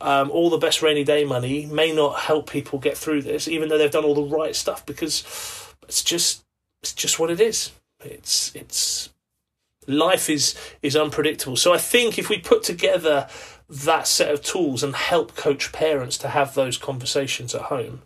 um, 0.01 0.29
all 0.31 0.49
the 0.49 0.57
best 0.57 0.81
rainy 0.81 1.03
day 1.03 1.25
money 1.25 1.65
may 1.65 1.93
not 1.93 2.19
help 2.19 2.49
people 2.49 2.79
get 2.79 2.97
through 2.97 3.21
this, 3.21 3.47
even 3.47 3.69
though 3.69 3.77
they've 3.77 3.91
done 3.91 4.05
all 4.05 4.15
the 4.15 4.35
right 4.35 4.55
stuff. 4.55 4.85
Because 4.85 5.23
it's 5.83 6.03
just 6.03 6.43
it's 6.81 6.93
just 6.93 7.19
what 7.19 7.29
it 7.29 7.39
is. 7.39 7.71
It's 8.03 8.55
it's 8.55 9.09
life 9.87 10.29
is 10.29 10.55
is 10.81 10.95
unpredictable. 10.95 11.55
So 11.55 11.73
I 11.73 11.77
think 11.77 12.17
if 12.17 12.29
we 12.29 12.39
put 12.39 12.63
together 12.63 13.27
that 13.69 14.07
set 14.07 14.33
of 14.33 14.41
tools 14.41 14.83
and 14.83 14.95
help 14.95 15.35
coach 15.35 15.71
parents 15.71 16.17
to 16.19 16.29
have 16.29 16.55
those 16.55 16.77
conversations 16.77 17.53
at 17.53 17.63
home, 17.63 18.01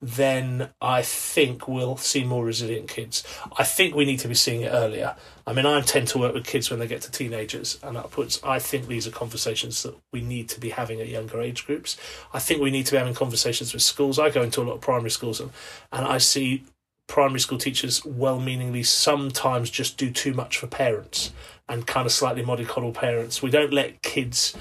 then 0.00 0.68
I 0.80 1.00
think 1.00 1.66
we'll 1.66 1.96
see 1.96 2.22
more 2.22 2.44
resilient 2.44 2.88
kids. 2.88 3.24
I 3.58 3.64
think 3.64 3.94
we 3.94 4.04
need 4.04 4.18
to 4.20 4.28
be 4.28 4.34
seeing 4.34 4.60
it 4.60 4.72
earlier. 4.72 5.16
I 5.46 5.54
mean, 5.54 5.64
I 5.64 5.80
tend 5.80 6.08
to 6.08 6.18
work 6.18 6.34
with 6.34 6.46
kids 6.46 6.70
when 6.70 6.80
they 6.80 6.86
get 6.86 7.00
to 7.02 7.10
teenagers 7.10 7.78
and 7.82 7.96
upwards. 7.96 8.38
I 8.44 8.58
think 8.58 8.86
these 8.86 9.06
are 9.06 9.10
conversations 9.10 9.82
that 9.84 9.96
we 10.12 10.20
need 10.20 10.50
to 10.50 10.60
be 10.60 10.70
having 10.70 11.00
at 11.00 11.08
younger 11.08 11.40
age 11.40 11.66
groups. 11.66 11.96
I 12.34 12.40
think 12.40 12.60
we 12.60 12.70
need 12.70 12.84
to 12.86 12.92
be 12.92 12.98
having 12.98 13.14
conversations 13.14 13.72
with 13.72 13.82
schools. 13.82 14.18
I 14.18 14.28
go 14.28 14.42
into 14.42 14.60
a 14.60 14.64
lot 14.64 14.74
of 14.74 14.80
primary 14.82 15.10
schools 15.10 15.40
and, 15.40 15.50
and 15.92 16.06
I 16.06 16.18
see 16.18 16.64
primary 17.06 17.40
school 17.40 17.58
teachers 17.58 18.04
well 18.04 18.40
meaningly 18.40 18.82
sometimes 18.82 19.70
just 19.70 19.96
do 19.96 20.10
too 20.10 20.34
much 20.34 20.58
for 20.58 20.66
parents 20.66 21.32
and 21.68 21.86
kind 21.86 22.04
of 22.04 22.12
slightly 22.12 22.42
mollycoddle 22.42 22.92
parents. 22.92 23.42
We 23.42 23.50
don't 23.50 23.72
let 23.72 24.02
kids 24.02 24.56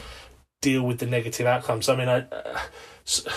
deal 0.62 0.84
with 0.84 1.00
the 1.00 1.06
negative 1.06 1.48
outcomes. 1.48 1.90
I 1.90 1.96
mean, 1.96 2.10
I. 2.10 2.20
Uh, 2.22 2.60
so, 3.04 3.30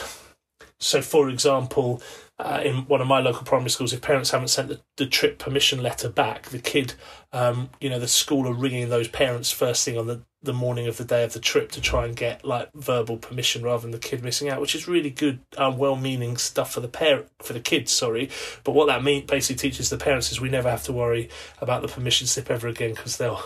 so, 0.80 1.02
for 1.02 1.28
example, 1.28 2.00
uh, 2.38 2.60
in 2.64 2.86
one 2.86 3.00
of 3.00 3.08
my 3.08 3.18
local 3.18 3.44
primary 3.44 3.70
schools, 3.70 3.92
if 3.92 4.00
parents 4.00 4.30
haven't 4.30 4.48
sent 4.48 4.68
the, 4.68 4.80
the 4.96 5.06
trip 5.06 5.38
permission 5.38 5.82
letter 5.82 6.08
back, 6.08 6.50
the 6.50 6.60
kid, 6.60 6.94
um, 7.32 7.70
you 7.80 7.90
know, 7.90 7.98
the 7.98 8.06
school 8.06 8.46
are 8.46 8.54
ringing 8.54 8.88
those 8.88 9.08
parents 9.08 9.50
first 9.50 9.84
thing 9.84 9.98
on 9.98 10.06
the, 10.06 10.22
the 10.40 10.52
morning 10.52 10.86
of 10.86 10.96
the 10.96 11.04
day 11.04 11.24
of 11.24 11.32
the 11.32 11.40
trip 11.40 11.72
to 11.72 11.80
try 11.80 12.04
and 12.04 12.14
get 12.14 12.44
like 12.44 12.72
verbal 12.74 13.16
permission 13.16 13.64
rather 13.64 13.82
than 13.82 13.90
the 13.90 13.98
kid 13.98 14.22
missing 14.22 14.48
out, 14.48 14.60
which 14.60 14.76
is 14.76 14.86
really 14.86 15.10
good, 15.10 15.40
um, 15.56 15.78
well-meaning 15.78 16.36
stuff 16.36 16.72
for 16.72 16.80
the 16.80 16.86
parent 16.86 17.26
for 17.40 17.54
the 17.54 17.60
kids. 17.60 17.90
Sorry, 17.90 18.30
but 18.62 18.72
what 18.72 18.86
that 18.86 19.02
mean 19.02 19.26
basically 19.26 19.56
teaches 19.56 19.90
the 19.90 19.98
parents 19.98 20.30
is 20.30 20.40
we 20.40 20.48
never 20.48 20.70
have 20.70 20.84
to 20.84 20.92
worry 20.92 21.28
about 21.60 21.82
the 21.82 21.88
permission 21.88 22.28
slip 22.28 22.52
ever 22.52 22.68
again 22.68 22.94
because 22.94 23.16
they'll 23.16 23.42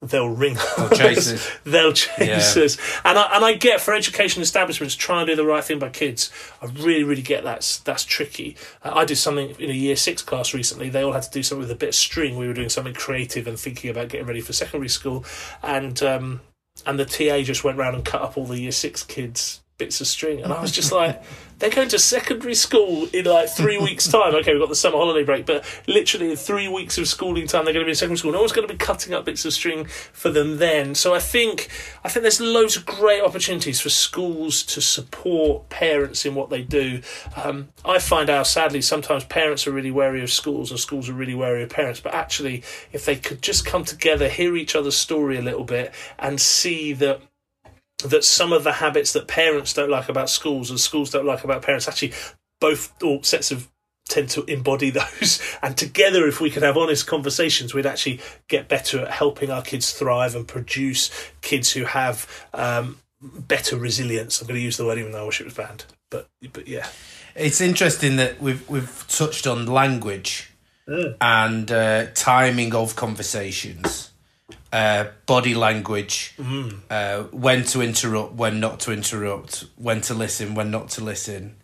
they'll 0.00 0.28
ring 0.28 0.56
They'll 0.76 0.90
chase 0.90 1.32
us. 1.32 1.50
they'll 1.64 1.92
chase 1.92 2.56
Yeah. 2.56 2.62
us. 2.64 2.78
And 3.04 3.18
I 3.18 3.34
and 3.36 3.44
I 3.44 3.54
get 3.54 3.80
for 3.80 3.94
education 3.94 4.42
establishments 4.42 4.94
trying 4.94 5.26
to 5.26 5.32
do 5.32 5.36
the 5.36 5.44
right 5.44 5.64
thing 5.64 5.78
by 5.78 5.88
kids. 5.88 6.30
I 6.62 6.66
really 6.66 7.02
really 7.04 7.22
get 7.22 7.42
that's 7.44 7.78
that's 7.80 8.04
tricky. 8.04 8.56
Uh, 8.82 8.92
I 8.94 9.04
did 9.04 9.16
something 9.16 9.50
in 9.58 9.70
a 9.70 9.74
year 9.74 9.96
six 9.96 10.22
class 10.22 10.54
recently. 10.54 10.88
They 10.88 11.02
all 11.02 11.12
had 11.12 11.24
to 11.24 11.30
do 11.30 11.42
something 11.42 11.62
with 11.62 11.70
a 11.70 11.74
bit 11.76 11.90
of 11.90 11.94
string. 11.94 12.36
We 12.36 12.46
were 12.46 12.54
doing 12.54 12.68
something 12.68 12.94
creative 12.94 13.46
and 13.46 13.58
thinking 13.58 13.90
about 13.90 14.08
getting 14.08 14.26
ready 14.26 14.40
for 14.40 14.52
secondary 14.52 14.88
school, 14.88 15.24
and 15.62 16.00
um, 16.02 16.40
and 16.86 16.98
the 16.98 17.04
TA 17.04 17.42
just 17.42 17.64
went 17.64 17.76
round 17.78 17.96
and 17.96 18.04
cut 18.04 18.22
up 18.22 18.36
all 18.38 18.46
the 18.46 18.60
year 18.60 18.72
six 18.72 19.02
kids 19.02 19.60
bits 19.78 20.00
of 20.00 20.08
string, 20.08 20.42
and 20.42 20.52
I 20.52 20.60
was 20.60 20.72
just 20.72 20.92
like. 20.92 21.22
They're 21.60 21.70
going 21.70 21.88
to 21.88 21.98
secondary 21.98 22.54
school 22.54 23.08
in 23.12 23.24
like 23.24 23.48
three 23.48 23.78
weeks' 23.82 24.06
time. 24.06 24.32
Okay, 24.32 24.52
we've 24.52 24.62
got 24.62 24.68
the 24.68 24.76
summer 24.76 24.96
holiday 24.96 25.24
break, 25.24 25.44
but 25.44 25.64
literally 25.88 26.30
in 26.30 26.36
three 26.36 26.68
weeks 26.68 26.98
of 26.98 27.08
schooling 27.08 27.48
time, 27.48 27.64
they're 27.64 27.74
going 27.74 27.82
to 27.82 27.88
be 27.88 27.90
in 27.90 27.96
secondary 27.96 28.18
school. 28.18 28.30
No 28.30 28.38
one's 28.38 28.52
going 28.52 28.68
to 28.68 28.72
be 28.72 28.78
cutting 28.78 29.12
up 29.12 29.24
bits 29.24 29.44
of 29.44 29.52
string 29.52 29.86
for 29.86 30.30
them 30.30 30.58
then. 30.58 30.94
So 30.94 31.14
I 31.14 31.18
think 31.18 31.68
I 32.04 32.10
think 32.10 32.22
there's 32.22 32.40
loads 32.40 32.76
of 32.76 32.86
great 32.86 33.22
opportunities 33.22 33.80
for 33.80 33.88
schools 33.88 34.62
to 34.64 34.80
support 34.80 35.68
parents 35.68 36.24
in 36.24 36.36
what 36.36 36.48
they 36.48 36.62
do. 36.62 37.02
Um, 37.34 37.70
I 37.84 37.98
find 37.98 38.30
out 38.30 38.46
sadly 38.46 38.80
sometimes 38.80 39.24
parents 39.24 39.66
are 39.66 39.72
really 39.72 39.90
wary 39.90 40.22
of 40.22 40.30
schools, 40.30 40.70
and 40.70 40.78
schools 40.78 41.08
are 41.08 41.14
really 41.14 41.34
wary 41.34 41.64
of 41.64 41.70
parents. 41.70 41.98
But 41.98 42.14
actually, 42.14 42.62
if 42.92 43.04
they 43.04 43.16
could 43.16 43.42
just 43.42 43.66
come 43.66 43.84
together, 43.84 44.28
hear 44.28 44.56
each 44.56 44.76
other's 44.76 44.96
story 44.96 45.36
a 45.38 45.42
little 45.42 45.64
bit, 45.64 45.92
and 46.20 46.40
see 46.40 46.92
that 46.92 47.20
that 48.04 48.24
some 48.24 48.52
of 48.52 48.64
the 48.64 48.72
habits 48.72 49.12
that 49.12 49.26
parents 49.26 49.72
don't 49.72 49.90
like 49.90 50.08
about 50.08 50.30
schools 50.30 50.70
and 50.70 50.78
schools 50.78 51.10
don't 51.10 51.26
like 51.26 51.44
about 51.44 51.62
parents 51.62 51.88
actually 51.88 52.12
both 52.60 52.92
all 53.02 53.22
sets 53.22 53.50
of 53.50 53.68
tend 54.08 54.28
to 54.30 54.44
embody 54.44 54.90
those. 54.90 55.42
And 55.62 55.76
together 55.76 56.26
if 56.26 56.40
we 56.40 56.50
could 56.50 56.62
have 56.62 56.76
honest 56.76 57.06
conversations 57.06 57.74
we'd 57.74 57.86
actually 57.86 58.20
get 58.46 58.68
better 58.68 59.00
at 59.00 59.10
helping 59.10 59.50
our 59.50 59.62
kids 59.62 59.92
thrive 59.92 60.34
and 60.34 60.46
produce 60.46 61.10
kids 61.40 61.72
who 61.72 61.84
have 61.84 62.46
um, 62.54 62.98
better 63.20 63.76
resilience. 63.76 64.40
I'm 64.40 64.46
going 64.46 64.58
to 64.58 64.64
use 64.64 64.76
the 64.76 64.86
word 64.86 64.98
even 64.98 65.12
though 65.12 65.22
i 65.22 65.26
wish 65.26 65.40
it 65.40 65.44
was 65.44 65.54
banned 65.54 65.84
but 66.10 66.28
but 66.52 66.68
yeah. 66.68 66.88
It's 67.34 67.60
interesting 67.60 68.16
that 68.16 68.40
we've 68.40 68.68
we've 68.68 69.04
touched 69.08 69.46
on 69.46 69.66
language 69.66 70.50
and 71.20 71.70
uh, 71.70 72.06
timing 72.14 72.74
of 72.74 72.96
conversations, 72.96 74.07
uh, 74.72 75.06
body 75.26 75.54
language, 75.54 76.34
uh, 76.90 77.22
when 77.24 77.64
to 77.64 77.80
interrupt, 77.80 78.34
when 78.34 78.60
not 78.60 78.80
to 78.80 78.92
interrupt, 78.92 79.64
when 79.76 80.00
to 80.02 80.14
listen, 80.14 80.54
when 80.54 80.70
not 80.70 80.90
to 80.90 81.04
listen, 81.04 81.56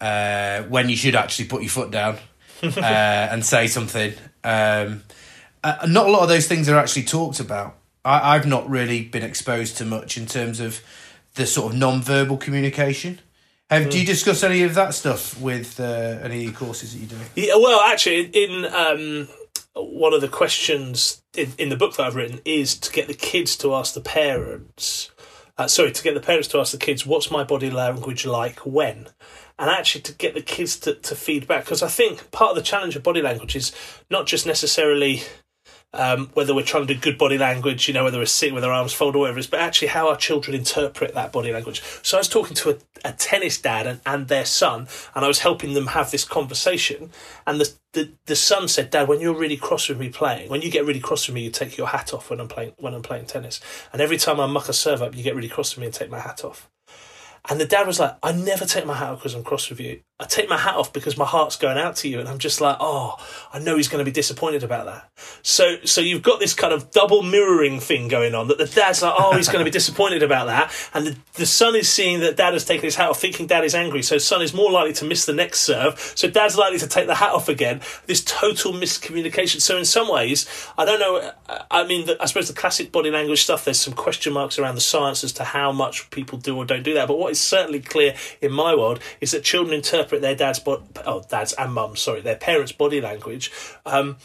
uh, 0.00 0.62
when 0.64 0.88
you 0.88 0.96
should 0.96 1.14
actually 1.16 1.46
put 1.46 1.62
your 1.62 1.70
foot 1.70 1.90
down 1.90 2.18
uh, 2.62 2.68
and 2.80 3.44
say 3.44 3.66
something. 3.66 4.12
Um, 4.42 5.02
uh, 5.62 5.86
not 5.88 6.06
a 6.06 6.10
lot 6.10 6.22
of 6.22 6.28
those 6.28 6.46
things 6.46 6.68
are 6.68 6.78
actually 6.78 7.04
talked 7.04 7.40
about. 7.40 7.76
I, 8.04 8.34
I've 8.34 8.46
not 8.46 8.68
really 8.68 9.04
been 9.04 9.22
exposed 9.22 9.78
to 9.78 9.84
much 9.84 10.16
in 10.16 10.26
terms 10.26 10.60
of 10.60 10.80
the 11.34 11.46
sort 11.46 11.72
of 11.72 11.78
non-verbal 11.78 12.36
communication. 12.36 13.20
Have, 13.70 13.90
Do 13.90 13.98
you 13.98 14.04
discuss 14.04 14.42
any 14.42 14.62
of 14.62 14.74
that 14.74 14.94
stuff 14.94 15.40
with 15.40 15.80
uh, 15.80 16.18
any 16.22 16.36
of 16.36 16.42
your 16.42 16.52
courses 16.52 16.92
that 16.92 16.98
you 17.00 17.06
do? 17.06 17.16
Yeah, 17.34 17.56
well, 17.56 17.80
actually, 17.80 18.26
in 18.26 18.66
um, 18.66 19.28
one 19.74 20.14
of 20.14 20.20
the 20.20 20.28
questions 20.28 21.22
in, 21.36 21.52
in 21.58 21.68
the 21.68 21.76
book 21.76 21.96
that 21.96 22.06
I've 22.06 22.14
written 22.14 22.40
is 22.44 22.78
to 22.78 22.92
get 22.92 23.08
the 23.08 23.14
kids 23.14 23.56
to 23.58 23.74
ask 23.74 23.94
the 23.94 24.00
parents. 24.00 25.10
Uh, 25.56 25.68
sorry, 25.68 25.92
to 25.92 26.02
get 26.02 26.14
the 26.14 26.20
parents 26.20 26.48
to 26.48 26.58
ask 26.58 26.72
the 26.72 26.78
kids, 26.78 27.06
"What's 27.06 27.30
my 27.30 27.44
body 27.44 27.70
language 27.70 28.26
like 28.26 28.60
when?" 28.60 29.08
And 29.58 29.70
actually, 29.70 30.02
to 30.02 30.12
get 30.12 30.34
the 30.34 30.42
kids 30.42 30.76
to, 30.80 30.94
to 30.94 31.14
feedback, 31.14 31.64
because 31.64 31.82
I 31.82 31.88
think 31.88 32.30
part 32.32 32.50
of 32.50 32.56
the 32.56 32.62
challenge 32.62 32.96
of 32.96 33.04
body 33.04 33.22
language 33.22 33.54
is 33.54 33.72
not 34.10 34.26
just 34.26 34.46
necessarily 34.46 35.22
um, 35.94 36.30
whether 36.34 36.54
we're 36.54 36.62
trying 36.64 36.86
to 36.86 36.94
do 36.94 37.00
good 37.00 37.18
body 37.18 37.38
language, 37.38 37.88
you 37.88 37.94
know, 37.94 38.04
whether 38.04 38.18
we're 38.18 38.26
sitting 38.26 38.54
with 38.54 38.64
our 38.64 38.72
arms 38.72 38.92
folded 38.92 39.16
or 39.16 39.20
whatever 39.20 39.38
it 39.38 39.40
is, 39.40 39.46
but 39.46 39.60
actually 39.60 39.88
how 39.88 40.08
our 40.08 40.16
children 40.16 40.56
interpret 40.56 41.14
that 41.14 41.32
body 41.32 41.52
language. 41.52 41.82
So 42.02 42.16
I 42.16 42.20
was 42.20 42.28
talking 42.28 42.54
to 42.56 42.70
a, 42.70 42.76
a 43.04 43.12
tennis 43.12 43.60
dad 43.60 43.86
and, 43.86 44.00
and 44.04 44.28
their 44.28 44.44
son, 44.44 44.88
and 45.14 45.24
I 45.24 45.28
was 45.28 45.40
helping 45.40 45.74
them 45.74 45.88
have 45.88 46.10
this 46.10 46.24
conversation. 46.24 47.10
And 47.46 47.60
the, 47.60 47.72
the 47.92 48.12
the 48.26 48.36
son 48.36 48.68
said, 48.68 48.90
"Dad, 48.90 49.08
when 49.08 49.20
you're 49.20 49.38
really 49.38 49.56
cross 49.56 49.88
with 49.88 49.98
me 49.98 50.08
playing, 50.08 50.50
when 50.50 50.62
you 50.62 50.70
get 50.70 50.84
really 50.84 51.00
cross 51.00 51.26
with 51.26 51.34
me, 51.34 51.44
you 51.44 51.50
take 51.50 51.76
your 51.76 51.88
hat 51.88 52.12
off 52.12 52.30
when 52.30 52.40
I'm 52.40 52.48
playing 52.48 52.72
when 52.78 52.94
I'm 52.94 53.02
playing 53.02 53.26
tennis. 53.26 53.60
And 53.92 54.02
every 54.02 54.16
time 54.16 54.40
I 54.40 54.46
muck 54.46 54.68
a 54.68 54.72
serve 54.72 55.02
up, 55.02 55.16
you 55.16 55.22
get 55.22 55.36
really 55.36 55.48
cross 55.48 55.74
with 55.74 55.80
me 55.80 55.86
and 55.86 55.94
take 55.94 56.10
my 56.10 56.20
hat 56.20 56.44
off." 56.44 56.68
And 57.48 57.60
the 57.60 57.66
dad 57.66 57.86
was 57.86 58.00
like, 58.00 58.16
I 58.22 58.32
never 58.32 58.64
take 58.64 58.86
my 58.86 58.94
hat 58.94 59.10
off 59.10 59.18
because 59.18 59.34
I'm 59.34 59.44
cross 59.44 59.68
with 59.68 59.78
you. 59.78 60.00
I 60.20 60.26
take 60.26 60.48
my 60.48 60.56
hat 60.56 60.76
off 60.76 60.92
because 60.92 61.18
my 61.18 61.24
heart's 61.24 61.56
going 61.56 61.76
out 61.76 61.96
to 61.96 62.08
you. 62.08 62.20
And 62.20 62.28
I'm 62.28 62.38
just 62.38 62.60
like, 62.60 62.76
oh, 62.78 63.16
I 63.52 63.58
know 63.58 63.76
he's 63.76 63.88
going 63.88 63.98
to 63.98 64.08
be 64.08 64.14
disappointed 64.14 64.62
about 64.62 64.86
that. 64.86 65.10
So, 65.42 65.78
so 65.84 66.00
you've 66.00 66.22
got 66.22 66.38
this 66.38 66.54
kind 66.54 66.72
of 66.72 66.92
double 66.92 67.22
mirroring 67.22 67.80
thing 67.80 68.06
going 68.06 68.32
on 68.32 68.46
that 68.46 68.58
the 68.58 68.66
dad's 68.66 69.02
like, 69.02 69.14
oh, 69.18 69.36
he's 69.36 69.48
going 69.48 69.58
to 69.58 69.64
be 69.64 69.70
disappointed 69.72 70.22
about 70.22 70.46
that. 70.46 70.72
And 70.94 71.08
the, 71.08 71.16
the 71.32 71.46
son 71.46 71.74
is 71.74 71.88
seeing 71.88 72.20
that 72.20 72.36
dad 72.36 72.52
has 72.52 72.64
taken 72.64 72.84
his 72.84 72.94
hat 72.94 73.10
off, 73.10 73.20
thinking 73.20 73.48
dad 73.48 73.64
is 73.64 73.74
angry. 73.74 74.02
So 74.02 74.18
son 74.18 74.40
is 74.40 74.54
more 74.54 74.70
likely 74.70 74.92
to 74.94 75.04
miss 75.04 75.26
the 75.26 75.32
next 75.32 75.60
serve. 75.60 75.98
So 76.14 76.30
dad's 76.30 76.56
likely 76.56 76.78
to 76.78 76.86
take 76.86 77.08
the 77.08 77.16
hat 77.16 77.32
off 77.32 77.48
again. 77.48 77.80
This 78.06 78.22
total 78.22 78.72
miscommunication. 78.72 79.60
So 79.60 79.76
in 79.76 79.84
some 79.84 80.08
ways, 80.08 80.46
I 80.78 80.84
don't 80.84 81.00
know. 81.00 81.32
I 81.72 81.88
mean, 81.88 82.08
I 82.20 82.26
suppose 82.26 82.46
the 82.46 82.54
classic 82.54 82.92
body 82.92 83.10
language 83.10 83.42
stuff, 83.42 83.64
there's 83.64 83.80
some 83.80 83.94
question 83.94 84.32
marks 84.32 84.60
around 84.60 84.76
the 84.76 84.80
science 84.80 85.24
as 85.24 85.32
to 85.32 85.42
how 85.42 85.72
much 85.72 86.08
people 86.10 86.38
do 86.38 86.56
or 86.56 86.64
don't 86.64 86.84
do 86.84 86.94
that. 86.94 87.08
But 87.08 87.18
what 87.18 87.32
is 87.32 87.40
certainly 87.40 87.80
clear 87.80 88.14
in 88.40 88.52
my 88.52 88.76
world 88.76 89.00
is 89.20 89.32
that 89.32 89.42
children 89.42 89.74
interpret 89.74 90.03
their 90.10 90.34
dad's, 90.34 90.58
bo- 90.58 90.82
oh, 91.06 91.22
dad's 91.28 91.52
and 91.54 91.72
mum's, 91.72 92.00
sorry, 92.00 92.20
their 92.20 92.36
parents' 92.36 92.72
body 92.72 93.00
language. 93.00 93.50
Um, 93.86 94.16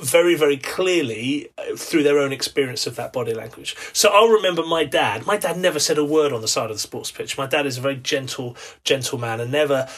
very, 0.00 0.34
very 0.34 0.56
clearly, 0.56 1.50
through 1.76 2.02
their 2.02 2.18
own 2.18 2.32
experience 2.32 2.86
of 2.86 2.96
that 2.96 3.12
body 3.12 3.32
language. 3.32 3.76
So 3.92 4.10
I'll 4.12 4.28
remember 4.28 4.64
my 4.64 4.84
dad. 4.84 5.24
My 5.24 5.36
dad 5.36 5.56
never 5.56 5.78
said 5.78 5.98
a 5.98 6.04
word 6.04 6.32
on 6.32 6.40
the 6.40 6.48
side 6.48 6.70
of 6.70 6.76
the 6.76 6.80
sports 6.80 7.12
pitch. 7.12 7.38
My 7.38 7.46
dad 7.46 7.64
is 7.64 7.78
a 7.78 7.80
very 7.80 7.96
gentle, 7.96 8.56
gentle 8.82 9.18
man 9.18 9.40
and 9.40 9.52
never 9.52 9.88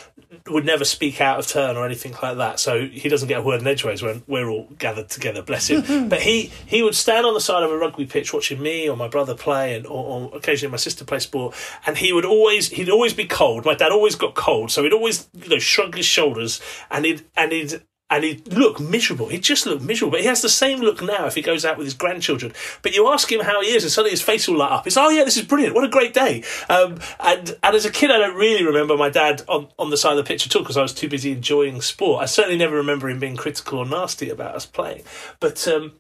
would 0.49 0.65
never 0.65 0.85
speak 0.85 1.21
out 1.21 1.39
of 1.39 1.47
turn 1.47 1.77
or 1.77 1.85
anything 1.85 2.15
like 2.23 2.37
that. 2.37 2.61
So 2.61 2.87
he 2.87 3.09
doesn't 3.09 3.29
get 3.29 3.39
a 3.39 3.43
word 3.43 3.61
in 3.61 3.67
edgeways 3.67 4.03
when 4.03 4.23
we're 4.27 4.49
all 4.49 4.69
gathered 4.79 5.09
together. 5.09 5.43
Bless 5.43 5.69
him. 5.69 6.09
but 6.09 6.21
he 6.21 6.53
he 6.67 6.83
would 6.83 6.95
stand 6.95 7.27
on 7.27 7.35
the 7.35 7.41
side 7.41 7.63
of 7.63 7.71
a 7.71 7.77
rugby 7.77 8.07
pitch 8.07 8.33
watching 8.33 8.63
me 8.63 8.89
or 8.89 8.97
my 8.97 9.09
brother 9.09 9.35
play, 9.35 9.75
and 9.75 9.87
or, 9.87 10.31
or 10.31 10.37
occasionally 10.37 10.71
my 10.71 10.77
sister 10.77 11.05
play 11.05 11.19
sport. 11.19 11.55
And 11.87 11.99
he 11.99 12.13
would 12.13 12.25
always 12.25 12.69
he'd 12.69 12.91
always 12.91 13.13
be 13.13 13.27
cold. 13.27 13.65
My 13.65 13.75
dad 13.75 13.93
always 13.93 14.15
got 14.15 14.35
cold, 14.35 14.71
so 14.71 14.83
he'd 14.83 14.93
always 14.93 15.29
you 15.35 15.49
know 15.49 15.59
shrug 15.59 15.95
his 15.95 16.07
shoulders 16.07 16.61
and 16.91 17.05
he'd 17.05 17.25
and 17.37 17.53
he'd 17.53 17.83
and 18.09 18.23
he'd 18.23 18.53
look 18.53 18.79
miserable. 18.79 19.29
He'd 19.29 19.43
just 19.43 19.67
look 19.67 19.83
miserable. 19.83 20.13
But 20.13 20.21
he 20.21 20.27
has 20.27 20.43
the 20.43 20.49
same 20.49 20.81
look 20.81 21.03
now 21.03 21.27
if 21.27 21.35
he 21.35 21.43
goes 21.43 21.65
out 21.65 21.77
with 21.77 21.87
his 21.87 21.95
grandchildren. 21.95 22.53
But 22.83 22.95
you 22.95 23.09
ask 23.09 23.31
him 23.31 23.41
how 23.41 23.61
he 23.63 23.75
is, 23.75 23.83
and 23.83 23.93
suddenly 23.93 24.13
his 24.13 24.23
face 24.23 24.47
will 24.47 24.59
light 24.59 24.71
up. 24.71 24.87
It's, 24.87 24.97
oh, 24.97 25.09
yeah, 25.09 25.25
this 25.25 25.37
is 25.37 25.45
brilliant. 25.45 25.75
What 25.75 25.85
a 25.85 25.89
great 25.89 26.15
day. 26.15 26.45
Um, 26.69 27.01
and, 27.19 27.57
and 27.63 27.77
as 27.77 27.85
a 27.85 27.91
kid, 27.91 28.11
I 28.11 28.19
don't 28.19 28.37
really 28.37 28.65
remember 28.65 28.97
my 28.97 29.11
dad 29.11 29.43
on, 29.49 29.69
on 29.79 29.91
the 29.91 29.97
side 29.97 30.13
of 30.13 30.19
the 30.19 30.25
pitch 30.25 30.47
at 30.47 30.55
all 30.55 30.63
because 30.63 30.77
I 30.77 30.83
was 30.83 30.95
too 30.95 31.09
busy 31.09 31.33
enjoying 31.33 31.81
sport. 31.81 32.23
I 32.23 32.27
certainly 32.27 32.59
never 32.59 32.77
remember 32.77 33.09
him 33.09 33.19
being 33.19 33.37
critical 33.37 33.81
or 33.81 33.87
nasty 33.87 34.31
about 34.31 34.55
us 34.55 34.67
playing. 34.67 35.03
But 35.41 35.67
um, 35.67 35.95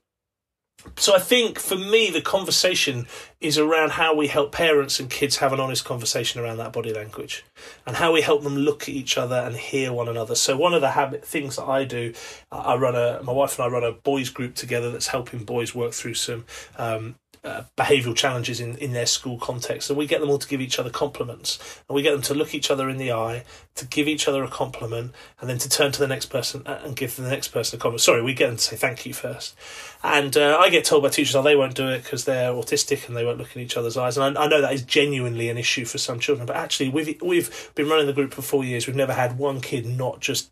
so 0.97 1.14
I 1.14 1.18
think 1.18 1.59
for 1.59 1.77
me, 1.77 2.11
the 2.11 2.20
conversation 2.20 3.07
is 3.41 3.59
around 3.59 3.93
how 3.93 4.14
we 4.14 4.29
help 4.29 4.53
parents 4.53 4.99
and 4.99 5.11
kids 5.11 5.37
have 5.37 5.53
an 5.53 5.61
honest 5.61 5.85
conversation 5.85 6.41
around 6.41 6.59
that 6.59 6.72
body 6.72 6.93
language, 6.93 7.45
and 7.87 7.97
how 7.97 8.12
we 8.12 8.22
help 8.22 8.43
them 8.43 8.57
look 8.57 8.85
at 8.85 8.91
each 8.91 9.18
other 9.18 9.37
and 9.37 9.57
hear 9.57 9.93
one 9.93 10.09
another. 10.09 10.35
So 10.35 10.57
one 10.57 10.74
of 10.74 10.81
the 10.81 10.91
habit 10.91 11.24
things 11.24 11.57
that 11.57 11.64
I 11.64 11.85
do, 11.85 12.14
I 12.51 12.77
run 12.77 12.95
a 12.95 13.22
my 13.22 13.33
wife 13.33 13.59
and 13.59 13.66
I 13.66 13.68
run 13.68 13.85
a 13.85 13.93
boys 13.93 14.31
group 14.31 14.55
together 14.55 14.91
that's 14.91 15.09
helping 15.09 15.45
boys 15.45 15.74
work 15.74 15.93
through 15.93 16.14
some 16.14 16.45
um, 16.77 17.16
uh, 17.47 17.63
behavioural 17.77 18.17
challenges 18.17 18.59
in, 18.59 18.77
in 18.79 18.93
their 18.93 19.07
school 19.07 19.39
context. 19.39 19.89
And 19.89 19.97
we 19.97 20.07
get 20.07 20.21
them 20.21 20.31
all 20.31 20.39
to 20.39 20.49
give 20.49 20.61
each 20.61 20.81
other 20.81 20.91
compliments. 20.91 21.81
And 21.89 21.95
we 21.95 22.03
get 22.03 22.11
them 22.11 22.23
to 22.23 22.35
look 22.35 22.55
each 22.55 22.73
other 22.73 22.91
in 22.91 22.97
the 22.97 23.13
eye, 23.13 23.45
to 23.77 23.87
give 23.87 24.09
each 24.09 24.27
other 24.27 24.43
a 24.43 24.49
compliment, 24.49 25.13
and 25.41 25.49
then 25.49 25.59
to 25.59 25.69
turn 25.69 25.93
to 25.93 26.01
the 26.01 26.09
next 26.09 26.27
person 26.27 26.65
and 26.67 26.97
give 26.97 27.15
the 27.15 27.23
next 27.23 27.49
person 27.49 27.79
a 27.79 27.81
compliment. 27.81 28.01
Sorry, 28.01 28.21
we 28.21 28.35
get 28.35 28.49
them 28.49 28.57
to 28.57 28.63
say 28.63 28.75
thank 28.75 29.07
you 29.07 29.15
first. 29.15 29.57
And 30.03 30.37
uh, 30.37 30.59
I 30.61 30.71
get 30.71 30.85
told 30.85 31.05
by 31.05 31.09
teachers, 31.11 31.37
oh, 31.37 31.43
they 31.43 31.55
won't 31.55 31.77
do 31.77 31.89
it 31.89 32.03
because 32.03 32.25
they're 32.25 32.51
autistic 32.51 33.07
and 33.07 33.17
they 33.17 33.25
won't 33.25 33.39
look 33.39 33.55
in 33.55 33.63
each 33.63 33.77
other's 33.77 33.97
eyes. 33.97 34.19
And 34.19 34.37
I, 34.37 34.45
I, 34.45 34.49
know 34.49 34.61
that 34.61 34.73
is 34.73 34.83
genuinely 34.83 35.49
an 35.49 35.57
issue 35.57 35.85
for 35.85 35.99
some 35.99 36.19
children. 36.19 36.47
But 36.47 36.57
actually, 36.57 36.89
we've, 36.89 37.21
we've 37.23 37.71
been 37.77 37.89
running 37.89 38.07
the 38.07 38.13
group 38.13 38.35
for 38.35 38.43
four 38.43 38.65
years. 38.65 38.89
We've 38.89 38.97
never 38.97 39.13
had 39.13 39.39
one 39.39 39.61
kid 39.61 39.87
not 39.87 40.21
just 40.21 40.51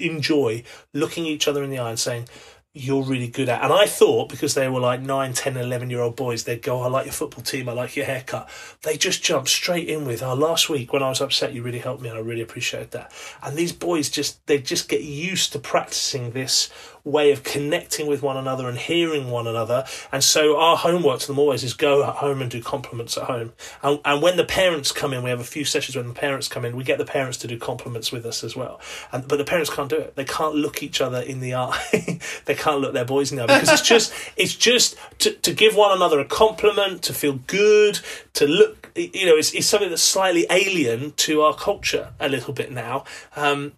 enjoy 0.00 0.64
looking 0.92 1.26
each 1.26 1.46
other 1.46 1.62
in 1.62 1.70
the 1.70 1.78
eye 1.78 1.90
and 1.90 1.98
saying, 1.98 2.26
you're 2.72 3.02
really 3.02 3.26
good 3.26 3.48
at. 3.48 3.64
And 3.64 3.72
I 3.72 3.86
thought 3.86 4.28
because 4.28 4.54
they 4.54 4.68
were 4.68 4.78
like 4.78 5.00
9, 5.00 5.32
10, 5.32 5.56
11 5.56 5.90
year 5.90 6.00
old 6.00 6.14
boys, 6.14 6.44
they'd 6.44 6.62
go, 6.62 6.82
I 6.82 6.88
like 6.88 7.04
your 7.04 7.12
football 7.12 7.42
team, 7.42 7.68
I 7.68 7.72
like 7.72 7.96
your 7.96 8.06
haircut. 8.06 8.48
They 8.82 8.96
just 8.96 9.24
jumped 9.24 9.48
straight 9.48 9.88
in 9.88 10.04
with, 10.04 10.22
oh, 10.22 10.34
last 10.34 10.68
week 10.68 10.92
when 10.92 11.02
I 11.02 11.08
was 11.08 11.20
upset, 11.20 11.52
you 11.52 11.62
really 11.62 11.80
helped 11.80 12.00
me 12.00 12.08
and 12.08 12.18
I 12.18 12.20
really 12.20 12.42
appreciate 12.42 12.92
that. 12.92 13.12
And 13.42 13.56
these 13.56 13.72
boys 13.72 14.08
just, 14.08 14.46
they 14.46 14.58
just 14.58 14.88
get 14.88 15.02
used 15.02 15.52
to 15.52 15.58
practicing 15.58 16.30
this 16.30 16.70
way 17.04 17.32
of 17.32 17.42
connecting 17.42 18.06
with 18.06 18.22
one 18.22 18.36
another 18.36 18.68
and 18.68 18.78
hearing 18.78 19.30
one 19.30 19.46
another. 19.46 19.84
And 20.12 20.22
so 20.22 20.58
our 20.58 20.76
homework 20.76 21.20
to 21.20 21.26
them 21.26 21.38
always 21.38 21.64
is 21.64 21.74
go 21.74 22.04
at 22.04 22.16
home 22.16 22.40
and 22.40 22.50
do 22.50 22.62
compliments 22.62 23.16
at 23.16 23.24
home. 23.24 23.52
And, 23.82 24.00
and 24.04 24.22
when 24.22 24.36
the 24.36 24.44
parents 24.44 24.92
come 24.92 25.12
in, 25.12 25.22
we 25.22 25.30
have 25.30 25.40
a 25.40 25.44
few 25.44 25.64
sessions 25.64 25.96
when 25.96 26.08
the 26.08 26.14
parents 26.14 26.48
come 26.48 26.64
in, 26.64 26.76
we 26.76 26.84
get 26.84 26.98
the 26.98 27.04
parents 27.04 27.38
to 27.38 27.46
do 27.46 27.58
compliments 27.58 28.12
with 28.12 28.26
us 28.26 28.44
as 28.44 28.56
well. 28.56 28.80
And 29.12 29.26
but 29.26 29.36
the 29.36 29.44
parents 29.44 29.70
can't 29.70 29.88
do 29.88 29.96
it. 29.96 30.16
They 30.16 30.24
can't 30.24 30.54
look 30.54 30.82
each 30.82 31.00
other 31.00 31.20
in 31.20 31.40
the 31.40 31.54
eye. 31.56 32.20
they 32.44 32.54
can't 32.54 32.80
look 32.80 32.92
their 32.92 33.04
boys 33.04 33.30
in 33.30 33.38
the 33.38 33.44
eye 33.44 33.46
because 33.46 33.80
it's 33.80 33.88
just 33.88 34.12
it's 34.36 34.54
just 34.54 34.96
to, 35.18 35.32
to 35.32 35.52
give 35.52 35.76
one 35.76 35.96
another 35.96 36.20
a 36.20 36.24
compliment, 36.24 37.02
to 37.02 37.14
feel 37.14 37.34
good, 37.46 38.00
to 38.34 38.46
look 38.46 38.80
you 38.96 39.26
know, 39.26 39.36
it's, 39.36 39.52
it's 39.54 39.66
something 39.66 39.88
that's 39.88 40.02
slightly 40.02 40.46
alien 40.50 41.12
to 41.12 41.42
our 41.42 41.54
culture 41.54 42.12
a 42.18 42.28
little 42.28 42.52
bit 42.52 42.70
now. 42.72 43.04
Um, 43.36 43.72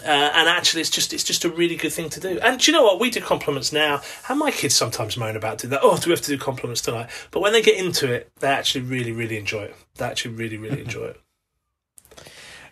uh, 0.00 0.08
and 0.08 0.48
actually, 0.48 0.80
it's 0.80 0.90
just 0.90 1.12
it's 1.12 1.24
just 1.24 1.44
a 1.44 1.48
really 1.48 1.76
good 1.76 1.92
thing 1.92 2.10
to 2.10 2.20
do. 2.20 2.38
And 2.40 2.58
do 2.58 2.70
you 2.70 2.76
know 2.76 2.84
what? 2.84 3.00
We 3.00 3.10
do 3.10 3.20
compliments 3.20 3.72
now, 3.72 4.00
and 4.28 4.38
my 4.38 4.50
kids 4.50 4.74
sometimes 4.74 5.16
moan 5.16 5.36
about 5.36 5.58
doing 5.58 5.70
that. 5.70 5.80
Oh, 5.82 5.96
do 5.96 6.10
we 6.10 6.12
have 6.12 6.22
to 6.22 6.30
do 6.30 6.38
compliments 6.38 6.80
tonight? 6.80 7.10
But 7.30 7.40
when 7.40 7.52
they 7.52 7.62
get 7.62 7.76
into 7.76 8.12
it, 8.12 8.30
they 8.40 8.48
actually 8.48 8.82
really, 8.82 9.12
really 9.12 9.36
enjoy 9.36 9.64
it. 9.64 9.76
They 9.96 10.04
actually 10.04 10.34
really, 10.34 10.56
really 10.56 10.80
enjoy 10.84 11.14
it. 11.14 11.20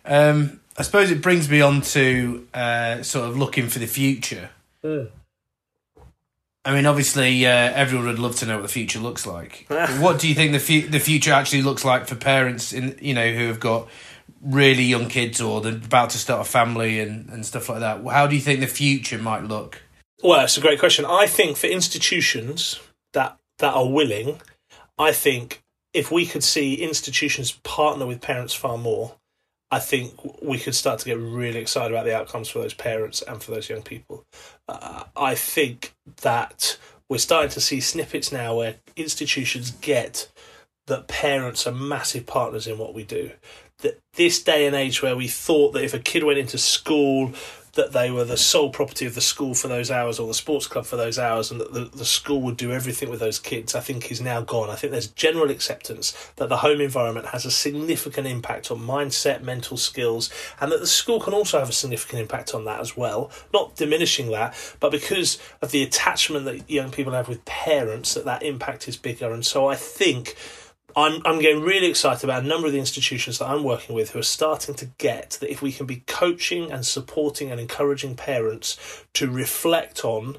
Um, 0.05 0.61
I 0.77 0.83
suppose 0.83 1.11
it 1.11 1.23
brings 1.23 1.49
me 1.49 1.61
on 1.61 1.81
to 1.83 2.47
uh, 2.55 3.03
sort 3.03 3.29
of 3.29 3.37
looking 3.37 3.69
for 3.69 3.79
the 3.79 3.87
future. 3.87 4.51
Mm. 4.83 5.11
I 6.65 6.75
mean, 6.75 6.87
obviously, 6.87 7.45
uh, 7.45 7.51
everyone 7.51 8.07
would 8.07 8.19
love 8.21 8.37
to 8.37 8.47
know 8.47 8.57
what 8.57 8.63
the 8.63 8.69
future 8.69 9.01
looks 9.01 9.27
like. 9.27 9.67
what 9.99 10.21
do 10.21 10.29
you 10.29 10.35
think 10.35 10.53
the 10.53 10.61
fu- 10.61 10.89
the 10.89 11.01
future 11.01 11.33
actually 11.33 11.63
looks 11.63 11.85
like 11.85 12.07
for 12.07 12.15
parents 12.15 12.73
in 12.73 12.97
you 13.01 13.15
know 13.15 13.33
who 13.33 13.49
have 13.49 13.59
got 13.59 13.89
really 14.43 14.83
young 14.83 15.09
kids 15.09 15.41
or 15.41 15.61
they're 15.61 15.75
about 15.75 16.11
to 16.11 16.19
start 16.19 16.47
a 16.47 16.51
family 16.51 17.01
and, 17.01 17.29
and 17.31 17.47
stuff 17.47 17.69
like 17.69 17.81
that. 17.81 18.05
How 18.05 18.27
do 18.27 18.35
you 18.35 18.41
think 18.41 18.61
the 18.61 18.67
future 18.67 19.19
might 19.19 19.45
look? 19.45 19.81
Well, 20.23 20.45
it's 20.45 20.57
a 20.57 20.61
great 20.61 20.79
question. 20.79 21.05
I 21.05 21.27
think 21.27 21.57
for 21.57 21.67
institutions 21.67 22.81
that 23.13 23.39
that 23.59 23.75
are 23.75 23.89
willing, 23.89 24.41
I 24.99 25.13
think 25.13 25.63
if 25.93 26.11
we 26.11 26.27
could 26.27 26.45
see 26.45 26.75
institutions 26.75 27.53
partner 27.63 28.07
with 28.07 28.21
parents 28.21 28.55
far 28.55 28.79
more, 28.79 29.17
I 29.71 29.79
think 29.79 30.43
we 30.43 30.59
could 30.59 30.75
start 30.75 30.99
to 31.01 31.05
get 31.05 31.19
really 31.19 31.59
excited 31.59 31.93
about 31.93 32.05
the 32.05 32.17
outcomes 32.17 32.49
for 32.49 32.61
those 32.61 32.75
parents 32.75 33.23
and 33.23 33.43
for 33.43 33.53
those 33.53 33.69
young 33.69 33.83
people. 33.83 34.25
Uh, 34.69 35.05
I 35.17 35.35
think 35.35 35.95
that 36.23 36.79
we're 37.09 37.19
starting 37.19 37.51
to 37.51 37.61
see 37.61 37.81
snippets 37.81 38.33
now 38.33 38.57
where 38.57 38.77
institutions 38.97 39.71
get 39.71 40.31
that 40.87 41.09
parents 41.09 41.67
are 41.67 41.73
massive 41.73 42.27
partners 42.27 42.67
in 42.67 42.79
what 42.79 42.95
we 42.95 43.05
do 43.05 43.31
that 43.79 44.01
this 44.15 44.43
day 44.43 44.67
and 44.67 44.75
age 44.75 45.03
where 45.03 45.17
we 45.17 45.29
thought 45.29 45.73
that 45.73 45.85
if 45.85 45.95
a 45.95 45.99
kid 45.99 46.25
went 46.25 46.39
into 46.39 46.59
school 46.59 47.33
that 47.75 47.93
they 47.93 48.11
were 48.11 48.25
the 48.25 48.37
sole 48.37 48.69
property 48.69 49.07
of 49.07 49.15
the 49.15 49.21
school 49.21 49.55
for 49.55 49.67
those 49.67 49.91
hours 49.91 50.19
or 50.19 50.27
the 50.27 50.35
sports 50.35 50.67
club 50.67 50.85
for 50.85 50.97
those 50.97 51.19
hours 51.19 51.51
and 51.51 51.59
that 51.59 51.73
the, 51.73 51.85
the 51.85 52.05
school 52.05 52.43
would 52.43 52.57
do 52.57 52.71
everything 52.71 53.09
with 53.09 53.21
those 53.21 53.39
kids, 53.39 53.75
I 53.75 53.81
think 53.81 54.13
is 54.13 54.21
now 54.21 54.43
gone. 54.43 54.69
I 54.69 54.75
think 54.75 54.91
there's 54.91 55.07
general 55.07 55.51
acceptance 55.51 56.13
that 56.37 56.51
the 56.51 56.59
home 56.59 56.83
environment 56.83 57.29
has 57.29 57.47
a 57.47 57.51
significant 57.51 58.27
impact 58.27 58.71
on 58.71 58.79
mindset, 58.79 59.43
mental 59.43 59.79
skills, 59.79 60.31
and 60.61 60.71
that 60.71 60.81
the 60.81 60.87
school 60.87 61.19
can 61.19 61.33
also 61.33 61.59
have 61.59 61.71
a 61.71 61.73
significant 61.73 62.21
impact 62.21 62.55
on 62.55 62.67
that 62.67 62.81
as 62.81 62.95
well. 62.95 63.31
Not 63.55 63.75
diminishing 63.75 64.31
that, 64.33 64.55
but 64.79 64.93
because 64.93 65.39
of 65.63 65.71
the 65.71 65.83
attachment 65.83 66.45
that 66.45 66.69
young 66.69 66.91
people 66.91 67.15
have 67.15 67.29
with 67.29 67.43
parents, 67.47 68.13
that 68.13 68.27
that 68.27 68.43
impact 68.43 68.87
is 68.87 68.99
bigger. 68.99 69.33
And 69.33 69.47
so 69.47 69.67
I 69.67 69.77
think 69.77 70.37
I'm 70.97 71.23
I'm 71.25 71.41
getting 71.41 71.63
really 71.63 71.87
excited 71.87 72.25
about 72.25 72.45
a 72.45 72.47
number 72.47 72.67
of 72.67 72.73
the 72.73 72.79
institutions 72.79 73.39
that 73.39 73.49
I'm 73.49 73.65
working 73.65 73.95
with 73.95 74.11
who 74.11 74.19
are 74.19 74.25
starting 74.25 74.75
to 74.77 74.87
get 74.99 75.39
that 75.41 75.51
if 75.51 75.63
we 75.63 75.73
can 75.73 75.87
be 75.87 76.03
coaching 76.07 76.71
and 76.71 76.85
supporting 76.85 77.51
and 77.51 77.61
encouraging 77.61 78.15
parents 78.15 79.05
to 79.15 79.31
reflect 79.31 80.05
on 80.05 80.39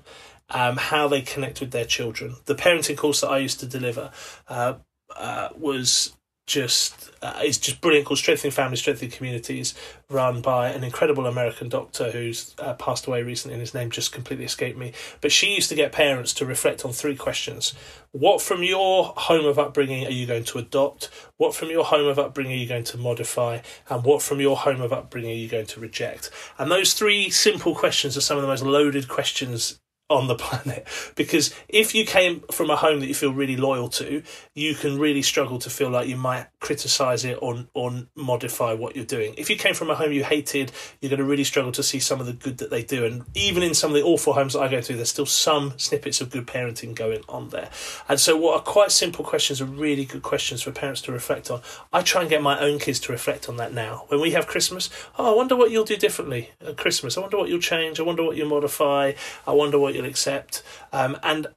um, 0.50 0.78
how 0.78 1.08
they 1.08 1.22
connect 1.22 1.60
with 1.60 1.72
their 1.72 1.86
children. 1.86 2.36
The 2.46 2.56
parenting 2.56 2.98
course 2.98 3.22
that 3.22 3.30
I 3.30 3.40
used 3.40 3.60
to 3.62 3.66
deliver 3.66 4.12
uh, 4.48 4.76
uh, 5.16 5.50
was 5.58 6.16
just 6.46 7.12
uh, 7.22 7.42
is 7.44 7.58
just 7.58 7.80
brilliant 7.80 8.06
called 8.06 8.20
Strengthening 8.20 8.52
Families, 8.52 8.80
Strengthening 8.80 9.12
Communities, 9.12 9.74
run 10.10 10.42
by 10.42 10.70
an 10.70 10.84
incredible 10.84 11.26
American 11.26 11.70
doctor 11.70 12.12
who's 12.12 12.54
uh, 12.60 12.74
passed 12.74 13.08
away 13.08 13.24
recently, 13.24 13.54
and 13.54 13.62
his 13.62 13.74
name 13.74 13.90
just 13.90 14.12
completely 14.12 14.46
escaped 14.46 14.78
me. 14.78 14.92
But 15.22 15.32
she 15.32 15.56
used 15.56 15.70
to 15.70 15.76
get 15.76 15.94
parents 15.94 16.34
to 16.36 16.46
reflect 16.46 16.84
on 16.84 16.92
three 16.92 17.16
questions: 17.16 17.74
What 18.12 18.42
from 18.42 18.62
your 18.62 19.14
home 19.16 19.46
of 19.46 19.58
upbringing 19.58 20.06
are 20.06 20.12
you 20.12 20.26
going 20.26 20.44
to 20.46 20.58
adopt? 20.58 21.10
What 21.38 21.56
from 21.56 21.70
your 21.70 21.86
home 21.86 22.08
of 22.08 22.20
upbringing 22.20 22.54
are 22.54 22.62
you 22.62 22.68
going 22.68 22.84
to 22.86 22.98
modify? 22.98 23.60
And 23.90 24.04
what 24.04 24.22
from 24.22 24.42
your 24.42 24.58
home 24.58 24.82
of 24.82 24.92
upbringing 24.92 25.32
are 25.32 25.36
you 25.36 25.50
going 25.50 25.68
to 25.68 25.80
reject? 25.80 26.30
And 26.58 26.70
those 26.70 26.94
three 26.94 27.30
simple 27.30 27.74
questions 27.74 28.18
are 28.18 28.22
some 28.22 28.38
of 28.38 28.42
the 28.42 28.50
most 28.50 28.64
loaded 28.64 29.08
questions 29.08 29.80
on 30.14 30.28
the 30.28 30.36
planet. 30.44 30.88
Because 31.16 31.54
if 31.68 31.94
you 31.96 32.06
came 32.06 32.42
from 32.52 32.70
a 32.70 32.76
home 32.76 33.00
that 33.00 33.08
you 33.08 33.16
feel 33.16 33.34
really 33.34 33.58
loyal 33.58 33.90
to 33.90 34.24
you 34.54 34.76
can 34.76 35.00
really 35.00 35.22
struggle 35.22 35.60
to 35.60 35.70
feel 35.70 35.90
like 35.90 36.08
you 36.08 36.18
might 36.18 36.48
criticize 36.60 37.26
it 37.26 37.38
or, 37.42 37.66
or 37.74 38.04
modify 38.16 38.74
what 38.74 38.96
you're 38.96 39.06
doing. 39.06 39.34
If 39.38 39.50
you 39.50 39.56
came 39.56 39.74
from 39.74 39.90
a 39.90 39.96
home 39.96 40.12
you 40.12 40.24
hated 40.24 40.72
you're 41.02 41.10
going 41.10 41.20
to 41.20 41.26
really 41.26 41.44
struggle 41.44 41.72
to 41.74 41.84
see 41.84 42.00
some 42.00 42.20
of 42.20 42.26
the 42.26 42.34
good 42.34 42.58
that 42.60 42.70
they 42.70 42.84
do. 42.84 43.06
And 43.06 43.26
even 43.34 43.64
in 43.64 43.74
some 43.74 43.92
of 43.92 43.96
the 43.96 44.04
awful 44.04 44.34
homes 44.34 44.54
that 44.54 44.62
i 44.62 44.68
go 44.68 44.82
through 44.82 44.98
there's 44.98 45.10
still 45.10 45.26
some 45.26 45.74
snippets 45.78 46.22
of 46.22 46.30
good 46.30 46.48
parenting 46.48 46.96
going 46.96 47.24
on 47.28 47.50
there. 47.50 47.70
And 48.08 48.20
so 48.20 48.38
what 48.38 48.56
are 48.56 48.64
quite 48.64 48.92
simple 48.92 49.26
questions 49.26 49.62
are 49.62 49.66
really 49.66 50.06
good 50.06 50.22
questions 50.22 50.62
for 50.62 50.72
parents 50.72 51.02
to 51.02 51.12
reflect 51.12 51.50
on. 51.50 51.62
I 51.92 52.02
try 52.02 52.22
and 52.22 52.30
get 52.30 52.42
my 52.42 52.60
own 52.60 52.80
kids 52.80 53.00
to 53.02 53.12
reflect 53.12 53.50
on 53.50 53.58
that 53.58 53.74
now. 53.74 54.06
When 54.08 54.22
we 54.22 54.32
have 54.32 54.48
christmas 54.48 54.90
oh 55.18 55.34
i 55.34 55.36
wonder 55.36 55.56
what 55.56 55.72
you'll 55.72 55.86
do 55.86 55.98
differently 55.98 56.52
at 56.66 56.78
christmas. 56.78 57.18
I 57.18 57.22
wonder 57.22 57.38
what 57.38 57.50
you'll 57.50 57.60
change. 57.60 58.00
I 58.00 58.04
wonder 58.04 58.24
what 58.24 58.38
you'll 58.38 58.50
modify. 58.50 59.14
I 59.48 59.52
wonder 59.52 59.80
what 59.80 59.94
you'll 59.94 60.03
accept. 60.06 60.64
Um, 60.92 61.18
and 61.24 61.48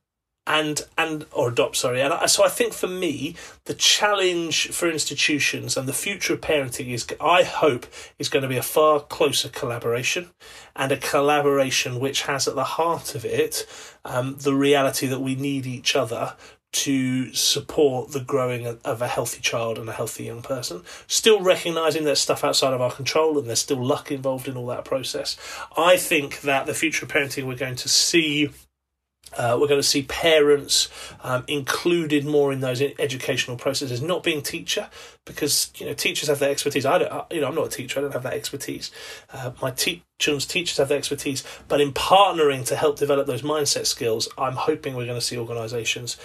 and 0.47 0.83
and 0.97 1.27
or 1.33 1.49
adopt 1.49 1.77
sorry 1.77 2.01
and 2.01 2.13
I, 2.13 2.27
so 2.27 2.45
i 2.45 2.49
think 2.49 2.73
for 2.73 2.87
me 2.87 3.35
the 3.65 3.75
challenge 3.75 4.69
for 4.69 4.89
institutions 4.89 5.77
and 5.77 5.89
the 5.89 5.93
future 5.93 6.35
of 6.35 6.41
parenting 6.41 6.89
is 6.89 7.07
i 7.21 7.43
hope 7.43 7.87
is 8.19 8.29
going 8.29 8.43
to 8.45 8.49
be 8.49 8.57
a 8.57 8.63
far 8.63 9.01
closer 9.01 9.49
collaboration 9.49 10.31
and 10.77 10.93
a 10.93 10.97
collaboration 10.97 11.99
which 11.99 12.23
has 12.23 12.47
at 12.47 12.55
the 12.55 12.65
heart 12.65 13.15
of 13.15 13.25
it 13.25 13.67
um, 14.05 14.37
the 14.39 14.55
reality 14.55 15.07
that 15.09 15.21
we 15.21 15.35
need 15.35 15.67
each 15.67 15.97
other 15.97 16.35
to 16.77 17.33
support 17.33 18.13
the 18.13 18.21
growing 18.21 18.67
of 18.67 19.01
a 19.01 19.09
healthy 19.09 19.41
child 19.41 19.79
and 19.79 19.89
a 19.89 19.93
healthy 19.93 20.25
young 20.25 20.43
person. 20.43 20.83
Still 21.07 21.41
recognizing 21.41 22.05
there's 22.05 22.21
stuff 22.21 22.45
outside 22.45 22.75
of 22.75 22.83
our 22.83 22.93
control 22.93 23.39
and 23.39 23.49
there's 23.49 23.61
still 23.61 23.83
luck 23.83 24.13
involved 24.13 24.47
in 24.47 24.59
all 24.59 24.67
that 24.67 24.85
process. 24.85 25.39
I 25.75 25.97
think 25.97 26.43
that 26.43 26.67
the 26.67 26.75
future 26.75 27.07
of 27.07 27.11
parenting 27.11 27.47
we're 27.47 27.57
going 27.57 27.77
to 27.77 27.89
see 27.89 28.51
uh, 29.37 29.59
we're 29.61 29.67
going 29.67 29.81
to 29.81 29.87
see 29.87 30.03
parents 30.03 30.89
um, 31.23 31.45
included 31.49 32.25
more 32.25 32.53
in 32.53 32.61
those 32.61 32.81
educational 32.81 33.57
processes, 33.57 34.01
not 34.01 34.23
being 34.23 34.41
teacher, 34.41 34.89
because 35.25 35.73
you 35.77 35.87
know 35.87 35.95
teachers 35.95 36.29
have 36.29 36.39
their 36.39 36.51
expertise. 36.51 36.87
I 36.87 36.99
don't, 36.99 37.33
you 37.33 37.41
know, 37.41 37.49
I'm 37.49 37.55
not 37.55 37.67
a 37.67 37.71
teacher. 37.71 37.99
I 37.99 38.03
don't 38.03 38.13
have 38.13 38.23
that 38.23 38.35
expertise. 38.35 38.91
Uh, 39.33 39.51
my 39.61 39.73
children's 39.73 40.47
teachers 40.47 40.79
have 40.79 40.89
the 40.89 40.95
expertise, 40.95 41.43
but 41.69 41.81
in 41.81 41.93
partnering 41.93 42.65
to 42.67 42.77
help 42.77 42.99
develop 42.99 43.27
those 43.27 43.43
mindset 43.43 43.87
skills, 43.87 44.29
I'm 44.39 44.55
hoping 44.55 44.95
we're 44.95 45.07
going 45.07 45.19
to 45.19 45.27
see 45.27 45.37
organisations 45.37 46.17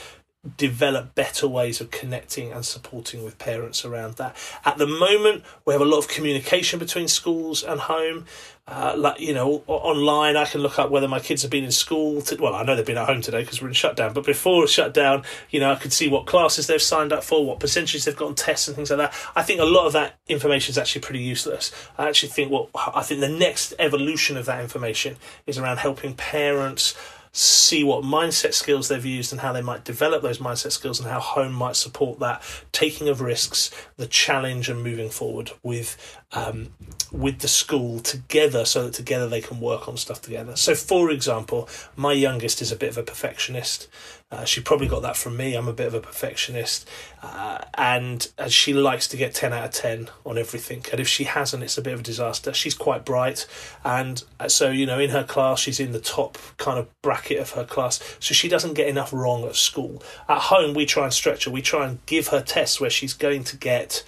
develop 0.57 1.13
better 1.13 1.47
ways 1.47 1.79
of 1.81 1.91
connecting 1.91 2.51
and 2.51 2.65
supporting 2.65 3.23
with 3.23 3.37
parents 3.37 3.85
around 3.85 4.15
that. 4.15 4.35
At 4.65 4.79
the 4.79 4.87
moment, 4.87 5.43
we 5.65 5.73
have 5.73 5.81
a 5.81 5.85
lot 5.85 5.99
of 5.99 6.07
communication 6.07 6.79
between 6.79 7.07
schools 7.07 7.63
and 7.63 7.79
home. 7.79 8.25
Uh, 8.67 8.93
like 8.95 9.19
you 9.19 9.33
know, 9.33 9.63
online, 9.67 10.37
I 10.37 10.45
can 10.45 10.61
look 10.61 10.79
up 10.79 10.89
whether 10.89 11.07
my 11.07 11.19
kids 11.19 11.41
have 11.41 11.51
been 11.51 11.63
in 11.63 11.71
school. 11.71 12.21
To, 12.21 12.37
well, 12.37 12.55
I 12.55 12.63
know 12.63 12.75
they've 12.75 12.85
been 12.85 12.97
at 12.97 13.07
home 13.07 13.21
today 13.21 13.41
because 13.41 13.61
we're 13.61 13.67
in 13.67 13.73
shutdown. 13.73 14.13
But 14.13 14.25
before 14.25 14.65
shutdown, 14.65 15.23
you 15.49 15.59
know, 15.59 15.71
I 15.71 15.75
could 15.75 15.93
see 15.93 16.09
what 16.09 16.25
classes 16.25 16.67
they've 16.67 16.81
signed 16.81 17.11
up 17.11 17.23
for, 17.23 17.45
what 17.45 17.59
percentages 17.59 18.05
they've 18.05 18.15
got 18.15 18.29
on 18.29 18.35
tests 18.35 18.67
and 18.67 18.75
things 18.75 18.89
like 18.89 18.97
that. 18.97 19.13
I 19.35 19.43
think 19.43 19.59
a 19.59 19.65
lot 19.65 19.87
of 19.87 19.93
that 19.93 20.19
information 20.27 20.71
is 20.71 20.77
actually 20.77 21.01
pretty 21.01 21.21
useless. 21.21 21.71
I 21.97 22.07
actually 22.07 22.29
think 22.29 22.51
what 22.51 22.69
I 22.73 23.03
think 23.03 23.19
the 23.19 23.29
next 23.29 23.73
evolution 23.77 24.37
of 24.37 24.45
that 24.45 24.61
information 24.61 25.17
is 25.45 25.57
around 25.59 25.77
helping 25.77 26.15
parents 26.15 26.95
see 27.33 27.83
what 27.83 28.03
mindset 28.03 28.53
skills 28.53 28.89
they've 28.89 29.05
used 29.05 29.31
and 29.31 29.41
how 29.41 29.53
they 29.53 29.61
might 29.61 29.85
develop 29.85 30.21
those 30.21 30.39
mindset 30.39 30.71
skills 30.71 30.99
and 30.99 31.07
how 31.07 31.19
home 31.19 31.53
might 31.53 31.77
support 31.77 32.19
that 32.19 32.41
taking 32.71 33.07
of 33.07 33.21
risks, 33.21 33.71
the 33.95 34.07
challenge, 34.07 34.67
and 34.67 34.83
moving 34.83 35.09
forward 35.09 35.51
with 35.63 36.19
um, 36.33 36.73
with 37.11 37.39
the 37.39 37.47
school 37.47 37.99
together, 37.99 38.65
so 38.65 38.85
that 38.85 38.93
together 38.93 39.27
they 39.27 39.41
can 39.41 39.59
work 39.59 39.87
on 39.87 39.97
stuff 39.97 40.21
together. 40.21 40.55
So, 40.55 40.75
for 40.75 41.09
example, 41.09 41.69
my 41.95 42.13
youngest 42.13 42.61
is 42.61 42.71
a 42.71 42.75
bit 42.75 42.89
of 42.89 42.97
a 42.97 43.03
perfectionist. 43.03 43.87
Uh, 44.31 44.45
she 44.45 44.61
probably 44.61 44.87
got 44.87 45.01
that 45.01 45.17
from 45.17 45.35
me. 45.35 45.55
I'm 45.55 45.67
a 45.67 45.73
bit 45.73 45.87
of 45.87 45.93
a 45.93 45.99
perfectionist, 45.99 46.87
uh, 47.21 47.59
and 47.73 48.31
uh, 48.37 48.47
she 48.47 48.73
likes 48.73 49.09
to 49.09 49.17
get 49.17 49.35
ten 49.35 49.51
out 49.51 49.65
of 49.65 49.71
ten 49.71 50.09
on 50.25 50.37
everything. 50.37 50.85
And 50.89 51.01
if 51.01 51.07
she 51.07 51.25
hasn't, 51.25 51.63
it's 51.63 51.77
a 51.77 51.81
bit 51.81 51.93
of 51.93 51.99
a 51.99 52.03
disaster. 52.03 52.53
She's 52.53 52.73
quite 52.73 53.03
bright, 53.03 53.45
and 53.83 54.23
uh, 54.39 54.47
so 54.47 54.69
you 54.69 54.85
know, 54.85 54.99
in 54.99 55.09
her 55.09 55.25
class, 55.25 55.59
she's 55.59 55.81
in 55.81 55.91
the 55.91 55.99
top 55.99 56.37
kind 56.57 56.79
of 56.79 56.87
bracket 57.01 57.39
of 57.39 57.51
her 57.51 57.65
class. 57.65 57.99
So 58.21 58.33
she 58.33 58.47
doesn't 58.47 58.75
get 58.75 58.87
enough 58.87 59.11
wrong 59.11 59.43
at 59.43 59.57
school. 59.57 60.01
At 60.29 60.39
home, 60.43 60.73
we 60.75 60.85
try 60.85 61.03
and 61.03 61.13
stretch 61.13 61.43
her. 61.43 61.51
We 61.51 61.61
try 61.61 61.85
and 61.85 62.05
give 62.05 62.27
her 62.27 62.41
tests 62.41 62.79
where 62.79 62.89
she's 62.89 63.13
going 63.13 63.43
to 63.45 63.57
get 63.57 64.03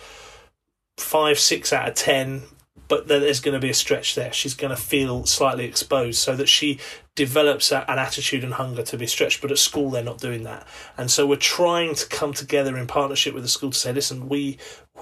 five, 0.98 1.38
six 1.38 1.74
out 1.74 1.90
of 1.90 1.96
ten, 1.96 2.44
but 2.88 3.10
there's 3.10 3.42
going 3.42 3.56
to 3.56 3.60
be 3.60 3.72
a 3.72 3.74
stretch 3.74 4.16
there. 4.16 4.32
She's 4.32 4.54
going 4.54 4.74
to 4.74 4.82
feel 4.82 5.26
slightly 5.26 5.66
exposed 5.66 6.20
so 6.20 6.36
that 6.38 6.48
she 6.48 6.80
develops 7.16 7.72
an 7.72 7.84
attitude 7.88 8.44
and 8.44 8.56
hunger 8.56 8.82
to 8.82 8.98
be 8.98 9.06
stretched. 9.06 9.42
But 9.42 9.52
at 9.52 9.60
school, 9.60 9.92
they're 9.92 10.04
not 10.04 10.20
doing 10.20 10.44
that. 10.44 10.68
And 10.98 11.12
so 11.12 11.28
we're 11.28 11.36
trying 11.36 11.94
to 11.96 12.08
come 12.08 12.34
together 12.34 12.76
in 12.76 12.88
partnership 12.88 13.34
with 13.34 13.44
the 13.44 13.50
school 13.50 13.72
to 13.72 13.78
say, 13.78 13.94
listen, 13.94 14.30
we 14.30 14.58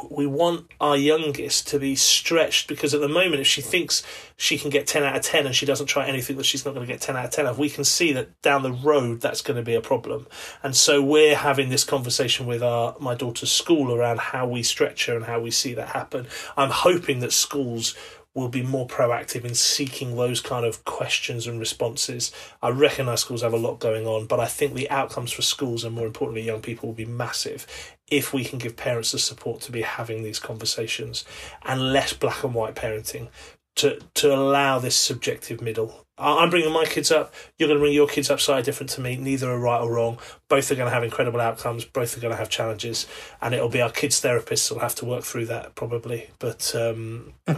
we 0.09 0.25
want 0.25 0.67
our 0.79 0.95
youngest 0.95 1.67
to 1.67 1.77
be 1.77 1.95
stretched 1.95 2.67
because 2.67 2.93
at 2.93 3.01
the 3.01 3.09
moment, 3.09 3.41
if 3.41 3.47
she 3.47 3.61
thinks 3.61 4.03
she 4.37 4.57
can 4.57 4.69
get 4.69 4.87
10 4.87 5.03
out 5.03 5.15
of 5.17 5.21
10 5.21 5.45
and 5.45 5.53
she 5.53 5.65
doesn't 5.65 5.87
try 5.87 6.07
anything 6.07 6.37
that 6.37 6.45
she's 6.45 6.65
not 6.65 6.73
going 6.73 6.85
to 6.85 6.91
get 6.91 7.01
10 7.01 7.17
out 7.17 7.25
of 7.25 7.31
10 7.31 7.45
of, 7.45 7.59
we 7.59 7.69
can 7.69 7.83
see 7.83 8.13
that 8.13 8.41
down 8.41 8.63
the 8.63 8.71
road 8.71 9.19
that's 9.19 9.41
going 9.41 9.57
to 9.57 9.63
be 9.63 9.75
a 9.75 9.81
problem. 9.81 10.27
And 10.63 10.75
so 10.75 11.01
we're 11.01 11.35
having 11.35 11.69
this 11.69 11.83
conversation 11.83 12.45
with 12.45 12.63
our 12.63 12.95
my 12.99 13.15
daughter's 13.15 13.51
school 13.51 13.93
around 13.93 14.19
how 14.19 14.47
we 14.47 14.63
stretch 14.63 15.07
her 15.07 15.15
and 15.15 15.25
how 15.25 15.41
we 15.41 15.51
see 15.51 15.73
that 15.73 15.89
happen. 15.89 16.27
I'm 16.55 16.71
hoping 16.71 17.19
that 17.19 17.33
schools 17.33 17.93
will 18.33 18.49
be 18.49 18.63
more 18.63 18.87
proactive 18.87 19.43
in 19.43 19.53
seeking 19.53 20.15
those 20.15 20.39
kind 20.39 20.65
of 20.65 20.85
questions 20.85 21.47
and 21.47 21.59
responses. 21.59 22.31
I 22.61 22.69
recognise 22.69 23.21
schools 23.21 23.41
have 23.41 23.53
a 23.53 23.57
lot 23.57 23.79
going 23.79 24.07
on, 24.07 24.25
but 24.25 24.39
I 24.39 24.45
think 24.45 24.73
the 24.73 24.89
outcomes 24.89 25.31
for 25.31 25.41
schools 25.41 25.83
and 25.83 25.93
more 25.93 26.07
importantly 26.07 26.41
young 26.41 26.61
people 26.61 26.87
will 26.87 26.95
be 26.95 27.05
massive 27.05 27.67
if 28.09 28.33
we 28.33 28.45
can 28.45 28.59
give 28.59 28.77
parents 28.77 29.11
the 29.11 29.19
support 29.19 29.61
to 29.61 29.71
be 29.71 29.81
having 29.81 30.23
these 30.23 30.39
conversations 30.39 31.25
and 31.63 31.91
less 31.93 32.13
black 32.13 32.43
and 32.43 32.53
white 32.53 32.75
parenting 32.75 33.27
to 33.75 33.99
to 34.13 34.33
allow 34.33 34.79
this 34.79 34.95
subjective 34.95 35.61
middle. 35.61 36.05
I'm 36.21 36.49
bringing 36.49 36.71
my 36.71 36.85
kids 36.85 37.11
up. 37.11 37.33
You're 37.57 37.67
going 37.67 37.79
to 37.79 37.83
bring 37.83 37.93
your 37.93 38.07
kids 38.07 38.29
up 38.29 38.39
slightly 38.39 38.63
different 38.63 38.91
to 38.91 39.01
me. 39.01 39.15
Neither 39.15 39.49
are 39.49 39.59
right 39.59 39.81
or 39.81 39.91
wrong. 39.91 40.19
Both 40.47 40.71
are 40.71 40.75
going 40.75 40.87
to 40.87 40.93
have 40.93 41.03
incredible 41.03 41.41
outcomes. 41.41 41.83
Both 41.83 42.15
are 42.17 42.19
going 42.21 42.31
to 42.31 42.37
have 42.37 42.49
challenges, 42.49 43.07
and 43.41 43.53
it'll 43.53 43.69
be 43.69 43.81
our 43.81 43.91
kids' 43.91 44.21
therapists 44.21 44.69
who'll 44.69 44.79
have 44.79 44.95
to 44.95 45.05
work 45.05 45.23
through 45.23 45.47
that 45.47 45.75
probably. 45.75 46.29
But 46.39 46.73
um... 46.75 47.33
um, 47.47 47.55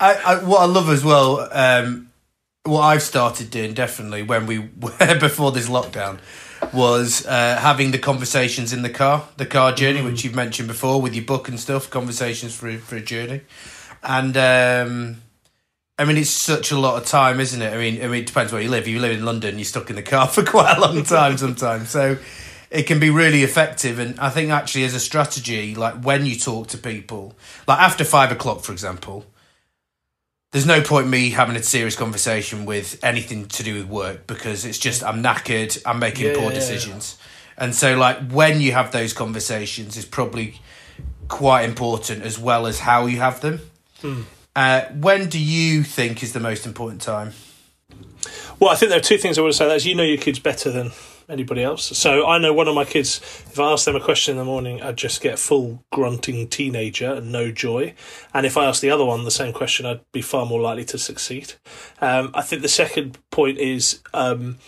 I, 0.00 0.14
I, 0.24 0.42
what 0.42 0.62
I 0.62 0.64
love 0.64 0.88
as 0.88 1.04
well, 1.04 1.46
um, 1.52 2.10
what 2.64 2.80
I've 2.80 3.02
started 3.02 3.50
doing 3.50 3.74
definitely 3.74 4.22
when 4.22 4.46
we 4.46 4.58
were 4.80 5.18
before 5.18 5.52
this 5.52 5.68
lockdown 5.68 6.18
was 6.72 7.26
uh, 7.26 7.58
having 7.60 7.90
the 7.90 7.98
conversations 7.98 8.72
in 8.72 8.82
the 8.82 8.90
car, 8.90 9.28
the 9.36 9.46
car 9.46 9.72
journey, 9.72 10.00
mm. 10.00 10.06
which 10.06 10.24
you've 10.24 10.34
mentioned 10.34 10.68
before 10.68 11.00
with 11.00 11.14
your 11.14 11.24
book 11.24 11.48
and 11.48 11.58
stuff, 11.58 11.90
conversations 11.90 12.54
for 12.54 12.72
for 12.78 12.96
a 12.96 13.00
journey, 13.00 13.42
and 14.02 14.36
um, 14.36 15.22
I 15.98 16.04
mean 16.04 16.16
it's 16.16 16.30
such 16.30 16.70
a 16.70 16.78
lot 16.78 17.00
of 17.00 17.08
time, 17.08 17.40
isn't 17.40 17.60
it? 17.60 17.72
I 17.72 17.76
mean, 17.76 18.02
I 18.02 18.06
mean 18.06 18.22
it 18.22 18.26
depends 18.26 18.52
where 18.52 18.62
you 18.62 18.70
live. 18.70 18.82
If 18.82 18.88
you 18.88 19.00
live 19.00 19.12
in 19.16 19.24
London, 19.24 19.56
you're 19.56 19.64
stuck 19.64 19.90
in 19.90 19.96
the 19.96 20.02
car 20.02 20.26
for 20.28 20.44
quite 20.44 20.76
a 20.76 20.80
long 20.80 21.02
time 21.04 21.36
sometimes, 21.36 21.90
so 21.90 22.18
it 22.70 22.84
can 22.84 23.00
be 23.00 23.10
really 23.10 23.42
effective. 23.42 23.98
And 23.98 24.18
I 24.20 24.30
think 24.30 24.50
actually 24.50 24.84
as 24.84 24.94
a 24.94 25.00
strategy, 25.00 25.74
like 25.74 26.02
when 26.02 26.26
you 26.26 26.36
talk 26.36 26.68
to 26.68 26.78
people, 26.78 27.34
like 27.66 27.78
after 27.78 28.04
five 28.04 28.32
o'clock, 28.32 28.62
for 28.62 28.72
example 28.72 29.26
there's 30.52 30.66
no 30.66 30.82
point 30.82 31.06
me 31.06 31.30
having 31.30 31.54
a 31.54 31.62
serious 31.62 31.94
conversation 31.94 32.66
with 32.66 32.98
anything 33.04 33.46
to 33.46 33.62
do 33.62 33.74
with 33.74 33.86
work 33.86 34.26
because 34.26 34.64
it's 34.64 34.78
just 34.78 35.04
I'm 35.04 35.22
knackered, 35.22 35.80
I'm 35.86 36.00
making 36.00 36.26
yeah, 36.26 36.36
poor 36.36 36.50
decisions. 36.50 37.18
And 37.56 37.74
so 37.74 37.96
like 37.96 38.30
when 38.30 38.60
you 38.60 38.72
have 38.72 38.90
those 38.90 39.12
conversations 39.12 39.96
is 39.96 40.04
probably 40.04 40.60
quite 41.28 41.64
important 41.64 42.24
as 42.24 42.38
well 42.38 42.66
as 42.66 42.80
how 42.80 43.06
you 43.06 43.18
have 43.18 43.40
them. 43.40 43.60
Uh, 44.56 44.82
when 44.92 45.28
do 45.28 45.38
you 45.38 45.82
think 45.82 46.22
is 46.22 46.32
the 46.32 46.40
most 46.40 46.66
important 46.66 47.00
time? 47.00 47.32
Well, 48.58 48.70
I 48.70 48.76
think 48.76 48.90
there 48.90 48.98
are 48.98 49.02
two 49.02 49.18
things 49.18 49.38
I 49.38 49.42
want 49.42 49.52
to 49.52 49.58
say. 49.58 49.74
As 49.74 49.86
you 49.86 49.94
know 49.94 50.02
your 50.02 50.18
kids 50.18 50.38
better 50.38 50.70
than 50.70 50.90
anybody 51.30 51.62
else. 51.62 51.96
So 51.96 52.26
I 52.26 52.38
know 52.38 52.52
one 52.52 52.68
of 52.68 52.74
my 52.74 52.84
kids, 52.84 53.18
if 53.18 53.58
I 53.58 53.72
ask 53.72 53.84
them 53.84 53.96
a 53.96 54.00
question 54.00 54.32
in 54.32 54.38
the 54.38 54.44
morning, 54.44 54.82
I'd 54.82 54.96
just 54.96 55.20
get 55.20 55.38
full 55.38 55.84
grunting 55.92 56.48
teenager 56.48 57.14
and 57.14 57.32
no 57.32 57.50
joy. 57.50 57.94
And 58.34 58.44
if 58.44 58.56
I 58.56 58.66
ask 58.66 58.80
the 58.82 58.90
other 58.90 59.04
one 59.04 59.24
the 59.24 59.30
same 59.30 59.52
question, 59.52 59.86
I'd 59.86 60.00
be 60.12 60.22
far 60.22 60.44
more 60.44 60.60
likely 60.60 60.84
to 60.86 60.98
succeed. 60.98 61.54
Um, 62.00 62.32
I 62.34 62.42
think 62.42 62.62
the 62.62 62.68
second 62.68 63.18
point 63.30 63.58
is 63.58 64.00
um, 64.12 64.58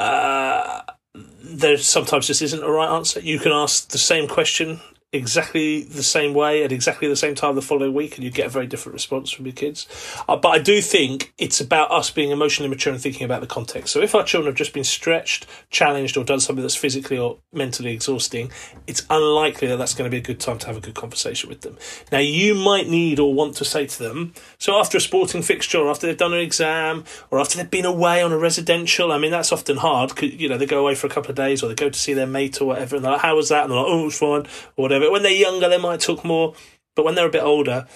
uh, 0.00 0.82
there 1.14 1.76
sometimes 1.76 2.26
just 2.26 2.42
isn't 2.42 2.64
a 2.64 2.70
right 2.70 2.90
answer. 2.90 3.20
You 3.20 3.38
can 3.38 3.52
ask 3.52 3.90
the 3.90 3.98
same 3.98 4.26
question 4.26 4.80
exactly 5.12 5.82
the 5.82 6.02
same 6.02 6.34
way 6.34 6.64
at 6.64 6.72
exactly 6.72 7.08
the 7.08 7.16
same 7.16 7.34
time 7.34 7.54
the 7.54 7.62
following 7.62 7.94
week, 7.94 8.16
and 8.16 8.24
you 8.24 8.30
get 8.30 8.46
a 8.46 8.50
very 8.50 8.66
different 8.66 8.94
response 8.94 9.30
from 9.30 9.46
your 9.46 9.54
kids. 9.54 9.86
Uh, 10.28 10.36
but 10.36 10.48
I 10.48 10.58
do 10.58 10.80
think 10.80 11.32
it's 11.38 11.60
about 11.60 11.90
us 11.90 12.10
being 12.10 12.30
emotionally 12.30 12.68
mature 12.68 12.92
and 12.92 13.00
thinking 13.00 13.24
about 13.24 13.40
the 13.40 13.46
context. 13.46 13.92
So 13.92 14.00
if 14.00 14.14
our 14.14 14.24
children 14.24 14.52
have 14.52 14.58
just 14.58 14.72
been 14.72 14.84
stretched, 14.84 15.46
challenged, 15.70 16.16
or 16.16 16.24
done 16.24 16.40
something 16.40 16.62
that's 16.62 16.76
physically 16.76 17.18
or 17.18 17.38
mentally 17.52 17.92
exhausting, 17.92 18.50
it's 18.86 19.06
unlikely 19.08 19.68
that 19.68 19.76
that's 19.76 19.94
going 19.94 20.10
to 20.10 20.14
be 20.14 20.18
a 20.18 20.24
good 20.24 20.40
time 20.40 20.58
to 20.58 20.66
have 20.66 20.76
a 20.76 20.80
good 20.80 20.94
conversation 20.94 21.48
with 21.48 21.62
them. 21.62 21.78
Now, 22.10 22.18
you 22.18 22.54
might 22.54 22.88
need 22.88 23.18
or 23.18 23.32
want 23.32 23.54
to 23.56 23.64
say 23.64 23.86
to 23.86 23.98
them, 23.98 24.34
so 24.58 24.78
after 24.78 24.98
a 24.98 25.00
sporting 25.00 25.42
fixture, 25.42 25.78
or 25.78 25.90
after 25.90 26.06
they've 26.06 26.16
done 26.16 26.34
an 26.34 26.40
exam, 26.40 27.04
or 27.30 27.40
after 27.40 27.56
they've 27.56 27.70
been 27.70 27.86
away 27.86 28.22
on 28.22 28.32
a 28.32 28.38
residential, 28.38 29.12
I 29.12 29.18
mean, 29.18 29.30
that's 29.30 29.52
often 29.52 29.76
hard 29.78 30.12
you 30.22 30.48
know, 30.48 30.58
they 30.58 30.66
go 30.66 30.80
away 30.80 30.94
for 30.94 31.06
a 31.06 31.10
couple 31.10 31.30
of 31.30 31.36
days 31.36 31.62
or 31.62 31.68
they 31.68 31.74
go 31.74 31.90
to 31.90 31.98
see 31.98 32.12
their 32.12 32.26
mate 32.26 32.60
or 32.60 32.66
whatever, 32.66 32.96
and 32.96 33.04
they're 33.04 33.12
like, 33.12 33.20
how 33.20 33.36
was 33.36 33.48
that? 33.48 33.64
And 33.64 33.70
they're 33.70 33.78
like, 33.78 33.88
oh, 33.88 34.02
it 34.02 34.04
was 34.04 34.18
fine, 34.18 34.46
or 34.76 34.82
whatever 34.82 34.95
bit. 35.00 35.12
When 35.12 35.22
they're 35.22 35.32
younger, 35.32 35.68
they 35.68 35.78
might 35.78 36.00
talk 36.00 36.24
more, 36.24 36.54
but 36.94 37.04
when 37.04 37.14
they're 37.14 37.26
a 37.26 37.30
bit 37.30 37.42
older, 37.42 37.86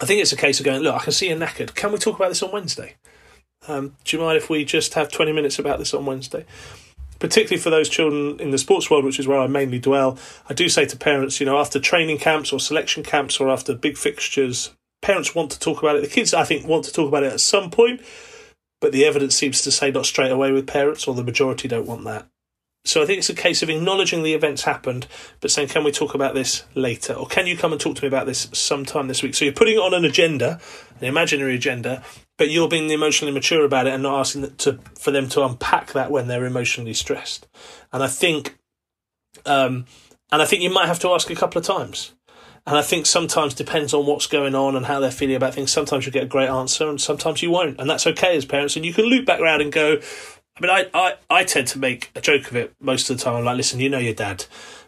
I 0.00 0.06
think 0.06 0.20
it's 0.20 0.32
a 0.32 0.36
case 0.36 0.58
of 0.58 0.66
going, 0.66 0.82
look, 0.82 0.94
I 0.94 1.04
can 1.04 1.12
see 1.12 1.28
you're 1.28 1.38
knackered. 1.38 1.74
Can 1.74 1.92
we 1.92 1.98
talk 1.98 2.16
about 2.16 2.28
this 2.28 2.42
on 2.42 2.52
Wednesday? 2.52 2.96
Um, 3.68 3.96
do 4.04 4.16
you 4.16 4.22
mind 4.22 4.36
if 4.36 4.50
we 4.50 4.64
just 4.64 4.94
have 4.94 5.10
20 5.10 5.32
minutes 5.32 5.58
about 5.58 5.78
this 5.78 5.94
on 5.94 6.04
Wednesday? 6.04 6.44
Particularly 7.18 7.62
for 7.62 7.70
those 7.70 7.88
children 7.88 8.40
in 8.40 8.50
the 8.50 8.58
sports 8.58 8.90
world, 8.90 9.04
which 9.04 9.18
is 9.18 9.28
where 9.28 9.38
I 9.38 9.46
mainly 9.46 9.78
dwell, 9.78 10.18
I 10.48 10.54
do 10.54 10.68
say 10.68 10.84
to 10.86 10.96
parents, 10.96 11.40
you 11.40 11.46
know, 11.46 11.58
after 11.58 11.78
training 11.78 12.18
camps 12.18 12.52
or 12.52 12.60
selection 12.60 13.02
camps 13.02 13.38
or 13.40 13.48
after 13.48 13.74
big 13.74 13.96
fixtures, 13.96 14.74
parents 15.00 15.34
want 15.34 15.52
to 15.52 15.60
talk 15.60 15.78
about 15.82 15.96
it. 15.96 16.02
The 16.02 16.08
kids, 16.08 16.34
I 16.34 16.44
think, 16.44 16.66
want 16.66 16.84
to 16.86 16.92
talk 16.92 17.08
about 17.08 17.22
it 17.22 17.32
at 17.32 17.40
some 17.40 17.70
point, 17.70 18.02
but 18.80 18.92
the 18.92 19.04
evidence 19.06 19.36
seems 19.36 19.62
to 19.62 19.70
say 19.70 19.90
not 19.90 20.06
straight 20.06 20.32
away 20.32 20.50
with 20.50 20.66
parents, 20.66 21.06
or 21.06 21.14
the 21.14 21.24
majority 21.24 21.68
don't 21.68 21.86
want 21.86 22.04
that. 22.04 22.26
So 22.86 23.02
I 23.02 23.06
think 23.06 23.18
it's 23.18 23.30
a 23.30 23.34
case 23.34 23.62
of 23.62 23.70
acknowledging 23.70 24.22
the 24.22 24.34
events 24.34 24.64
happened, 24.64 25.06
but 25.40 25.50
saying, 25.50 25.68
can 25.68 25.84
we 25.84 25.90
talk 25.90 26.14
about 26.14 26.34
this 26.34 26.64
later? 26.74 27.14
Or 27.14 27.26
can 27.26 27.46
you 27.46 27.56
come 27.56 27.72
and 27.72 27.80
talk 27.80 27.96
to 27.96 28.02
me 28.02 28.08
about 28.08 28.26
this 28.26 28.48
sometime 28.52 29.08
this 29.08 29.22
week? 29.22 29.34
So 29.34 29.46
you're 29.46 29.54
putting 29.54 29.76
it 29.76 29.80
on 29.80 29.94
an 29.94 30.04
agenda, 30.04 30.60
an 31.00 31.06
imaginary 31.06 31.54
agenda, 31.54 32.02
but 32.36 32.50
you're 32.50 32.68
being 32.68 32.90
emotionally 32.90 33.32
mature 33.32 33.64
about 33.64 33.86
it 33.86 33.94
and 33.94 34.02
not 34.02 34.20
asking 34.20 34.54
to, 34.56 34.78
for 34.98 35.10
them 35.10 35.30
to 35.30 35.44
unpack 35.44 35.92
that 35.92 36.10
when 36.10 36.28
they're 36.28 36.44
emotionally 36.44 36.92
stressed. 36.92 37.46
And 37.90 38.02
I 38.02 38.06
think, 38.06 38.58
um, 39.46 39.86
and 40.30 40.42
I 40.42 40.44
think 40.44 40.62
you 40.62 40.70
might 40.70 40.86
have 40.86 40.98
to 41.00 41.08
ask 41.08 41.30
a 41.30 41.34
couple 41.34 41.58
of 41.58 41.66
times. 41.66 42.12
And 42.66 42.78
I 42.78 42.82
think 42.82 43.04
sometimes 43.04 43.52
depends 43.52 43.92
on 43.92 44.06
what's 44.06 44.26
going 44.26 44.54
on 44.54 44.74
and 44.74 44.86
how 44.86 44.98
they're 44.98 45.10
feeling 45.10 45.36
about 45.36 45.52
things. 45.52 45.70
Sometimes 45.70 46.06
you 46.06 46.12
get 46.12 46.22
a 46.22 46.26
great 46.26 46.48
answer 46.48 46.88
and 46.88 46.98
sometimes 46.98 47.42
you 47.42 47.50
won't. 47.50 47.78
And 47.78 47.90
that's 47.90 48.06
okay 48.06 48.36
as 48.36 48.46
parents. 48.46 48.74
And 48.74 48.86
you 48.86 48.94
can 48.94 49.04
loop 49.04 49.26
back 49.26 49.38
around 49.38 49.60
and 49.60 49.70
go, 49.70 50.00
I 50.56 50.60
mean, 50.60 50.70
I, 50.70 50.86
I, 50.94 51.14
I 51.30 51.44
tend 51.44 51.66
to 51.68 51.78
make 51.78 52.10
a 52.14 52.20
joke 52.20 52.48
of 52.48 52.56
it 52.56 52.74
most 52.80 53.10
of 53.10 53.16
the 53.16 53.24
time. 53.24 53.34
I'm 53.36 53.44
like, 53.44 53.56
listen, 53.56 53.80
you 53.80 53.88
know 53.88 53.98
your 53.98 54.14
dad. 54.14 54.46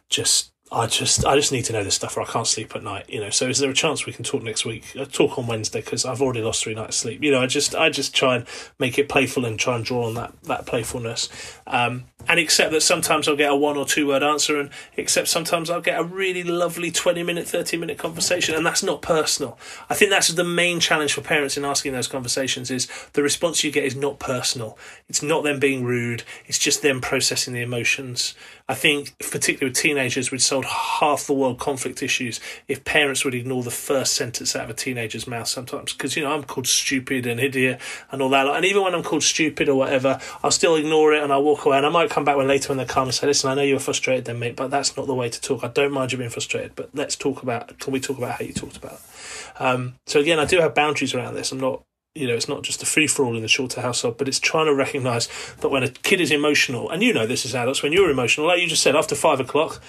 Just 0.08 0.52
I 0.70 0.86
just 0.86 1.24
I 1.24 1.36
just 1.36 1.52
need 1.52 1.64
to 1.66 1.72
know 1.72 1.84
this 1.84 1.94
stuff 1.94 2.16
or 2.16 2.22
I 2.22 2.24
can't 2.24 2.46
sleep 2.46 2.74
at 2.74 2.82
night. 2.82 3.08
You 3.08 3.20
know, 3.20 3.30
so 3.30 3.48
is 3.48 3.58
there 3.58 3.70
a 3.70 3.74
chance 3.74 4.04
we 4.04 4.12
can 4.12 4.24
talk 4.24 4.42
next 4.42 4.64
week? 4.64 4.84
I 4.96 5.00
uh, 5.00 5.04
talk 5.04 5.38
on 5.38 5.46
Wednesday 5.46 5.80
because 5.80 6.04
I've 6.04 6.20
already 6.20 6.42
lost 6.42 6.62
three 6.62 6.74
nights 6.74 6.96
sleep. 6.96 7.22
You 7.22 7.30
know, 7.30 7.40
I 7.40 7.46
just 7.46 7.74
I 7.74 7.88
just 7.90 8.14
try 8.14 8.36
and 8.36 8.46
make 8.78 8.98
it 8.98 9.08
playful 9.08 9.44
and 9.44 9.58
try 9.58 9.76
and 9.76 9.84
draw 9.84 10.06
on 10.06 10.14
that 10.14 10.34
that 10.44 10.66
playfulness, 10.66 11.28
um, 11.66 12.04
and 12.28 12.40
accept 12.40 12.72
that 12.72 12.82
sometimes 12.82 13.28
I'll 13.28 13.36
get 13.36 13.50
a 13.50 13.56
one 13.56 13.76
or 13.76 13.86
two 13.86 14.06
word 14.06 14.22
answer, 14.22 14.58
and 14.58 14.70
accept 14.98 15.28
sometimes 15.28 15.70
I'll 15.70 15.80
get 15.80 15.98
a 15.98 16.04
really 16.04 16.42
lovely 16.42 16.90
twenty 16.90 17.22
minute, 17.22 17.46
thirty 17.48 17.76
minute 17.76 17.98
conversation, 17.98 18.54
and 18.54 18.64
that's 18.64 18.82
not 18.82 19.02
personal. 19.02 19.58
I 19.88 19.94
think 19.94 20.10
that's 20.10 20.28
the 20.28 20.44
main 20.44 20.80
challenge 20.80 21.12
for 21.12 21.20
parents 21.20 21.56
in 21.56 21.64
asking 21.64 21.92
those 21.92 22.08
conversations 22.08 22.70
is 22.70 22.88
the 23.12 23.22
response 23.22 23.64
you 23.64 23.70
get 23.70 23.84
is 23.84 23.96
not 23.96 24.18
personal. 24.18 24.78
It's 25.08 25.22
not 25.22 25.44
them 25.44 25.60
being 25.60 25.84
rude. 25.84 26.24
It's 26.46 26.58
just 26.58 26.82
them 26.82 27.00
processing 27.00 27.54
the 27.54 27.62
emotions. 27.62 28.34
I 28.68 28.74
think, 28.74 29.16
particularly 29.18 29.70
with 29.70 29.78
teenagers, 29.78 30.32
we'd 30.32 30.42
solve 30.42 30.64
half 30.64 31.26
the 31.28 31.32
world 31.32 31.60
conflict 31.60 32.02
issues 32.02 32.40
if 32.66 32.84
parents 32.84 33.24
would 33.24 33.34
ignore 33.34 33.62
the 33.62 33.70
first 33.70 34.14
sentence 34.14 34.56
out 34.56 34.64
of 34.64 34.70
a 34.70 34.74
teenager's 34.74 35.28
mouth 35.28 35.46
sometimes. 35.46 35.92
Because, 35.92 36.16
you 36.16 36.24
know, 36.24 36.34
I'm 36.34 36.42
called 36.42 36.66
stupid 36.66 37.26
and 37.26 37.38
idiot 37.38 37.80
and 38.10 38.20
all 38.20 38.28
that. 38.30 38.48
And 38.48 38.64
even 38.64 38.82
when 38.82 38.92
I'm 38.92 39.04
called 39.04 39.22
stupid 39.22 39.68
or 39.68 39.76
whatever, 39.76 40.18
I'll 40.42 40.50
still 40.50 40.74
ignore 40.74 41.14
it 41.14 41.22
and 41.22 41.32
I'll 41.32 41.44
walk 41.44 41.64
away. 41.64 41.76
And 41.76 41.86
I 41.86 41.90
might 41.90 42.10
come 42.16 42.24
back 42.24 42.38
when 42.38 42.48
later 42.48 42.70
when 42.70 42.78
they're 42.78 42.86
calm 42.86 43.08
and 43.08 43.14
say, 43.14 43.26
listen, 43.26 43.50
I 43.50 43.54
know 43.54 43.60
you 43.60 43.74
were 43.74 43.78
frustrated 43.78 44.24
then, 44.24 44.38
mate, 44.38 44.56
but 44.56 44.70
that's 44.70 44.96
not 44.96 45.06
the 45.06 45.12
way 45.14 45.28
to 45.28 45.38
talk. 45.38 45.62
I 45.62 45.68
don't 45.68 45.92
mind 45.92 46.12
you 46.12 46.18
being 46.18 46.30
frustrated, 46.30 46.74
but 46.74 46.88
let's 46.94 47.14
talk 47.14 47.42
about, 47.42 47.78
can 47.78 47.92
we 47.92 48.00
talk 48.00 48.16
about 48.16 48.38
how 48.38 48.44
you 48.46 48.54
talked 48.54 48.78
about 48.78 48.94
it? 48.94 49.60
Um, 49.60 49.96
so 50.06 50.18
again, 50.18 50.38
I 50.38 50.46
do 50.46 50.58
have 50.60 50.74
boundaries 50.74 51.14
around 51.14 51.34
this. 51.34 51.52
I'm 51.52 51.60
not 51.60 51.82
you 52.14 52.26
know, 52.26 52.34
it's 52.34 52.48
not 52.48 52.62
just 52.62 52.82
a 52.82 52.86
free 52.86 53.06
for 53.06 53.26
all 53.26 53.36
in 53.36 53.42
the 53.42 53.48
Shorter 53.48 53.82
household, 53.82 54.16
but 54.16 54.26
it's 54.26 54.40
trying 54.40 54.64
to 54.64 54.74
recognise 54.74 55.28
that 55.60 55.68
when 55.68 55.82
a 55.82 55.90
kid 55.90 56.18
is 56.18 56.30
emotional, 56.30 56.88
and 56.88 57.02
you 57.02 57.12
know 57.12 57.26
this 57.26 57.44
as 57.44 57.54
adults, 57.54 57.82
when 57.82 57.92
you're 57.92 58.08
emotional, 58.08 58.46
like 58.46 58.62
you 58.62 58.66
just 58.66 58.82
said, 58.82 58.96
after 58.96 59.14
five 59.14 59.38
o'clock, 59.38 59.82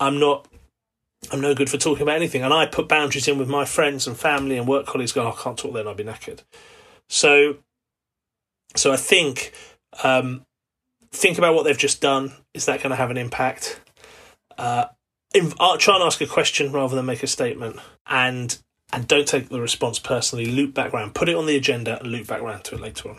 I'm 0.00 0.18
not, 0.18 0.48
I'm 1.30 1.42
no 1.42 1.54
good 1.54 1.68
for 1.68 1.76
talking 1.76 2.00
about 2.00 2.16
anything, 2.16 2.42
and 2.42 2.54
I 2.54 2.64
put 2.64 2.88
boundaries 2.88 3.28
in 3.28 3.36
with 3.36 3.50
my 3.50 3.66
friends 3.66 4.06
and 4.06 4.16
family 4.16 4.56
and 4.56 4.66
work 4.66 4.86
colleagues. 4.86 5.12
Going, 5.12 5.28
I 5.28 5.32
can't 5.32 5.58
talk 5.58 5.74
then, 5.74 5.86
I'll 5.86 5.94
be 5.94 6.04
knackered. 6.04 6.40
So, 7.10 7.58
so 8.74 8.90
I 8.90 8.96
think, 8.96 9.52
um, 10.02 10.46
think 11.14 11.38
about 11.38 11.54
what 11.54 11.64
they've 11.64 11.78
just 11.78 12.00
done. 12.00 12.32
Is 12.52 12.66
that 12.66 12.80
going 12.80 12.90
to 12.90 12.96
have 12.96 13.10
an 13.10 13.16
impact? 13.16 13.80
Uh, 14.58 14.86
uh, 15.58 15.76
try 15.78 15.94
and 15.94 16.04
ask 16.04 16.20
a 16.20 16.26
question 16.26 16.72
rather 16.72 16.94
than 16.94 17.06
make 17.06 17.22
a 17.22 17.26
statement, 17.26 17.78
and 18.06 18.56
and 18.92 19.08
don't 19.08 19.26
take 19.26 19.48
the 19.48 19.60
response 19.60 19.98
personally. 19.98 20.46
Loop 20.46 20.74
back 20.74 20.92
around, 20.92 21.14
put 21.14 21.28
it 21.28 21.34
on 21.34 21.46
the 21.46 21.56
agenda, 21.56 21.98
and 21.98 22.12
loop 22.12 22.26
back 22.26 22.40
around 22.40 22.64
to 22.64 22.74
it 22.76 22.80
later 22.80 23.10
on. 23.10 23.16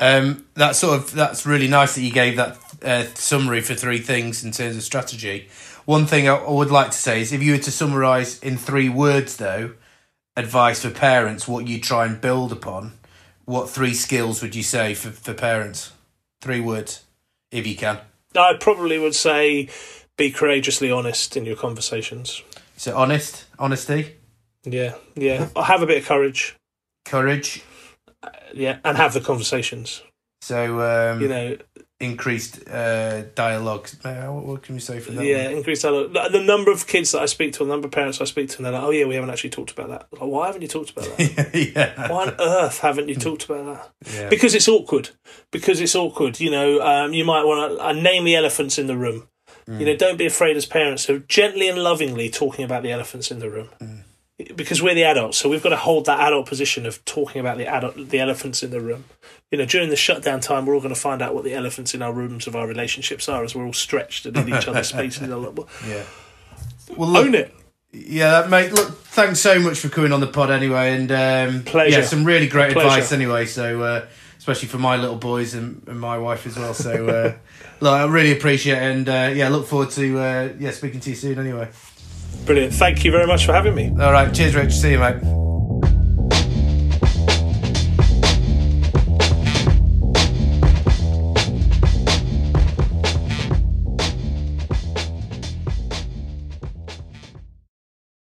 Um, 0.00 0.46
that's 0.54 0.78
sort 0.78 0.98
of 0.98 1.12
that's 1.12 1.44
really 1.44 1.66
nice 1.66 1.94
that 1.96 2.02
you 2.02 2.12
gave 2.12 2.36
that 2.36 2.58
uh, 2.84 3.04
summary 3.14 3.60
for 3.60 3.74
three 3.74 3.98
things 3.98 4.44
in 4.44 4.52
terms 4.52 4.76
of 4.76 4.82
strategy. 4.82 5.48
One 5.86 6.06
thing 6.06 6.28
I 6.28 6.48
would 6.48 6.70
like 6.70 6.90
to 6.90 6.98
say 6.98 7.20
is 7.20 7.32
if 7.32 7.42
you 7.42 7.52
were 7.52 7.58
to 7.58 7.72
summarise 7.72 8.38
in 8.40 8.58
three 8.58 8.88
words, 8.88 9.38
though, 9.38 9.72
advice 10.36 10.82
for 10.82 10.90
parents, 10.90 11.48
what 11.48 11.66
you 11.66 11.80
try 11.80 12.06
and 12.06 12.20
build 12.20 12.52
upon, 12.52 12.92
what 13.44 13.70
three 13.70 13.94
skills 13.94 14.42
would 14.42 14.54
you 14.54 14.62
say 14.62 14.94
for, 14.94 15.10
for 15.10 15.34
parents? 15.34 15.92
Three 16.40 16.60
words, 16.60 17.04
if 17.50 17.66
you 17.66 17.76
can. 17.76 17.98
I 18.36 18.54
probably 18.54 18.98
would 18.98 19.14
say 19.14 19.68
be 20.16 20.30
courageously 20.30 20.90
honest 20.90 21.36
in 21.36 21.44
your 21.44 21.56
conversations. 21.56 22.42
So 22.76 22.96
honest, 22.96 23.46
honesty. 23.58 24.16
Yeah, 24.64 24.94
yeah. 25.14 25.48
Have 25.56 25.82
a 25.82 25.86
bit 25.86 26.02
of 26.02 26.06
courage. 26.06 26.56
Courage. 27.04 27.64
Uh, 28.22 28.30
yeah, 28.52 28.78
and 28.84 28.96
have 28.96 29.14
the 29.14 29.20
conversations. 29.20 30.02
So 30.42 30.80
um, 30.80 31.20
you 31.20 31.28
know, 31.28 31.56
increased 32.00 32.68
uh, 32.68 33.22
dialogue. 33.34 33.88
Uh, 34.04 34.26
what, 34.26 34.44
what, 34.44 34.62
can 34.62 34.74
we 34.74 34.80
say 34.80 35.00
for 35.00 35.12
that? 35.12 35.24
Yeah, 35.24 35.46
one? 35.46 35.56
increased 35.56 35.82
dialogue. 35.82 36.12
The 36.12 36.42
number 36.42 36.70
of 36.70 36.86
kids 36.86 37.12
that 37.12 37.22
I 37.22 37.26
speak 37.26 37.52
to, 37.54 37.64
the 37.64 37.70
number 37.70 37.86
of 37.86 37.92
parents 37.92 38.20
I 38.20 38.24
speak 38.24 38.50
to, 38.50 38.56
and 38.58 38.66
they're 38.66 38.72
like, 38.72 38.82
"Oh 38.82 38.90
yeah, 38.90 39.04
we 39.04 39.14
haven't 39.14 39.30
actually 39.30 39.50
talked 39.50 39.72
about 39.72 39.88
that." 39.88 40.06
Like, 40.12 40.30
why 40.30 40.46
haven't 40.46 40.62
you 40.62 40.68
talked 40.68 40.90
about 40.90 41.04
that? 41.16 41.50
yeah. 41.74 42.10
Why 42.10 42.26
on 42.26 42.34
earth 42.38 42.78
haven't 42.80 43.08
you 43.08 43.16
talked 43.16 43.44
about 43.44 43.66
that? 43.66 44.14
Yeah. 44.14 44.28
Because 44.28 44.54
it's 44.54 44.68
awkward. 44.68 45.10
Because 45.50 45.80
it's 45.80 45.94
awkward. 45.94 46.40
You 46.40 46.50
know, 46.50 46.80
um, 46.80 47.12
you 47.12 47.24
might 47.24 47.44
want 47.44 47.76
to 47.76 47.84
uh, 47.84 47.92
name 47.92 48.24
the 48.24 48.36
elephants 48.36 48.78
in 48.78 48.86
the 48.86 48.96
room. 48.96 49.28
Mm. 49.66 49.80
You 49.80 49.86
know, 49.86 49.96
don't 49.96 50.16
be 50.16 50.26
afraid 50.26 50.56
as 50.56 50.66
parents 50.66 51.08
of 51.08 51.26
gently 51.26 51.68
and 51.68 51.82
lovingly 51.82 52.30
talking 52.30 52.64
about 52.64 52.82
the 52.82 52.90
elephants 52.90 53.30
in 53.30 53.38
the 53.38 53.50
room. 53.50 53.68
Mm 53.80 54.04
because 54.54 54.80
we're 54.80 54.94
the 54.94 55.04
adults, 55.04 55.36
so 55.38 55.48
we've 55.48 55.62
got 55.62 55.70
to 55.70 55.76
hold 55.76 56.06
that 56.06 56.20
adult 56.20 56.46
position 56.46 56.86
of 56.86 57.04
talking 57.04 57.40
about 57.40 57.58
the 57.58 57.66
adult, 57.66 57.96
the 57.96 58.20
elephants 58.20 58.62
in 58.62 58.70
the 58.70 58.80
room. 58.80 59.04
You 59.50 59.58
know, 59.58 59.64
during 59.64 59.90
the 59.90 59.96
shutdown 59.96 60.40
time, 60.40 60.64
we're 60.64 60.74
all 60.74 60.80
going 60.80 60.94
to 60.94 61.00
find 61.00 61.20
out 61.20 61.34
what 61.34 61.42
the 61.42 61.54
elephants 61.54 61.92
in 61.92 62.02
our 62.02 62.12
rooms 62.12 62.46
of 62.46 62.54
our 62.54 62.66
relationships 62.66 63.28
are, 63.28 63.42
as 63.42 63.54
we're 63.54 63.66
all 63.66 63.72
stretched 63.72 64.26
and 64.26 64.36
in 64.36 64.48
each 64.48 64.68
other's 64.68 64.88
spaces. 64.90 65.22
yeah, 65.22 66.04
well, 66.96 67.08
look, 67.08 67.26
own 67.26 67.34
it. 67.34 67.52
Yeah, 67.90 68.46
mate. 68.48 68.72
Look, 68.72 68.96
thanks 69.06 69.40
so 69.40 69.58
much 69.58 69.80
for 69.80 69.88
coming 69.88 70.12
on 70.12 70.20
the 70.20 70.28
pod 70.28 70.52
anyway, 70.52 70.94
and 70.94 71.10
um, 71.10 71.64
pleasure. 71.64 71.98
Yeah, 71.98 72.04
some 72.04 72.24
really 72.24 72.46
great 72.46 72.76
advice 72.76 73.10
anyway. 73.10 73.46
So, 73.46 73.82
uh, 73.82 74.06
especially 74.38 74.68
for 74.68 74.78
my 74.78 74.96
little 74.96 75.16
boys 75.16 75.54
and, 75.54 75.82
and 75.88 75.98
my 75.98 76.16
wife 76.16 76.46
as 76.46 76.56
well. 76.56 76.74
So, 76.74 77.08
uh, 77.08 77.34
look, 77.80 77.92
I 77.92 78.04
really 78.06 78.30
appreciate 78.30 78.78
it, 78.78 78.82
and 78.82 79.08
uh, 79.08 79.30
yeah, 79.34 79.48
look 79.48 79.66
forward 79.66 79.90
to 79.92 80.18
uh, 80.18 80.52
yeah 80.60 80.70
speaking 80.70 81.00
to 81.00 81.10
you 81.10 81.16
soon. 81.16 81.40
Anyway. 81.40 81.68
Brilliant. 82.46 82.72
Thank 82.74 83.04
you 83.04 83.10
very 83.10 83.26
much 83.26 83.44
for 83.46 83.52
having 83.52 83.74
me. 83.74 83.90
All 84.00 84.12
right. 84.12 84.32
Cheers, 84.32 84.54
Rich. 84.54 84.72
See 84.72 84.92
you, 84.92 84.98
mate. 84.98 85.47